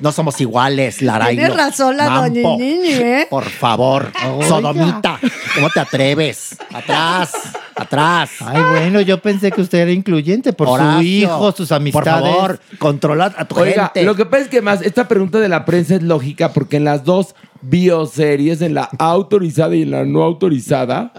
[0.00, 1.42] No somos iguales, Larailo.
[1.42, 3.26] Tiene razón la doña Nini, ¿eh?
[3.30, 4.48] Por favor, Oiga.
[4.48, 5.20] sodomita.
[5.54, 6.56] ¿Cómo te atreves?
[6.74, 7.32] Atrás,
[7.76, 8.30] atrás.
[8.40, 12.20] Ay, bueno, yo pensé que usted era incluyente por su Horacio, hijo, sus amistades.
[12.20, 14.02] Por favor, controla a tu Oiga, gente.
[14.02, 16.84] lo que pasa es que más, esta pregunta de la prensa es lógica porque en
[16.84, 21.12] las dos bioseries, en la autorizada y en la no autorizada,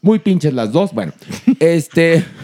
[0.00, 1.12] muy pinches las dos, bueno,
[1.60, 2.24] este...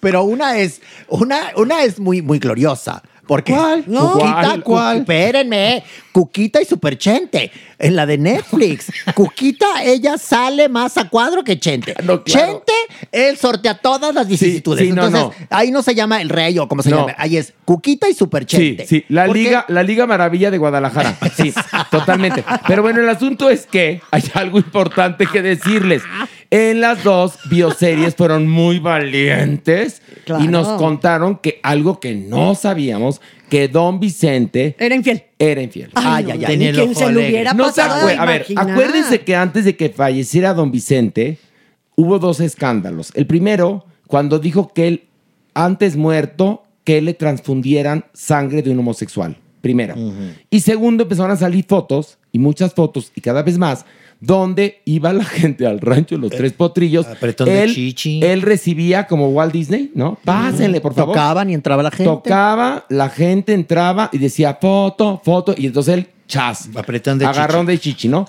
[0.00, 3.02] Pero una es, una, una es muy, muy gloriosa.
[3.26, 3.84] Porque ¿Cuál?
[3.86, 4.62] No, Cuquita, ¿Cuál?
[4.62, 4.96] Cu- ¿Cuál?
[5.00, 8.90] espérenme, Cuquita y Superchente, en la de Netflix.
[9.14, 11.94] Cuquita, ella sale más a cuadro que Chente.
[12.02, 12.64] No, claro.
[12.64, 12.72] Chente,
[13.12, 14.86] él sortea todas las vicisitudes.
[14.86, 16.98] sí, no, Entonces, ahí no se llama el rey o como se No.
[17.00, 17.14] llama.
[17.18, 18.86] Ahí es Cuquita y Sí, Superchente.
[18.86, 19.42] sí, la ¿Por qué?
[19.42, 21.16] liga, la liga maravilla de Guadalajara.
[21.36, 21.52] Sí,
[21.90, 22.44] totalmente.
[22.66, 26.02] Pero bueno, el asunto es que hay algo importante que decirles.
[26.52, 30.44] En las dos bioseries fueron muy valientes Claro.
[30.44, 35.24] y nos contaron que algo que no sabíamos, que Don Vicente Era infiel.
[35.38, 35.90] era infiel.
[35.94, 38.70] Ay, Ay, ay, Ni el quien ojo se lo hubiera No pasado a ver, imaginar.
[38.70, 41.38] acuérdense que antes de que falleciera don Vicente,
[42.00, 43.12] hubo dos escándalos.
[43.14, 45.04] El primero, cuando dijo que él,
[45.54, 49.36] antes muerto, que le transfundieran sangre de un homosexual.
[49.60, 49.94] Primero.
[50.48, 53.84] Y segundo, empezaron a salir fotos, y muchas fotos, y cada vez más,
[54.18, 57.06] donde iba la gente al rancho de los tres potrillos.
[57.06, 58.20] apretón de él, chichi.
[58.22, 60.18] él recibía como Walt Disney, ¿no?
[60.24, 61.14] Pásenle, por favor.
[61.14, 62.04] Tocaban y entraba la gente.
[62.04, 67.66] Tocaba, la gente entraba y decía foto, foto, y entonces él, chas, Apretón de agarrón
[67.66, 68.26] de chichi, ¿no?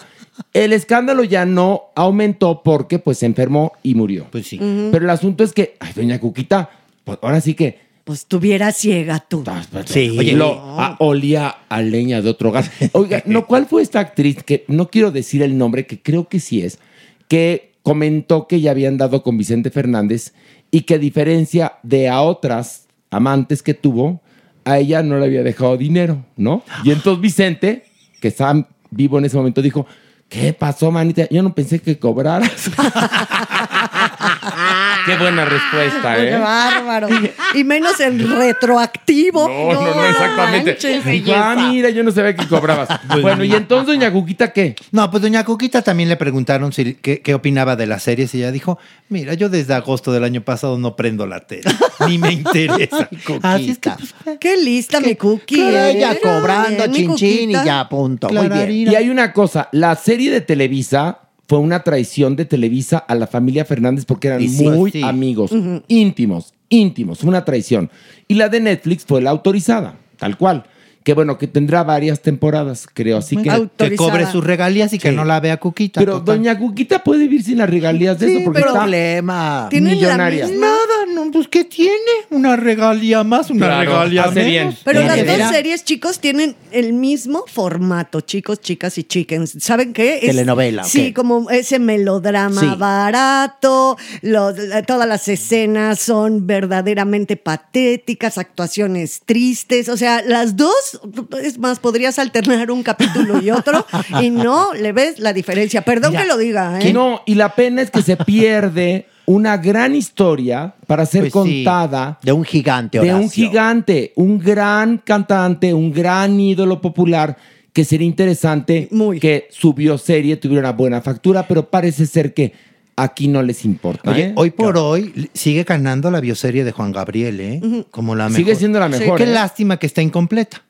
[0.53, 4.27] El escándalo ya no aumentó porque pues se enfermó y murió.
[4.31, 4.57] Pues sí.
[4.91, 6.69] Pero el asunto es que, ay, doña Cuquita,
[7.03, 9.43] pues ahora sí que Pues tuviera ciega tú.
[9.85, 10.15] Sí.
[10.17, 12.71] Oye, lo, a- olía a leña de otro gas.
[12.93, 16.39] Oiga, ¿no, ¿cuál fue esta actriz que no quiero decir el nombre, que creo que
[16.39, 16.79] sí es,
[17.27, 20.33] que comentó que ya habían dado con Vicente Fernández
[20.71, 24.21] y que a diferencia de a otras amantes que tuvo,
[24.65, 26.63] a ella no le había dejado dinero, ¿no?
[26.83, 27.83] Y entonces Vicente,
[28.21, 29.85] que estaba vivo en ese momento, dijo,
[30.31, 31.27] ¿qué pasó, manita?
[31.29, 32.71] Yo no pensé que cobraras.
[35.05, 36.37] Qué buena respuesta, Qué ¿eh?
[36.37, 37.07] bárbaro.
[37.53, 39.47] Y menos en retroactivo.
[39.47, 40.71] No, no, no, exactamente.
[40.71, 41.33] manches.
[41.35, 42.89] Ah, mira, yo no sabía que cobrabas.
[43.21, 44.75] bueno, y entonces, doña Cuquita, ¿qué?
[44.91, 48.39] No, pues doña Cuquita también le preguntaron si, qué, qué opinaba de las series y
[48.39, 48.79] ella dijo,
[49.09, 51.63] mira, yo desde agosto del año pasado no prendo la tele,
[52.07, 53.09] ni me interesa.
[53.41, 55.55] Así es que, pues, Qué lista mi cookie.
[55.55, 55.91] Claro, ¿eh?
[55.97, 58.29] ella cobrando mi chinchín y ya, punto.
[58.29, 58.71] Muy bien.
[58.71, 61.19] Y hay una cosa, la serie de Televisa
[61.51, 65.01] fue una traición de Televisa a la familia Fernández porque eran sí, muy sí.
[65.03, 65.51] amigos,
[65.89, 67.91] íntimos, íntimos, fue una traición.
[68.29, 70.63] Y la de Netflix fue la autorizada, tal cual.
[71.03, 73.17] Que bueno, que tendrá varias temporadas, creo.
[73.17, 73.67] Así que.
[73.75, 75.99] que cobre sus regalías y que no la vea Cuquita.
[75.99, 76.37] Pero total.
[76.37, 79.67] doña Cuquita puede vivir sin las regalías de Sí, eso porque pero está problema.
[79.69, 80.47] Tienen la millonaria.
[80.47, 81.00] misma- Nada,
[81.31, 81.91] pues ¿qué tiene?
[82.29, 84.49] Una regalía más, una Claro, regalía hace menos.
[84.49, 84.77] bien.
[84.83, 89.55] Pero las dos series, chicos, tienen el mismo formato, chicos, chicas y chickens.
[89.59, 90.17] ¿Saben qué?
[90.17, 92.67] Es- Telenovela, ¿o Sí, como ese melodrama Sí.
[92.77, 94.55] barato, los-
[94.87, 99.89] todas las escenas son verdaderamente patéticas, actuaciones tristes.
[99.89, 101.01] O sea, las dos,
[101.41, 103.85] es más, podrías alternar un capítulo y otro
[104.21, 105.81] y no le ves la diferencia.
[105.83, 106.81] Perdón Mira, que lo diga, ¿eh?
[106.81, 111.45] que No, y la pena es que se pierde una gran historia para ser Pues
[111.45, 111.63] sí.
[111.63, 113.29] contada De un gigante, de un Horacio.
[113.47, 117.37] gigante, un gran cantante, un gran ídolo popular
[117.73, 119.19] que sería interesante Muy.
[119.19, 122.51] que su bioserie tuviera una buena factura, pero parece ser que
[122.97, 124.11] aquí no les importa.
[124.11, 124.33] Oye, ¿eh?
[124.35, 127.85] hoy por hoy sigue ganando la bioserie de Juan Gabriel, ¿eh?
[127.89, 128.37] Como la mejor.
[128.37, 129.27] Sigue siendo la mejor, Qué ¿eh?
[129.27, 130.61] lástima que está incompleta.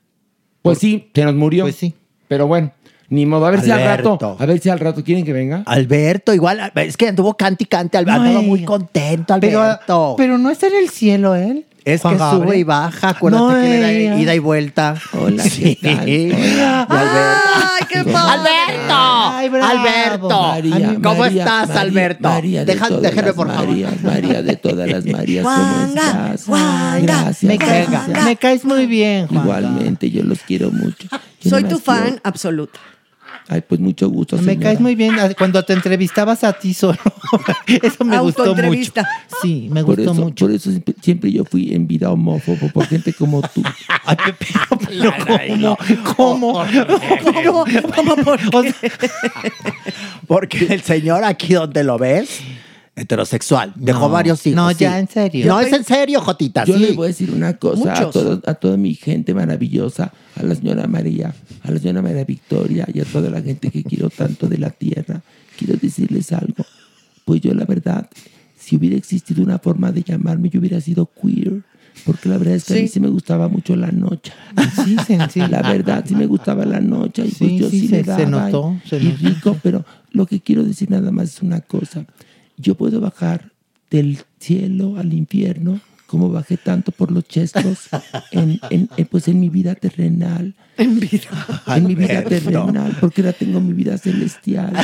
[0.62, 1.64] Pues sí, se nos murió.
[1.64, 1.92] Pues sí.
[2.28, 2.70] Pero bueno,
[3.12, 3.46] ni modo.
[3.46, 5.62] A ver si al rato, a ver si al rato quieren que venga.
[5.66, 8.42] Alberto, igual, es que anduvo cante y cante, Alberto, eh.
[8.42, 10.14] muy contento, Alberto.
[10.16, 11.66] pero no está en el cielo él.
[11.84, 12.44] es Juan que Gabriel.
[12.48, 14.94] sube y baja, acuérdate No, que era ida y vuelta.
[15.18, 15.76] Hola, Sí.
[15.76, 16.08] ¿qué tal?
[16.08, 16.82] Hola.
[16.82, 17.48] Alberto.
[17.72, 18.50] ¡Ay, qué padre!
[18.68, 18.94] ¡Alberto!
[18.94, 19.66] Ay, bravo.
[19.66, 20.42] ¡Alberto!
[20.42, 22.28] María, ¿Cómo María, estás, María, Alberto?
[22.28, 23.76] María de Deja- todas déjeme, las por favor.
[24.04, 25.86] María de todas las Marías, ¿cómo Juanga,
[26.34, 26.44] estás?
[26.46, 27.42] Juanga, Gracias.
[27.42, 28.06] Me, Juanga.
[28.06, 29.42] caes, me caes muy bien, Juan.
[29.42, 31.08] Igualmente, yo los quiero mucho.
[31.42, 32.78] Yo Soy tu fan absoluta.
[33.48, 35.14] Ay, pues mucho gusto, Me caes muy bien.
[35.36, 36.98] Cuando te entrevistabas a ti solo.
[37.66, 38.50] Eso me gustó mucho.
[38.50, 39.08] Autoentrevista.
[39.42, 40.44] Sí, me Por gustó eso, mucho.
[40.46, 43.62] por eso siempre, siempre yo fui en vida homófobo por gente como tú.
[44.04, 44.46] Ay, Pepe,
[44.86, 45.76] pero ¿cómo?
[46.16, 46.64] ¿Cómo?
[47.44, 47.64] ¿Cómo?
[47.96, 48.90] ¿Cómo por qué?
[50.26, 52.40] Porque el señor aquí donde lo ves,
[53.02, 54.10] heterosexual, dejó No.
[54.10, 54.56] varios hijos.
[54.56, 54.76] No, sí.
[54.80, 55.46] ya, en serio.
[55.46, 56.80] No, es en serio, Jotita, Yo sí.
[56.80, 60.54] les voy a decir una cosa a, todos- a toda mi gente maravillosa, a la
[60.54, 64.48] señora María, a la señora María Victoria y a toda la gente que quiero tanto
[64.48, 65.22] de la tierra.
[65.58, 66.64] Quiero decirles algo.
[67.24, 68.08] Pues yo la verdad,
[68.58, 71.62] si hubiera existido una forma de llamarme, yo hubiera sido queer.
[72.06, 72.94] Porque la verdad es que a mí Sí.
[72.94, 74.32] sí me gustaba mucho la noche.
[74.82, 75.40] Sí, sí, sí.
[75.40, 77.22] La verdad, sí me gustaba la noche.
[77.26, 78.24] Y pues Sí, yo sí, sí, se- le se daba.
[78.48, 79.28] notó, y- se y notó.
[79.28, 82.06] rico, pero lo que quiero decir nada más es una cosa.
[82.56, 83.52] Yo puedo bajar
[83.90, 87.88] del cielo al infierno como bajé tanto por los chescos
[88.32, 90.54] en, en- en, pues en mi vida terrenal.
[90.76, 91.22] En vida.
[91.68, 94.74] En mi vida terrenal, porque ahora tengo mi vida celestial.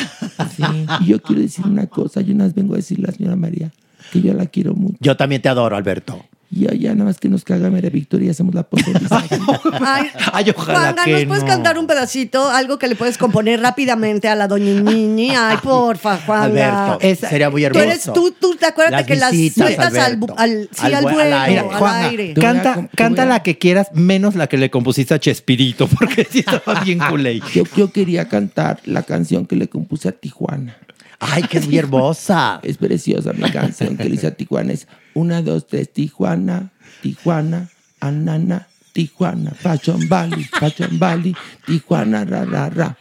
[0.56, 0.62] Sí.
[1.00, 3.70] Y yo quiero decir una cosa, yo más vengo a decirle a la señora María
[4.12, 4.96] que yo la quiero mucho.
[5.00, 6.24] Yo también te adoro, Alberto.
[6.50, 9.22] Y ya nada más que nos caga María Victoria y hacemos la posoliza.
[9.84, 11.48] Ay, Ay, ojalá Juanga, que ¿nos puedes no.
[11.48, 12.48] cantar un pedacito?
[12.48, 15.30] Algo que le puedes componer rápidamente a la doña Ñiñi.
[15.36, 16.44] Ay, porfa, Juanga.
[16.86, 17.84] Alberto, Esa- sería muy Tú hermoso.
[17.84, 21.04] eres tú, tú te acuerdas Las que las visitas, sueltas al, al, sí, Al al
[21.04, 22.28] vu- al vuelo, aire.
[22.34, 26.38] Al canta, canta la que quieras, menos la que le compusiste a Chespirito, porque sí
[26.38, 27.40] estaba bien culé.
[27.52, 30.76] Yo, yo quería cantar la canción que le compuse a Tijuana.
[31.18, 32.60] Ay, que es muy hermosa.
[32.62, 34.72] Es preciosa mi canción que le a Tijuana.
[34.72, 36.72] Es una, dos, tres, Tijuana,
[37.02, 37.68] Tijuana,
[38.00, 41.34] Anana, Tijuana, Fashion Valley, Fashion Valley,
[41.66, 42.96] Tijuana, ra, ra, ra.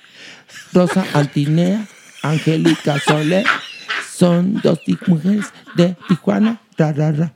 [0.74, 1.88] Rosa Antinea,
[2.24, 3.46] Angélica Soler,
[4.14, 5.46] son dos mujeres
[5.76, 7.34] de Tijuana, ra, ra, ra.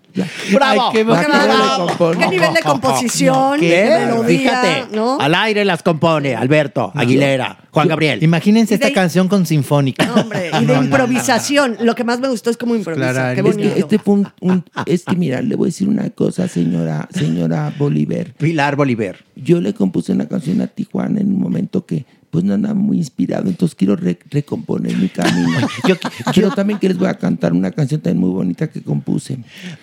[0.53, 0.81] ¡Bravo!
[0.81, 1.88] Ay, qué Qué Para que no le bárbaro.
[1.88, 2.19] componga.
[2.19, 3.59] ¿Qué nivel de composición?
[3.59, 3.67] ¿Qué?
[3.69, 4.39] ¿Qué melodía?
[4.39, 5.19] Fíjate, ¿no?
[5.19, 8.21] al aire las compone Alberto, Aguilera, Juan Gabriel.
[8.23, 10.05] Imagínense de esta canción con sinfónica.
[10.05, 11.77] No, hombre, y de improvisación.
[11.81, 13.11] Lo que más me gustó es cómo improvisa.
[13.11, 13.73] Claro, Qué es Es bonito.
[13.75, 17.07] que este fue un, un- es que mira, le voy a decir una cosa, señora,
[17.13, 18.33] señora Bolívar.
[18.38, 19.17] Pilar Bolívar.
[19.35, 22.98] Yo le compuse una canción a Tijuana en un momento que pues no andaba muy
[22.98, 25.60] inspirado, entonces quiero re- recomponer mi camino.
[25.88, 25.95] yo
[26.34, 29.38] quiero también que les voy a cantar una canción también muy bonita que compuse.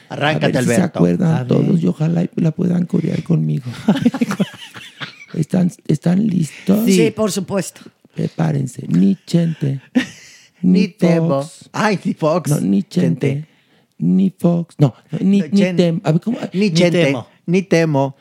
[0.09, 3.67] Arráncate, a ver si se acuerdan todos y ojalá la puedan corear conmigo.
[5.35, 6.85] ¿Están, ¿Están listos?
[6.87, 7.83] Sí, por supuesto.
[8.15, 8.87] Prepárense.
[8.89, 9.81] Ni Chente,
[10.63, 11.43] ni, Ni temo.
[11.43, 11.69] Fox.
[11.73, 12.51] Ay, ni Fox.
[12.51, 13.49] No, ni Chente, Chente.
[13.99, 14.75] ni Fox.
[14.79, 16.01] No, ni, ni Chen- Tem.
[16.03, 16.39] A ver, ¿cómo?
[16.53, 17.27] Ni Chente, temo.
[17.47, 18.17] ni temo.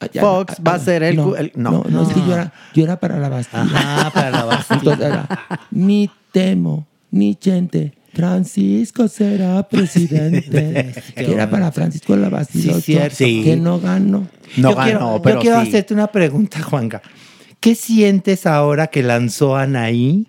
[0.00, 1.70] Ah, ya, Fox ah, va a ah, ser el No, el- no.
[1.70, 3.66] no, no, es que yo era, yo era para la Bastilla.
[3.74, 4.78] Ah, para la Bastilla.
[4.78, 5.28] Entonces era,
[5.70, 7.92] ni temo, ni gente.
[8.14, 10.92] Francisco será presidente.
[11.14, 12.74] que era para Francisco la Bastilla.
[12.74, 13.16] Sí, cierto.
[13.16, 13.42] Sí.
[13.44, 14.26] Que no ganó.
[14.56, 15.68] No yo ganó, quiero, pero yo quiero sí.
[15.68, 17.02] hacerte una pregunta, Juanga.
[17.60, 20.26] ¿Qué sientes ahora que lanzó Anaí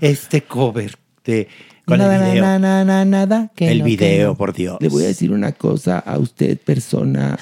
[0.00, 1.48] este cover de
[1.84, 2.42] Con el nada, video.
[2.44, 4.36] nada, nada, nada, que el no, que video, no?
[4.36, 4.78] por Dios.
[4.80, 7.36] Le voy a decir una cosa a usted, persona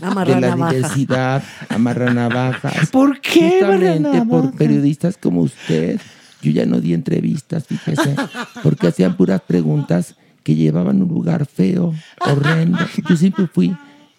[0.00, 0.72] Amarra de la navaja.
[0.74, 2.90] diversidad, amarra navajas.
[2.92, 6.00] ¿Por qué Justamente por periodistas como usted,
[6.42, 8.14] yo ya no di entrevistas, fíjese,
[8.62, 12.78] porque hacían puras preguntas que llevaban un lugar feo, horrendo.
[13.08, 13.76] Yo siempre fui,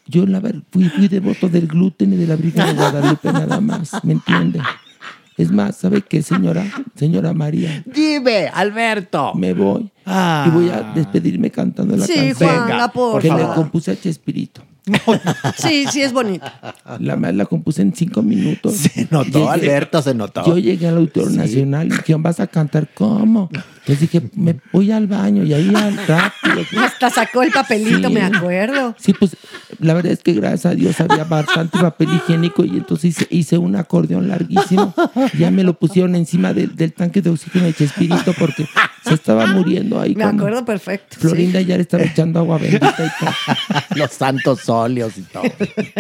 [0.08, 3.60] yo la ver, fui, fui devoto del gluten y de la Virgen de Guadalupe nada
[3.60, 4.60] más, ¿me entiende?
[5.38, 6.64] Es más, ¿sabe qué, señora?
[6.96, 9.34] Señora María, Dime, Alberto.
[9.34, 10.46] me voy Ah.
[10.48, 14.62] y voy a despedirme cantando la Sí, canción Juanga, por que le compuse a Chespirito.
[15.58, 16.46] Sí, sí, es bonito.
[17.00, 18.74] La, la compuse en cinco minutos.
[18.76, 20.46] Se notó, Llegué- Alberto, se notó.
[20.46, 23.50] Yo llegué al Auditorio Nacional y dijeron, ¿vas a cantar cómo?
[23.52, 26.82] Entonces dije, me voy al baño y ahí al rápido.
[26.84, 28.14] Hasta sacó el papelito, Sí.
[28.14, 28.96] me acuerdo.
[29.00, 29.36] Sí, pues
[29.80, 33.58] la verdad es que gracias a Dios había bastante papel higiénico y entonces hice, hice
[33.58, 34.94] un acordeón larguísimo.
[35.38, 38.68] Ya me lo pusieron encima del tanque de oxígeno de Chespirito porque
[39.04, 40.16] se estaba muriendo ahí.
[40.22, 41.18] Me acuerdo perfecto.
[41.20, 43.32] Florinda ya le estaba echando agua bendita y todo.
[43.96, 45.44] Los santos óleos y todo.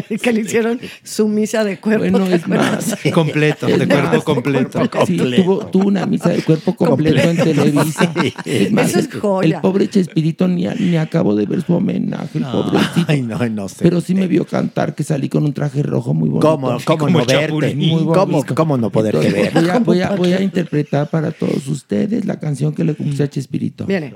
[0.07, 0.17] sí.
[0.21, 2.09] que le hicieron su misa de cuerpo.
[2.09, 2.97] Bueno, ¿te es más.
[3.13, 4.79] Completo, de cuerpo más, completo.
[5.05, 8.13] Sí, tuvo, tuvo una misa de cuerpo completo, en Televisa.
[8.45, 9.55] Es más, Eso es joya.
[9.57, 13.05] El pobre Chespirito ni, ni acabo de ver su homenaje, el pobrecito.
[13.07, 13.77] Ay, no, no sé.
[13.81, 16.47] Pero sí me vio cantar que salí con un traje rojo muy bonito.
[16.47, 17.75] ¿Cómo, cómo no verte?
[17.75, 19.63] Muy ¿Cómo, cómo no poderte Entonces, ver?
[19.63, 23.23] Voy a, voy, a, voy a interpretar para todos ustedes la canción que le compuse
[23.23, 23.85] a Chespirito.
[23.85, 24.13] Viene.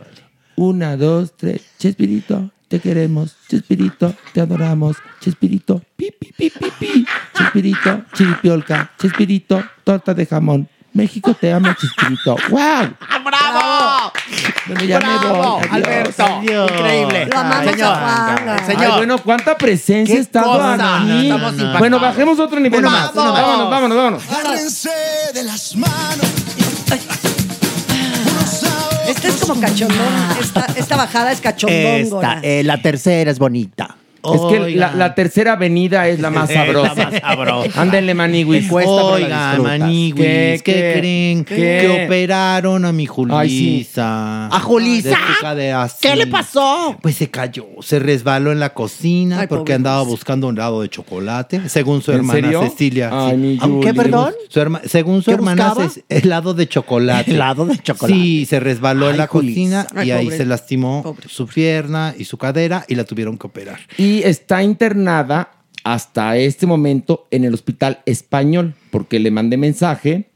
[0.55, 1.61] Una, dos, tres.
[1.77, 3.35] Chespirito, te queremos.
[3.49, 4.97] Chespirito, te adoramos.
[5.19, 7.05] Chespirito, pi, pi, pi, pi, pi.
[7.37, 8.91] Chespirito, chiripiolca.
[8.97, 10.69] Chespirito, torta de jamón.
[10.95, 12.37] México te ama, Chespirito.
[12.49, 12.95] ¡Wow!
[13.25, 14.13] ¡Bravo!
[14.67, 15.17] Bueno, ya me voy.
[15.19, 15.57] ¡Bravo!
[15.57, 15.71] Adiós.
[15.71, 16.71] Alberto, Adiós.
[16.71, 17.25] increíble.
[17.25, 18.81] Lo amamos Señor, señor.
[18.81, 21.27] Ay, bueno, cuánta presencia ¿Qué está aquí.
[21.27, 21.79] Impactados.
[21.79, 23.13] Bueno, bajemos otro nivel más.
[23.13, 24.23] Vámonos, vámonos, vámonos.
[24.29, 24.89] Agárrense
[25.33, 27.44] de las manos.
[29.07, 30.13] Este es como cachondón.
[30.39, 31.75] Esta, esta bajada es cachondón.
[31.77, 33.95] Esta, eh, la tercera es bonita.
[34.33, 36.95] Es que la, la tercera avenida es la más Es la sabrosa.
[37.11, 37.81] más sabrosa.
[37.81, 39.59] Ándenle, cuesta, disfrutas.
[39.59, 40.95] maniguis, ¿Qué, ¿qué, qué?
[40.99, 41.45] creen?
[41.45, 41.55] ¿Qué?
[41.55, 43.65] Que operaron a mi Ay, sí.
[43.85, 44.47] Julisa.
[44.47, 45.17] ¿A Julisa?
[46.01, 46.97] ¿Qué le pasó?
[47.01, 50.89] Pues se cayó, se resbaló en la cocina Ay, porque andaba buscando un helado de
[50.89, 52.61] chocolate, según su ¿En hermana serio?
[52.63, 53.09] Cecilia.
[53.11, 53.37] Ay, sí.
[53.37, 53.97] mi ¿Aunque, Yuli.
[53.99, 54.33] perdón?
[54.49, 55.73] Su herma- según su ¿Qué hermana,
[56.09, 57.31] helado de chocolate.
[57.31, 58.13] Helado de chocolate.
[58.19, 61.27] Sí, se resbaló en la cocina y ahí se lastimó Pobre.
[61.29, 63.79] su pierna y su cadera y la tuvieron que operar.
[63.97, 65.51] Y está internada
[65.83, 70.29] hasta este momento en el hospital español, porque le mandé mensaje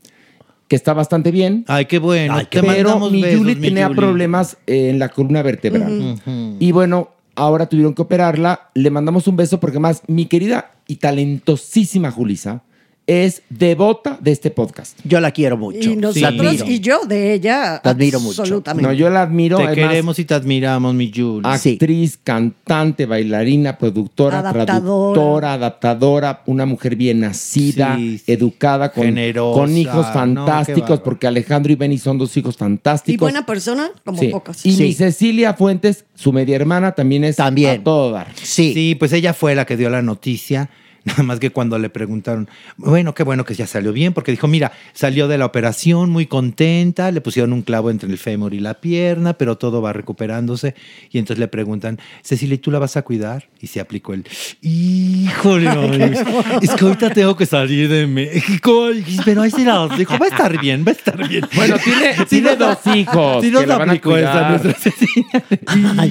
[0.68, 1.66] que está bastante bien.
[1.68, 2.36] Ay, qué bueno.
[2.36, 6.22] Ay, te pero mi mi tenía problemas en la columna vertebral.
[6.60, 8.70] Y bueno, ahora tuvieron que operarla.
[8.76, 12.62] Le mandamos un beso porque más mi querida y talentosísima Julisa
[13.10, 15.00] es devota de este podcast.
[15.04, 15.90] Yo la quiero mucho.
[15.90, 17.80] Y nosotros y yo de ella.
[17.82, 18.44] Te admiro mucho.
[18.44, 18.88] Absolutamente.
[18.88, 19.58] No, yo la admiro.
[19.58, 21.48] Te además, queremos y te admiramos, mi Yuli.
[21.58, 21.72] Sí.
[21.74, 24.66] Actriz, cantante, bailarina, productora, Adaptadora.
[24.66, 28.32] traductora, adaptadora, una mujer bien nacida, Sí, sí.
[28.32, 33.22] educada, con, Generosa, con hijos fantásticos, porque Alejandro y Benny son dos hijos Y fantásticos.
[33.26, 34.28] buena persona, como Sí.
[34.28, 34.64] pocas.
[34.66, 34.84] Y Sí.
[34.84, 37.82] mi Cecilia Fuentes, su media hermana, también es También.
[37.82, 38.28] a todo dar.
[38.40, 38.72] Sí.
[38.74, 40.70] Sí, pues ella fue la que dio la noticia.
[41.06, 44.48] Nada más que cuando le preguntaron, bueno, qué bueno que ya salió bien, porque dijo,
[44.48, 48.60] mira, salió de la operación muy contenta, le pusieron un clavo entre el fémur y
[48.60, 50.76] la pierna, pero todo va recuperándose.
[51.12, 53.48] Y entonces le preguntan, Cecilia, ¿y tú la vas a cuidar?
[53.62, 54.26] Y se aplicó el,
[54.62, 55.68] híjole,
[56.62, 60.26] es que ahorita tengo que salir de México, y- pero ahí se la dijo, va
[60.26, 61.46] a estar bien, va a estar bien.
[61.56, 63.44] Bueno, tiene, tiene dos hijos.
[63.44, 64.50] Sí nos que la van a aplicó esa cuidar.
[64.50, 65.44] nuestra Cecilia.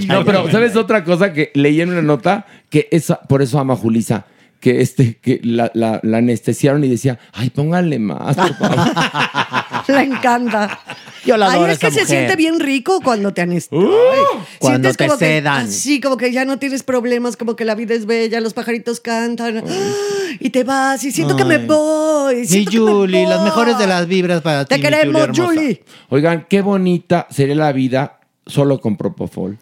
[0.08, 2.46] No, pero ¿sabes otra cosa que leí en una nota?
[2.70, 4.26] Que esa, por eso ama a Julisa.
[4.60, 8.78] Que, este, que la, la- la anestesiaron y decía, ay, pónganle más, por favor.
[9.88, 10.80] Le encanta.
[11.24, 13.84] Yo la adoro Ay, es que se siente bien rico cuando te anestesian.
[13.86, 15.70] Uh, cuando te sedan.
[15.70, 19.00] Sí, como que ya no tienes problemas, como que la vida es bella, los pajaritos
[19.00, 19.62] cantan.
[20.40, 22.46] Y te vas, y siento que me voy.
[22.48, 24.76] Mi me Yuli, las mejores de las vibras para ti.
[24.76, 25.30] Te queremos.
[25.34, 25.82] Julie.
[26.10, 28.17] Oigan, qué bonita sería la vida
[28.48, 29.56] solo con Propofol.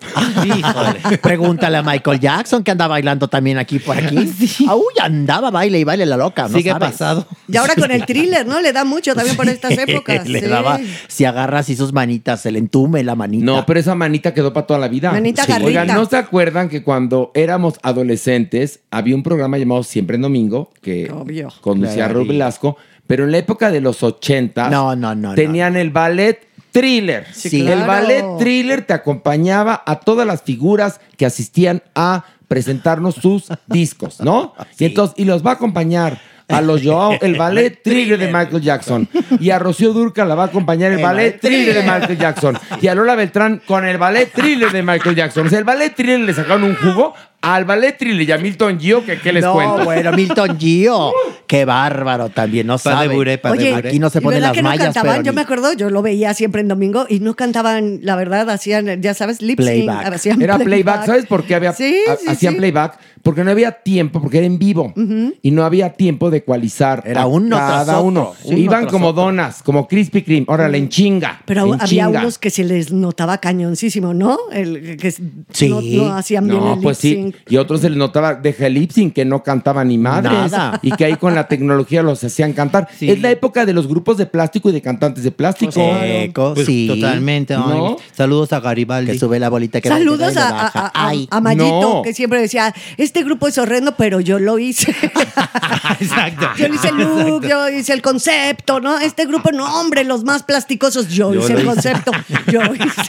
[0.45, 1.19] Híjole.
[1.23, 4.17] Pregúntale a Michael Jackson que anda bailando también aquí por aquí.
[4.61, 6.49] Uy, andaba, baile y baile la loca.
[6.49, 6.91] ¿no Sigue sabes?
[6.91, 7.27] pasado.
[7.49, 8.61] Y ahora con el thriller, ¿no?
[8.61, 10.29] Le da mucho también por estas épocas.
[10.29, 10.47] Le sí.
[10.47, 13.45] daba, si agarras y sus manitas, se le entume la manita.
[13.45, 15.13] No, pero esa manita quedó para toda la vida.
[15.13, 15.67] Manita garrita.
[15.67, 20.71] Oigan, ¿no se acuerdan que cuando éramos adolescentes había un programa llamado Siempre en Domingo
[20.83, 21.53] que Obvio.
[21.61, 22.15] conducía Claro.
[22.15, 22.77] Raúl Velasco,
[23.07, 26.47] pero en la época de los 80 No, no, no, tenían el ballet
[26.77, 27.27] thriller.
[27.33, 27.87] Sí, El claro.
[27.87, 34.55] ballet thriller te acompañaba a todas las figuras que asistían a presentarnos sus discos, ¿no?
[34.79, 38.61] Y entonces, y los va a acompañar a los Joao, el ballet thriller de Michael
[38.61, 39.09] Jackson.
[39.41, 42.59] Y a Rocío Durca la va a acompañar el, ballet thriller de Michael Jackson.
[42.81, 45.47] Y a Lola Beltrán con el ballet thriller de Michael Jackson.
[45.47, 47.15] O sea, el ballet thriller le sacaron un jugo
[47.55, 49.85] al ballet y a Milton Gio, que qué les no, cuento.
[49.85, 51.13] bueno, Milton Gio.
[51.47, 53.15] Qué bárbaro también, no Pa' de sabe.
[53.15, 53.89] buré, pa' de Oye, buré.
[53.91, 55.13] Aquí no se ¿y ponen las que no mallas, cantaban?
[55.13, 58.17] pero Yo ni- me acuerdo, yo lo veía siempre en domingo y no cantaban, la
[58.17, 59.69] verdad, hacían, ya sabes, lip sync.
[59.85, 60.13] Playback.
[60.15, 61.07] hacían Era playback.
[61.07, 62.59] ¿Sabes por qué había, Sí, ha- sí, hacían sí.
[62.59, 62.99] playback?
[63.27, 64.95] Porque no había tiempo, porque era en vivo.
[65.43, 67.03] Y no había tiempo de ecualizar.
[67.05, 68.33] Era a uno tras cada otro, uno.
[68.45, 69.25] uno Iban tras como otro.
[69.25, 70.47] donas, como Krispy Kreme.
[70.49, 71.43] Órale, en chinga.
[71.45, 72.21] Pero en había chinga.
[72.21, 74.39] unos que se les notaba cañoncísimo, ¿no?
[74.53, 75.69] El, que Sí.
[75.69, 77.35] no, no hacían bien No, el pues lip sí.
[77.49, 80.53] y otros se les notaba deja el lip sync, que no cantaban ni madres.
[80.53, 80.79] Nada.
[80.83, 82.87] Y que ahí con la tecnología los hacían cantar.
[83.01, 85.81] Es la época de los grupos de plástico y de cantantes de plástico.
[86.01, 86.87] Eco, Pues, sí.
[86.89, 87.55] totalmente.
[87.55, 87.97] ay, ¿No?
[88.13, 89.13] Saludos a Garibaldi.
[89.13, 92.03] Que sube la bolita que Saludos a, a, a- a Mayito, No.
[92.03, 94.91] que siempre decía, este grupo es horrendo, pero yo lo hice.
[96.01, 96.49] Exacto.
[96.59, 98.99] yo hice el look, yo hice el concepto, ¿no?
[98.99, 101.67] Este grupo, no, hombre, los más plasticosos, yo, Yo hice el hice.
[101.67, 102.13] concepto.
[102.51, 103.03] Yo hice,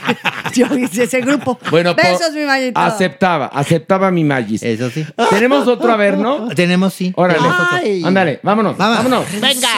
[0.54, 1.58] yo hice ese grupo.
[1.70, 2.78] Bueno, Besos, mi Mayito.
[2.80, 4.62] aceptaba, aceptaba mi Magis.
[4.62, 5.04] Eso sí.
[5.30, 6.48] Tenemos otro a ver, ¿no?
[6.48, 7.12] Tenemos, sí.
[7.16, 7.40] Órale.
[7.70, 8.02] Ay.
[8.04, 9.24] ándale, vámonos, vámonos.
[9.40, 9.68] Venga.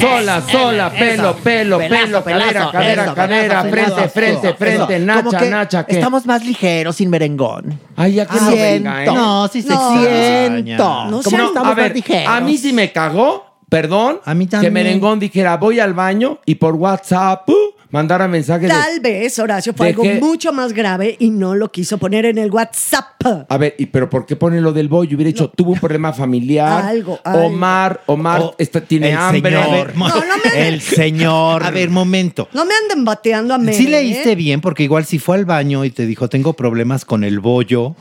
[0.00, 4.98] Sola, sola, pelo, pelo, Pelazo, pelo, cadera, pelazo, cadera, eso, cadera, pelazo, frente, frente, frente,
[4.98, 5.92] nacha, Como que nacha, ¿qué?
[5.94, 7.80] Estamos más ligeros sin merengón.
[7.96, 9.06] Ay, ya que no venga, ¿eh?
[9.06, 9.98] No, sí se No.
[10.00, 11.04] Siento.
[11.06, 12.28] No Como sean- estamos a ver, más ligeros.
[12.28, 14.70] a mí sí me cagó, perdón, A mí que.
[14.70, 17.54] Merengón dijera, voy al baño y por WhatsApp uh,
[17.90, 18.74] mandara mensajes de...
[18.74, 22.38] Tal vez, Horacio, fue ¿De algo mucho más grave y no lo quiso poner en
[22.38, 23.06] el WhatsApp.
[23.48, 25.16] A ver, ¿y pero por qué pone lo del bollo?
[25.16, 26.84] Hubiera dicho, tuvo un problema familiar.
[26.84, 27.46] Algo, algo.
[27.46, 29.50] Omar, Omar O- está, tiene el hambre.
[29.50, 29.96] señor.
[29.96, 30.14] No, no
[30.44, 31.64] me- El señor.
[31.64, 32.48] A ver, momento.
[32.52, 33.76] No me anden bateando a Mere.
[33.76, 34.36] Sí leíste ¿eh?
[34.36, 37.96] bien, porque igual si fue al baño y te dijo, tengo problemas con el bollo,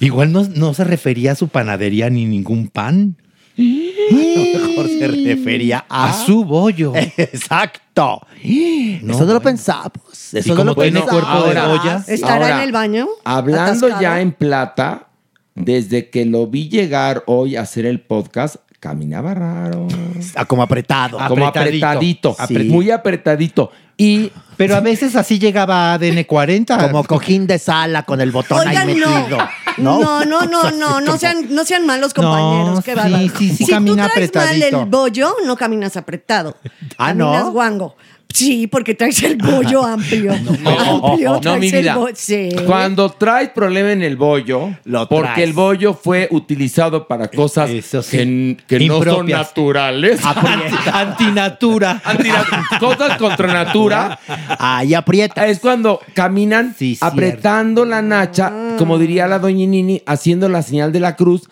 [0.00, 3.16] igual no, no se refería a su panadería ni ningún pan.
[3.58, 3.62] A
[4.58, 6.92] lo mejor se refería a, A su bollo.
[7.16, 8.20] Exacto.
[8.42, 9.92] Eso no lo pensamos.
[10.32, 11.24] Eso no como lo tiene pensamos.
[11.24, 12.04] cuerpo de Ahora- bolla.
[12.08, 13.08] ¿Estará Ahora, en el baño?
[13.24, 14.00] Hablando atascado?
[14.00, 15.08] ya en plata,
[15.54, 19.86] desde que lo vi llegar hoy a hacer el podcast, caminaba raro.
[20.36, 21.18] Ah, Como apretado.
[21.28, 21.86] como Apretadito.
[21.86, 22.36] apretadito.
[22.46, 22.54] Sí.
[22.54, 23.72] apre- Muy apretadito.
[23.96, 26.78] Y Pero a veces así llegaba ADN 40.
[26.78, 29.10] Como cojín de sala con el botón Oigan, ahí no.
[29.10, 29.36] metido.
[29.38, 30.24] No, ¿No?
[30.24, 32.74] no, no, no, no sean, no sean malos compañeros.
[32.76, 34.80] No, qué sí, sí, sí, si camina tú traes mal apretadito.
[34.82, 36.56] el bollo, no caminas apretado.
[36.98, 37.32] Ah, ¿no?
[37.32, 37.96] Caminas guango.
[38.34, 40.32] Sí, porque traes el bollo amplio.
[40.62, 41.96] No, amplio, no, mi vida.
[42.14, 42.50] Sí.
[42.66, 45.48] Cuando traes problema en el bollo, Lo porque traes.
[45.48, 47.82] el bollo fue utilizado para cosas sí.
[48.10, 50.20] que, que no son naturales.
[50.92, 52.00] Antinatura.
[52.04, 52.44] Antina-
[52.80, 54.18] cosas contra natura.
[54.58, 55.46] Ahí aprieta.
[55.46, 60.92] Es cuando caminan Sí, apretando la nacha, como diría la doña Nini, haciendo la señal
[60.92, 61.42] de la cruz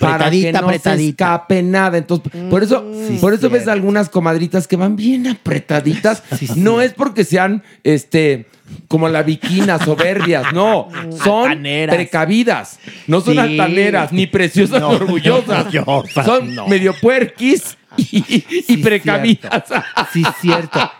[0.00, 1.24] para que Apretadita, no se apretadita.
[1.34, 1.98] escape nada.
[1.98, 6.22] Entonces, por eso, Sí, por eso ves algunas comadritas que van bien apretaditas.
[6.38, 8.46] Sí, no es porque sean este
[8.88, 10.88] como la viquina, soberbias, no.
[11.22, 11.94] Son Altaneras.
[11.96, 12.78] precavidas.
[13.06, 13.38] No son Sí.
[13.40, 15.72] altaneras, ni preciosas No, ni orgullosas.
[15.74, 16.66] no, orgullosas, son no.
[16.66, 19.64] medio puerquis y, y Sí, precavidas.
[20.12, 20.90] Sí, cierto.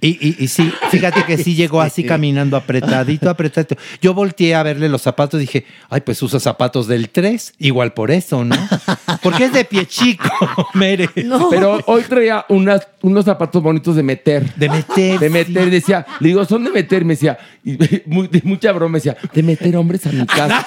[0.00, 3.76] Y, y- y sí, fíjate que sí llegó así caminando apretadito, apretadito.
[4.02, 7.94] Yo volteé a verle los zapatos y dije, ay, pues usa zapatos del 3, igual
[7.94, 8.56] por eso, ¿no?
[9.22, 10.28] Porque es de pie chico,
[10.74, 11.08] Mere.
[11.24, 11.48] No.
[11.48, 14.54] Pero hoy traía unas, unos zapatos bonitos de meter.
[14.54, 15.18] De meter.
[15.18, 18.92] De meter, decía, le digo, son de meter, me decía, y muy- de mucha broma,
[18.92, 20.66] me decía, de meter hombres a mi casa.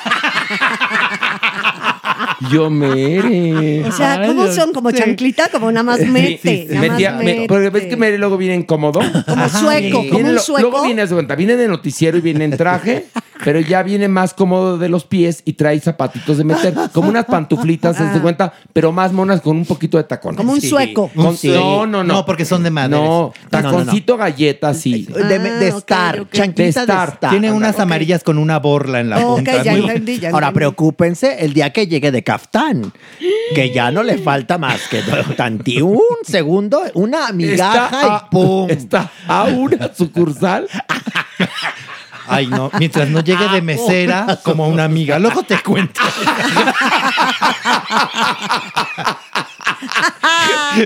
[2.52, 3.84] Yo mere.
[3.88, 4.74] O sea, ¿cómo son?
[4.74, 5.49] ¿Como chanclita?
[5.49, 6.66] Como nada más mete.
[6.70, 7.45] nada más Metía- me- mete.
[7.48, 8.99] porque ves que Mere luego viene incómodo.
[9.28, 10.70] Como sueco, como Viene un lo- sueco.
[10.70, 13.06] Luego viene, haz de cuenta, viene de noticiero y viene en traje,
[13.44, 17.26] pero ya viene más cómodo de los pies y trae zapatitos de meter, como unas
[17.26, 20.36] pantuflitas, haz de cuenta, pero más monas con un poquito de tacón.
[20.36, 21.10] Como un sueco.
[21.16, 21.49] Con- Sí.
[21.49, 22.14] No, no, no.
[22.16, 23.02] No, porque son de madera.
[23.02, 25.06] No, taconcito galleta, sí.
[25.06, 26.20] De, de Ah, ok, estar.
[26.22, 26.28] ok.
[26.32, 27.10] Chanquita De de estar.
[27.14, 27.30] estar.
[27.32, 29.64] Tiene unas amarillas con una borla en la Ok, punta.
[29.64, 32.91] ya entendí, ya Ahora, preocúpense el día que llegue de Caftán,
[33.56, 35.02] que ya no le falta más que
[35.38, 38.70] tanti un segundo, una migaja Está a, y ¡pum!
[38.70, 40.68] está a una sucursal.
[42.30, 45.18] Ay, no, mientras no llegue de mesera como una amiga.
[45.20, 46.02] Luego te cuento.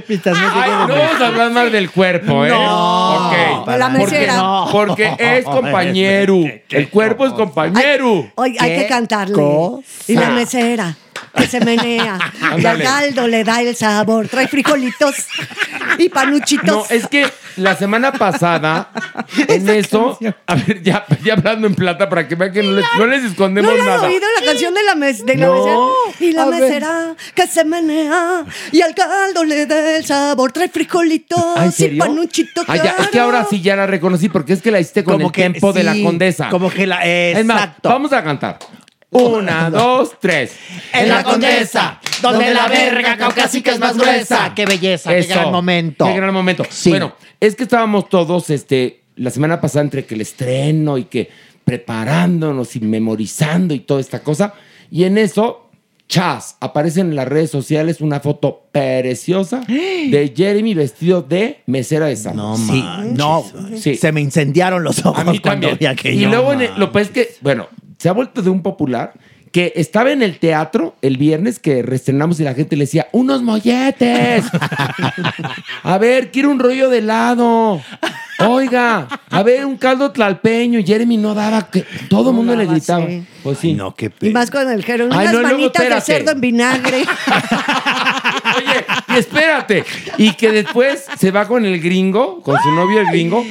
[0.07, 1.05] mientras no llegue Ay, de no mesera.
[1.07, 2.49] vamos a hablar más del cuerpo, ¿eh?
[2.49, 3.67] No, Ok.
[3.67, 4.43] de la Porque- mesera.
[4.71, 6.39] Porque, es compañero.
[6.69, 8.31] El cuerpo es compañero.
[8.35, 9.33] Hoy hay ¿Qué que cantarle.
[9.35, 9.83] cosa?
[10.07, 10.95] Y la mesera,
[11.35, 12.19] que se menea.
[12.57, 14.27] y al caldo le da el sabor.
[14.27, 15.15] Trae frijolitos
[15.97, 16.65] y panuchitos.
[16.67, 17.27] No, es que
[17.57, 18.89] la semana pasada,
[19.47, 22.85] en eso, a ver, ya, ya hablando en plata para que vean que no les,
[22.97, 24.07] no les ¿No escondemos le han nada.
[24.07, 25.53] oído la canción de la, mes de la No.
[25.55, 25.79] mesera?
[26.19, 26.61] Y la A ver.
[26.61, 30.51] mesera que se menea y al caldo le da el sabor.
[30.51, 31.99] Trae frijolitos ¿Ah, ¿en y serio?
[31.99, 32.65] panuchitos.
[32.67, 35.15] Ah, ya, es que ahora sí ya la reconocí porque es que la hiciste con
[35.15, 36.49] Como el que tiempo de la sí, condesa.
[36.49, 37.89] como que la- Es más, exacto.
[37.89, 38.59] vamos a cantar.
[39.13, 40.55] Una, dos, tres.
[40.93, 44.53] En la condesa, donde la verga caucásica es más gruesa.
[44.55, 45.09] ¡Qué belleza!
[45.11, 45.33] ¡Qué Eso.
[45.35, 46.05] gran momento!
[46.05, 46.63] Qué gran momento.
[46.69, 46.89] Sí.
[46.89, 51.29] Bueno, es que estábamos todos, este, la semana pasada entre que el estreno y que
[51.63, 54.53] preparándonos y memorizando y toda esta cosa.
[54.89, 55.69] Y en eso,
[56.07, 62.15] chas, aparece en las redes sociales una foto preciosa de Jeremy vestido de mesera de
[62.15, 62.67] Sanborns.
[63.13, 65.77] No, sí, no, se me incendiaron los ojos A mí cuando también.
[65.79, 66.21] vi aquello.
[66.21, 67.67] Y luego en el- lo pues es que, bueno,
[68.03, 69.13] se ha vuelto de un popular
[69.53, 73.41] que estaba en el teatro el viernes que reestrenamos y la gente le decía, unos
[73.41, 74.43] molletes.
[75.83, 77.81] a ver, quiero un rollo de helado.
[78.45, 80.79] Oiga, a ver, un caldo tlalpeño.
[80.79, 83.07] Y Jeremy no daba, que todo el mundo le gritaba.
[83.07, 83.25] sí.
[83.41, 83.73] Pues sí.
[83.73, 87.05] No, qué Y más con el Ay, unas no, luego, manitas de cerdo en vinagre.
[89.09, 89.83] Y espérate.
[90.17, 93.43] Y que después se va con el gringo, con su novio el gringo,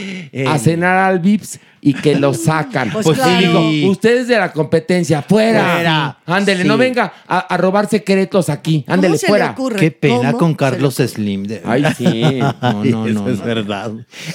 [0.48, 2.90] a cenar al Vips y que lo sacan.
[2.92, 3.38] Pues Pues, claro.
[3.40, 5.74] digo, ustedes de la competencia, fuera.
[5.74, 6.18] Fuera.
[6.26, 6.68] Ándele, Sí.
[6.68, 8.84] no venga a, a robar secretos aquí.
[8.86, 9.50] Ándele, se le fuera.
[9.50, 9.80] ocurre?
[9.80, 11.42] Qué pena ¿Cómo con Carlos Slim.
[11.44, 12.22] de- Ay, sí.
[12.62, 13.28] No, no, Eso no.
[13.28, 13.90] es verdad.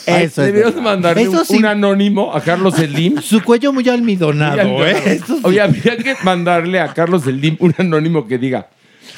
[0.06, 0.84] Ay, Eso es Debieron verdad.
[0.84, 1.56] mandarle Eso un, sí.
[1.58, 3.22] un anónimo a Carlos Slim.
[3.22, 5.22] Su cuello muy almidonado, Oye, ¿eh?
[5.26, 5.40] Sí.
[5.44, 8.68] Oye, habría que mandarle a Carlos Slim un anónimo que diga.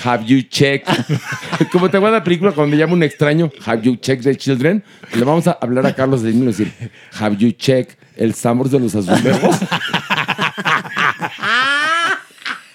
[0.06, 0.88] Have you checked?
[1.72, 4.84] Como te acuerdas la película cuando llama un extraño, Have you checked the children?
[5.14, 6.72] Le vamos a hablar a Carlos Slim y decir,
[7.20, 9.58] Have you checked el Sambors de los azulejos?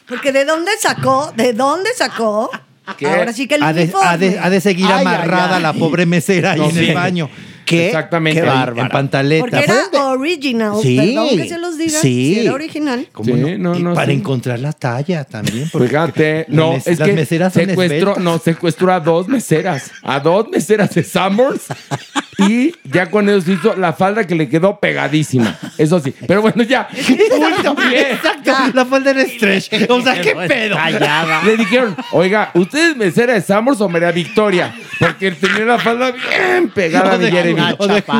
[0.08, 1.32] Porque ¿de dónde sacó?
[1.36, 2.50] ¿De dónde sacó?
[2.98, 3.06] ¿Qué?
[3.08, 4.06] Ahora sí que el Ha de, uniforme.
[4.08, 5.78] ha de- ha de seguir Ay, amarrada ay, la ay.
[5.80, 6.84] pobre mesera ahí No, en sí.
[6.88, 7.30] el baño.
[7.64, 7.86] ¿Qué?
[7.86, 8.40] Exactamente.
[8.40, 8.82] Qué En- bárbara.
[8.86, 9.40] En pantaleta.
[9.40, 10.72] Porque era original.
[10.82, 10.96] Sí.
[10.96, 11.98] Perdón que se los diga.
[12.00, 12.34] Sí.
[12.34, 12.40] Sí.
[12.40, 13.08] Era original.
[13.12, 13.74] ¿Cómo Sí, no?
[13.74, 14.12] no, para sí.
[14.12, 15.68] encontrar la talla también.
[15.72, 20.20] porque Fíjate, no, mes- es las que meseras secuestró, no, secuestró a dos meseras, a
[20.20, 21.62] dos meseras de Summers
[22.38, 25.56] y ya con eso hizo la falda que le quedó pegadísima.
[25.78, 26.88] Eso sí, pero bueno, ya.
[27.88, 28.06] Bien.
[28.12, 29.70] Exacto, la falda era stretch.
[29.90, 30.76] O sea, ¿qué pedo?
[31.44, 34.74] Le dijeron, oiga, ¿usted es mesera de Summers o María Victoria?
[34.98, 37.62] Porque tenía la falda bien pegada O de de- Jeremy.
[37.78, 38.02] o de.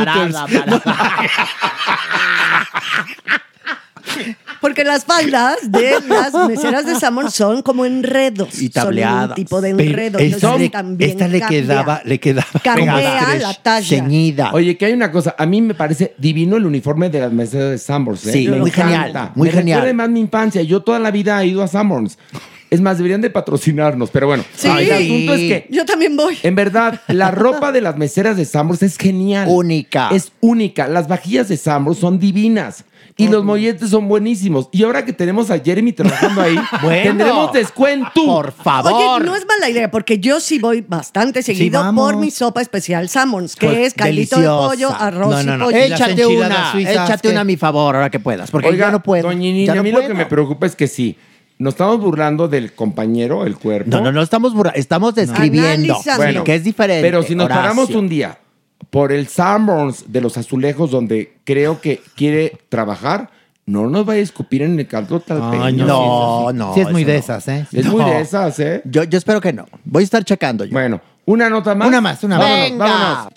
[4.61, 8.55] Porque las faldas de las meseras de Samón son como enredos.
[8.61, 9.31] Y Son tableadas.
[9.31, 10.19] un tipo de enredo.
[10.19, 11.61] esta, le, también esta le cambia.
[11.63, 13.87] quedaba, le quedaba Cambia la talla.
[13.87, 14.51] Ceñida.
[14.53, 17.71] Oye, que hay una cosa, a mí me parece divino el uniforme de las meseras
[17.71, 18.27] de Sanborns.
[18.27, 18.33] ¿eh?
[18.33, 18.93] Sí, Me muy encanta.
[19.05, 19.81] genial, muy me genial.
[19.81, 20.63] recuerda más mi infancia.
[20.63, 22.19] Yo toda la vida he ido a Sanborns.
[22.71, 24.45] Es más, deberían de patrocinarnos, pero bueno.
[24.57, 24.67] Sí.
[24.69, 26.37] El asunto es que, Yo también voy.
[26.43, 29.47] en verdad, la ropa de las meseras de Sanborns es genial.
[29.49, 30.09] Única.
[30.11, 30.89] Es única.
[30.89, 32.85] Las vajillas de Sanborns son divinas.
[33.17, 34.69] Y los molletes son buenísimos.
[34.73, 37.03] Y ahora que tenemos a Jeremy trabajando ahí, Bueno.
[37.05, 38.11] tendremos descuento.
[38.27, 38.93] Por favor.
[39.21, 43.09] Oye, no es mala idea, porque yo sí voy bastante seguido por mi sopa especial
[43.09, 44.63] Sammons, que Pues, es caldito deliciosa.
[44.63, 45.65] de pollo, arroz No, no, y no.
[45.67, 45.77] pollo.
[45.77, 48.87] Eh, las Échate una, suizas, échate una a mi favor ahora que puedas, porque Oiga,
[48.87, 49.29] ya no puedo.
[49.29, 51.17] Doña ya no a mí lo que me preocupa es que sí,
[51.57, 53.91] nos estamos burlando del compañero, el cuerpo.
[53.91, 55.97] No, no, no estamos burla- estamos describiendo.
[56.17, 57.03] Bueno, que es diferente.
[57.09, 57.63] Pero si nos Horacio.
[57.63, 58.39] paramos un día
[58.95, 63.29] por el Sanborns de los azulejos donde creo que quiere trabajar,
[63.67, 66.73] no nos vaya a escupir en el caldo tal Ay, No, no.
[66.75, 67.19] Sí, es muy de no.
[67.19, 67.67] esas, ¿eh?
[67.73, 68.83] Es muy de esas, ¿eh?
[68.85, 69.67] Yo, yo espero que no.
[69.85, 70.71] Voy a estar checando yo.
[70.71, 71.89] Bueno, una nota más.
[71.89, 72.47] Una más, una más.
[72.47, 72.85] Vámonos, Venga.
[72.85, 73.29] vámonos.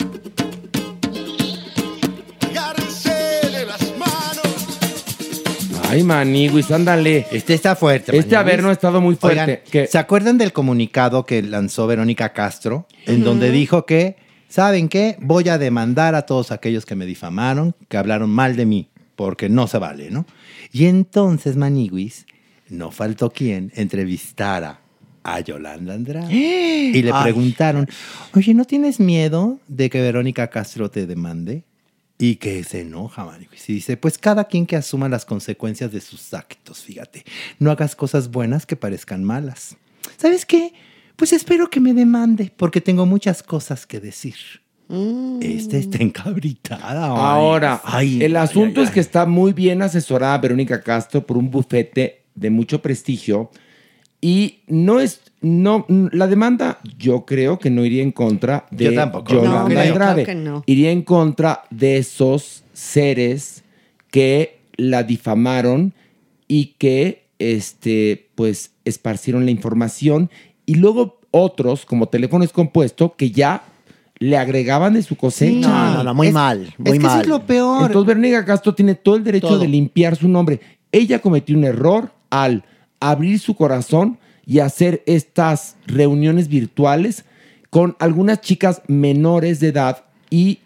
[5.90, 7.26] Ay, maniguis, ándale.
[7.32, 8.16] Este está fuerte.
[8.16, 8.52] Este Mañanis.
[8.52, 9.64] haber no ha estado muy fuerte.
[9.74, 9.88] Oigan.
[9.88, 12.86] ¿se acuerdan del comunicado que lanzó Verónica Castro?
[13.06, 15.16] En donde dijo que, ¿saben qué?
[15.20, 19.48] Voy a demandar a todos aquellos que me difamaron, que hablaron mal de mí, porque
[19.48, 20.26] no se vale, ¿no?
[20.72, 22.26] Y entonces, Maniguis,
[22.68, 24.80] no faltó quien entrevistara
[25.22, 26.34] a Yolanda Andrade.
[26.94, 27.22] Y le Ay.
[27.22, 27.86] preguntaron,
[28.34, 31.64] oye, ¿no tienes miedo de que Verónica Castro te demande?
[32.18, 33.68] Y que se enoja, Maniguis.
[33.68, 37.24] Y dice, pues cada quien que asuma las consecuencias de sus actos, fíjate.
[37.58, 39.76] No hagas cosas buenas que parezcan malas.
[40.16, 40.72] ¿Sabes qué?
[41.18, 44.36] Pues espero que me demande, porque tengo muchas cosas que decir.
[45.40, 47.06] Este está encabritada.
[47.06, 47.12] ay.
[47.16, 51.50] Ahora, Ay, el asunto ay, es que está muy bien asesorada Verónica Castro por un
[51.50, 53.50] bufete de mucho prestigio
[54.20, 58.94] y no es, no, la demanda yo creo que no iría en contra de Yo
[58.94, 59.80] tampoco, no Yolanda creo.
[59.92, 60.24] Andrade.
[60.24, 60.62] Claro que no.
[60.66, 63.64] Iría en contra de esos seres
[64.12, 65.92] que la difamaron
[66.46, 70.30] y que, este, pues, esparcieron la información
[70.68, 73.62] y luego otros, como teléfono descompuesto, que ya
[74.18, 75.68] le agregaban de su cosecha.
[75.68, 77.20] No, no, no, muy Es- mal, es muy que eso mal.
[77.22, 77.86] es lo peor.
[77.86, 79.58] Entonces Verónica Castro tiene todo el derecho Todo.
[79.60, 80.60] de limpiar su nombre.
[80.92, 82.64] Ella cometió un error al
[83.00, 87.24] abrir su corazón y hacer estas reuniones virtuales
[87.70, 90.58] con algunas chicas menores de edad y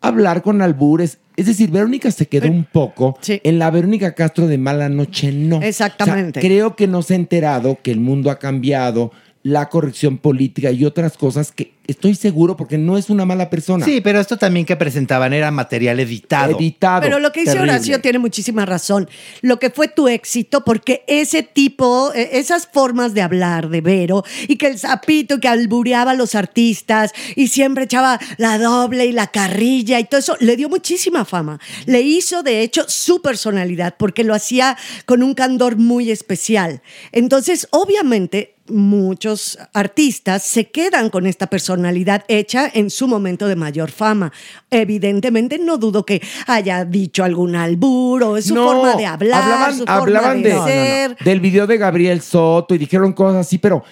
[0.00, 1.18] hablar con albures.
[1.36, 5.62] Es decir, Verónica se quedó un poco en la Verónica Castro de Mala Noche, no.
[5.62, 6.40] Exactamente.
[6.40, 9.12] O sea, creo que no se ha enterado que el mundo ha cambiado,
[9.46, 13.84] la corrección política y otras cosas que estoy seguro porque no es una mala persona.
[13.84, 16.58] Sí, pero esto también que presentaban era material editado.
[16.58, 17.02] Editado.
[17.02, 17.74] Pero lo que dice Terrible.
[17.74, 19.08] Horacio tiene muchísima razón.
[19.42, 24.24] Lo que fue tu éxito, porque ese tipo, eh, esas formas de hablar de Vero,
[24.48, 29.12] y que el sapito que albureaba a los artistas y siempre echaba la doble y
[29.12, 31.60] la carrilla y todo eso, le dio muchísima fama.
[31.84, 36.82] Le hizo, de hecho, su personalidad, porque lo hacía con un candor muy especial.
[37.12, 43.90] Entonces, obviamente, muchos artistas se quedan con esta personalidad hecha en su momento de mayor
[43.90, 44.32] fama.
[44.70, 49.42] Evidentemente, no dudo que haya dicho algún albur o es su No, forma de hablar,
[49.42, 51.16] hablaban, su hablaban forma de, de, ser.
[51.24, 53.84] del video de Gabriel Soto y dijeron cosas así, pero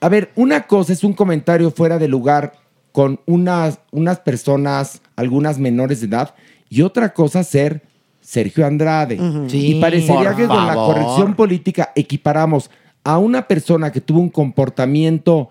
[0.00, 2.54] a ver, una cosa es un comentario fuera de lugar
[2.92, 6.34] con unas, unas personas, algunas menores de edad,
[6.68, 7.82] y otra cosa ser
[8.20, 9.18] Sergio Andrade.
[9.48, 10.94] Sí, y parecería que con la favor.
[10.94, 12.70] corrección política equiparamos
[13.04, 15.50] a una persona que tuvo un comportamiento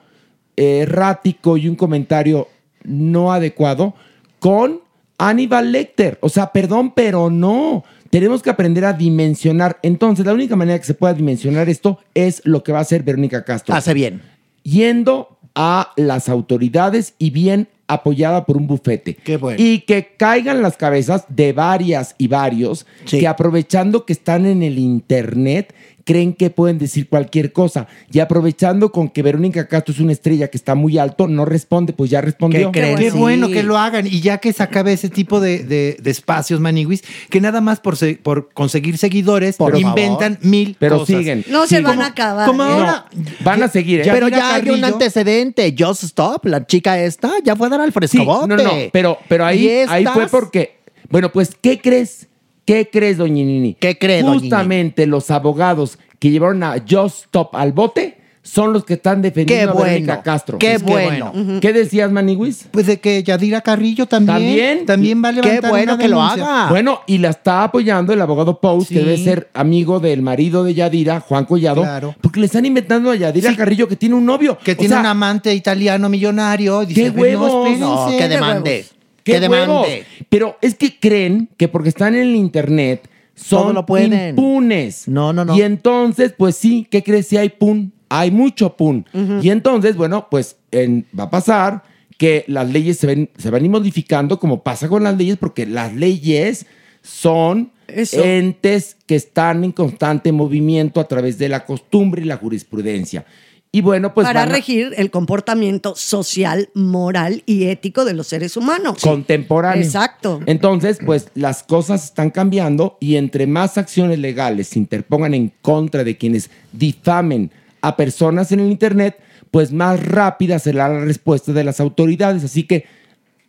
[0.55, 2.47] errático y un comentario
[2.83, 3.93] no adecuado
[4.39, 4.81] con
[5.17, 6.17] Aníbal Lecter.
[6.21, 7.83] O sea, perdón, pero no.
[8.09, 9.77] Tenemos que aprender a dimensionar.
[9.83, 13.03] Entonces, la única manera que se pueda dimensionar esto es lo que va a hacer
[13.03, 13.75] Verónica Castro.
[13.75, 14.21] Hace bien.
[14.63, 19.15] Yendo a las autoridades y bien apoyada por un bufete.
[19.15, 19.61] Qué bueno.
[19.61, 24.77] Y que caigan las cabezas de varias y varios que aprovechando que están en el
[24.77, 25.73] internet
[26.09, 27.85] creen que pueden decir cualquier cosa.
[28.11, 31.93] Y aprovechando con que Verónica Castro es una estrella que está muy alto, no responde,
[31.93, 32.71] pues ya respondió.
[32.71, 36.09] Qué bueno que lo hagan y ya que se acabe ese tipo de, de- de
[36.09, 40.49] espacios, maniguis, que nada más por, se- por conseguir seguidores Por inventan favor.
[40.49, 41.17] mil Pero cosas.
[41.17, 41.45] siguen.
[41.47, 41.83] No se Sí.
[41.83, 42.47] van Como- a acabar.
[42.47, 42.67] como ¿eh?
[42.71, 43.05] ahora-
[43.43, 44.09] Van a seguir, ¿eh?
[44.11, 45.75] Pero ya hay un antecedente.
[45.77, 48.47] Just Stop, la chica esta, ya fue a dar al Sí, frescobote.
[48.47, 50.79] no, no, pero, pero ahí, ahí fue porque,
[51.09, 52.28] bueno, pues, ¿qué crees?
[52.69, 53.17] ¿Qué crees?
[53.17, 53.75] ¿Qué doña Nini?
[54.21, 59.73] Justamente los abogados que llevaron a Just Stop al bote son los que están defendiendo
[59.73, 60.57] Qué a Verónica bueno, Castro.
[60.59, 61.59] qué Pues bueno.
[61.61, 62.67] ¿Qué decías, Maniguis?
[62.71, 64.35] Pues de que Yadira Carrillo también.
[64.37, 64.85] ¿También?
[64.85, 66.67] También va a levantar una denuncia.
[66.69, 70.73] Bueno, y la está apoyando el abogado Post, que debe ser amigo del marido de
[70.75, 72.15] Yadira, Juan Collado, Claro.
[72.21, 74.57] porque le están inventando a Yadira Carrillo que tiene un novio.
[74.63, 76.85] Que O tiene sea, un amante italiano millonario.
[76.85, 77.51] Dice, ¡Qué "Pues, huevos!
[77.51, 77.85] No, espérense".
[77.85, 78.85] No, que demande.
[78.87, 80.03] ¡Qué Que demande.
[80.29, 83.09] Pero es que creen que porque están en el internet
[83.49, 84.29] Todo son lo pueden.
[84.29, 85.07] impunes.
[85.07, 85.55] No, no, no.
[85.57, 87.91] Y entonces, pues sí, ¿qué crees si hay pun?
[88.09, 89.05] Hay mucho pun.
[89.41, 91.83] Y entonces, bueno, pues en- va a pasar
[92.17, 95.37] que las leyes se, ven- se van a ir modificando como pasa con las leyes,
[95.37, 96.65] porque las leyes
[97.01, 98.21] son Eso.
[98.23, 103.25] entes que están en constante movimiento a través de la costumbre y la jurisprudencia.
[103.71, 108.57] Y bueno, pues para a- regir el comportamiento social, moral y ético de los seres
[108.57, 108.97] humanos.
[109.01, 109.83] contemporáneo.
[109.83, 110.39] Exacto.
[110.47, 116.03] Entonces, pues las cosas están cambiando y entre más acciones legales se interpongan en contra
[116.03, 117.51] de quienes difamen
[117.81, 119.19] a personas en el Internet,
[119.51, 122.43] pues más rápida será la respuesta de las autoridades.
[122.43, 122.85] Así que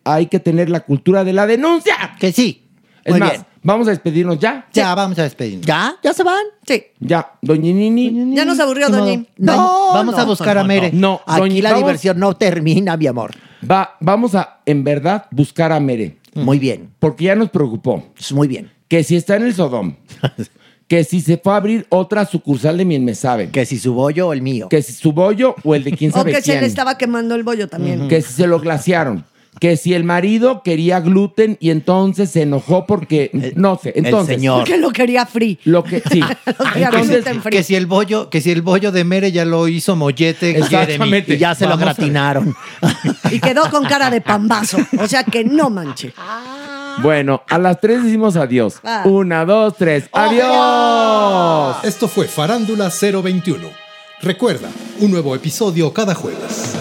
[0.05, 1.95] hay que tener la cultura de la denuncia.
[2.19, 2.65] Que sí.
[3.05, 3.43] Es Muy más, bien.
[3.62, 4.66] Vamos a despedirnos ya.
[4.73, 5.66] Ya, vamos a despedirnos.
[5.66, 5.95] ¿Ya?
[6.03, 6.45] ¿Ya se van?
[6.66, 6.82] Sí.
[7.01, 8.35] Ya, doña Nini.
[8.35, 9.07] Ya nos aburrió, Ni modo.
[9.07, 9.27] Doñi.
[9.39, 10.91] No, vamos a buscar a Mere.
[10.93, 13.31] No, Aquí doña- la vamos- diversión no termina, mi amor.
[13.69, 16.16] Va, vamos a, en verdad, buscar a Mere.
[16.35, 16.91] Muy bien.
[16.99, 18.03] Porque ya nos preocupó.
[18.32, 18.70] Muy bien.
[18.89, 19.95] Que si está en el Sodom.
[20.89, 23.51] que si se fue a abrir otra sucursal de Miel Me Sabe.
[23.51, 24.69] Que si su bollo o el mío.
[24.69, 26.61] Que si su bollo o el de quién O sabe que se quién.
[26.62, 28.09] le estaba quemando el bollo también.
[28.09, 29.24] Que si se lo glaciaron.
[29.59, 33.52] Que si el marido quería gluten y entonces se enojó porque.
[33.56, 33.93] No sé.
[33.97, 34.36] Entonces.
[34.36, 34.60] señor.
[34.60, 35.59] Porque lo quería free.
[35.64, 36.02] Lo que.
[36.10, 36.20] Sí.
[36.47, 37.56] Lo quería Entonces, gluten free.
[37.56, 40.64] Que si el bollo, que si el bollo de Mere ya lo hizo Mollete Jeremy.
[40.64, 41.35] Exactamente.
[41.35, 42.55] Y ya se lo Vamos gratinaron.
[43.31, 44.78] Y quedó con cara de pambazo.
[44.98, 46.14] O sea que no manche.
[47.02, 48.81] Bueno, a las tres decimos adiós.
[48.86, 49.05] Va.
[49.05, 50.05] Una, dos, tres.
[50.12, 51.85] ¡Adiós!
[51.85, 53.68] Esto fue Farándula 021.
[54.22, 54.68] Recuerda,
[54.98, 56.74] un nuevo episodio cada jueves.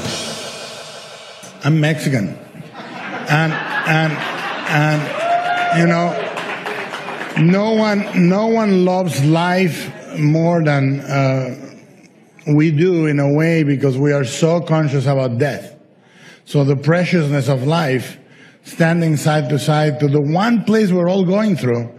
[1.64, 2.49] I'm Mexican.
[3.30, 4.14] And and
[4.70, 6.30] and you know
[7.40, 11.56] no one no one loves life more than uh,
[12.56, 15.76] we do in a way because we are so conscious about death.
[16.46, 18.18] So the preciousness of life
[18.64, 21.92] standing side to side to the one place we're all going through.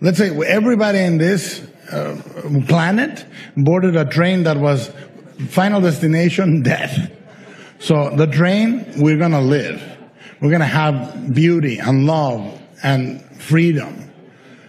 [0.00, 1.60] Let's say everybody in this
[1.90, 2.20] uh,
[2.68, 3.26] planet
[3.56, 4.90] boarded a train that was
[5.48, 7.10] final destination death.
[7.80, 9.89] So the train, we're gonna live.
[10.40, 14.10] We're gonna have beauty and love and freedom.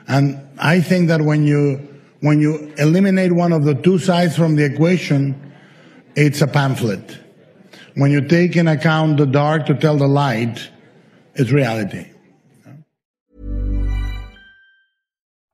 [0.07, 1.87] And I think that when you
[2.19, 5.53] when you eliminate one of the two sides from the equation,
[6.15, 7.19] it's a pamphlet.
[7.95, 10.69] When you take in account the dark to tell the light,
[11.35, 12.07] it's reality.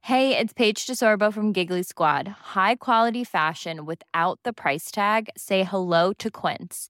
[0.01, 2.29] Hey, it's Paige DeSorbo from Giggly Squad.
[2.55, 5.29] High quality fashion without the price tag.
[5.35, 6.89] Say hello to Quince.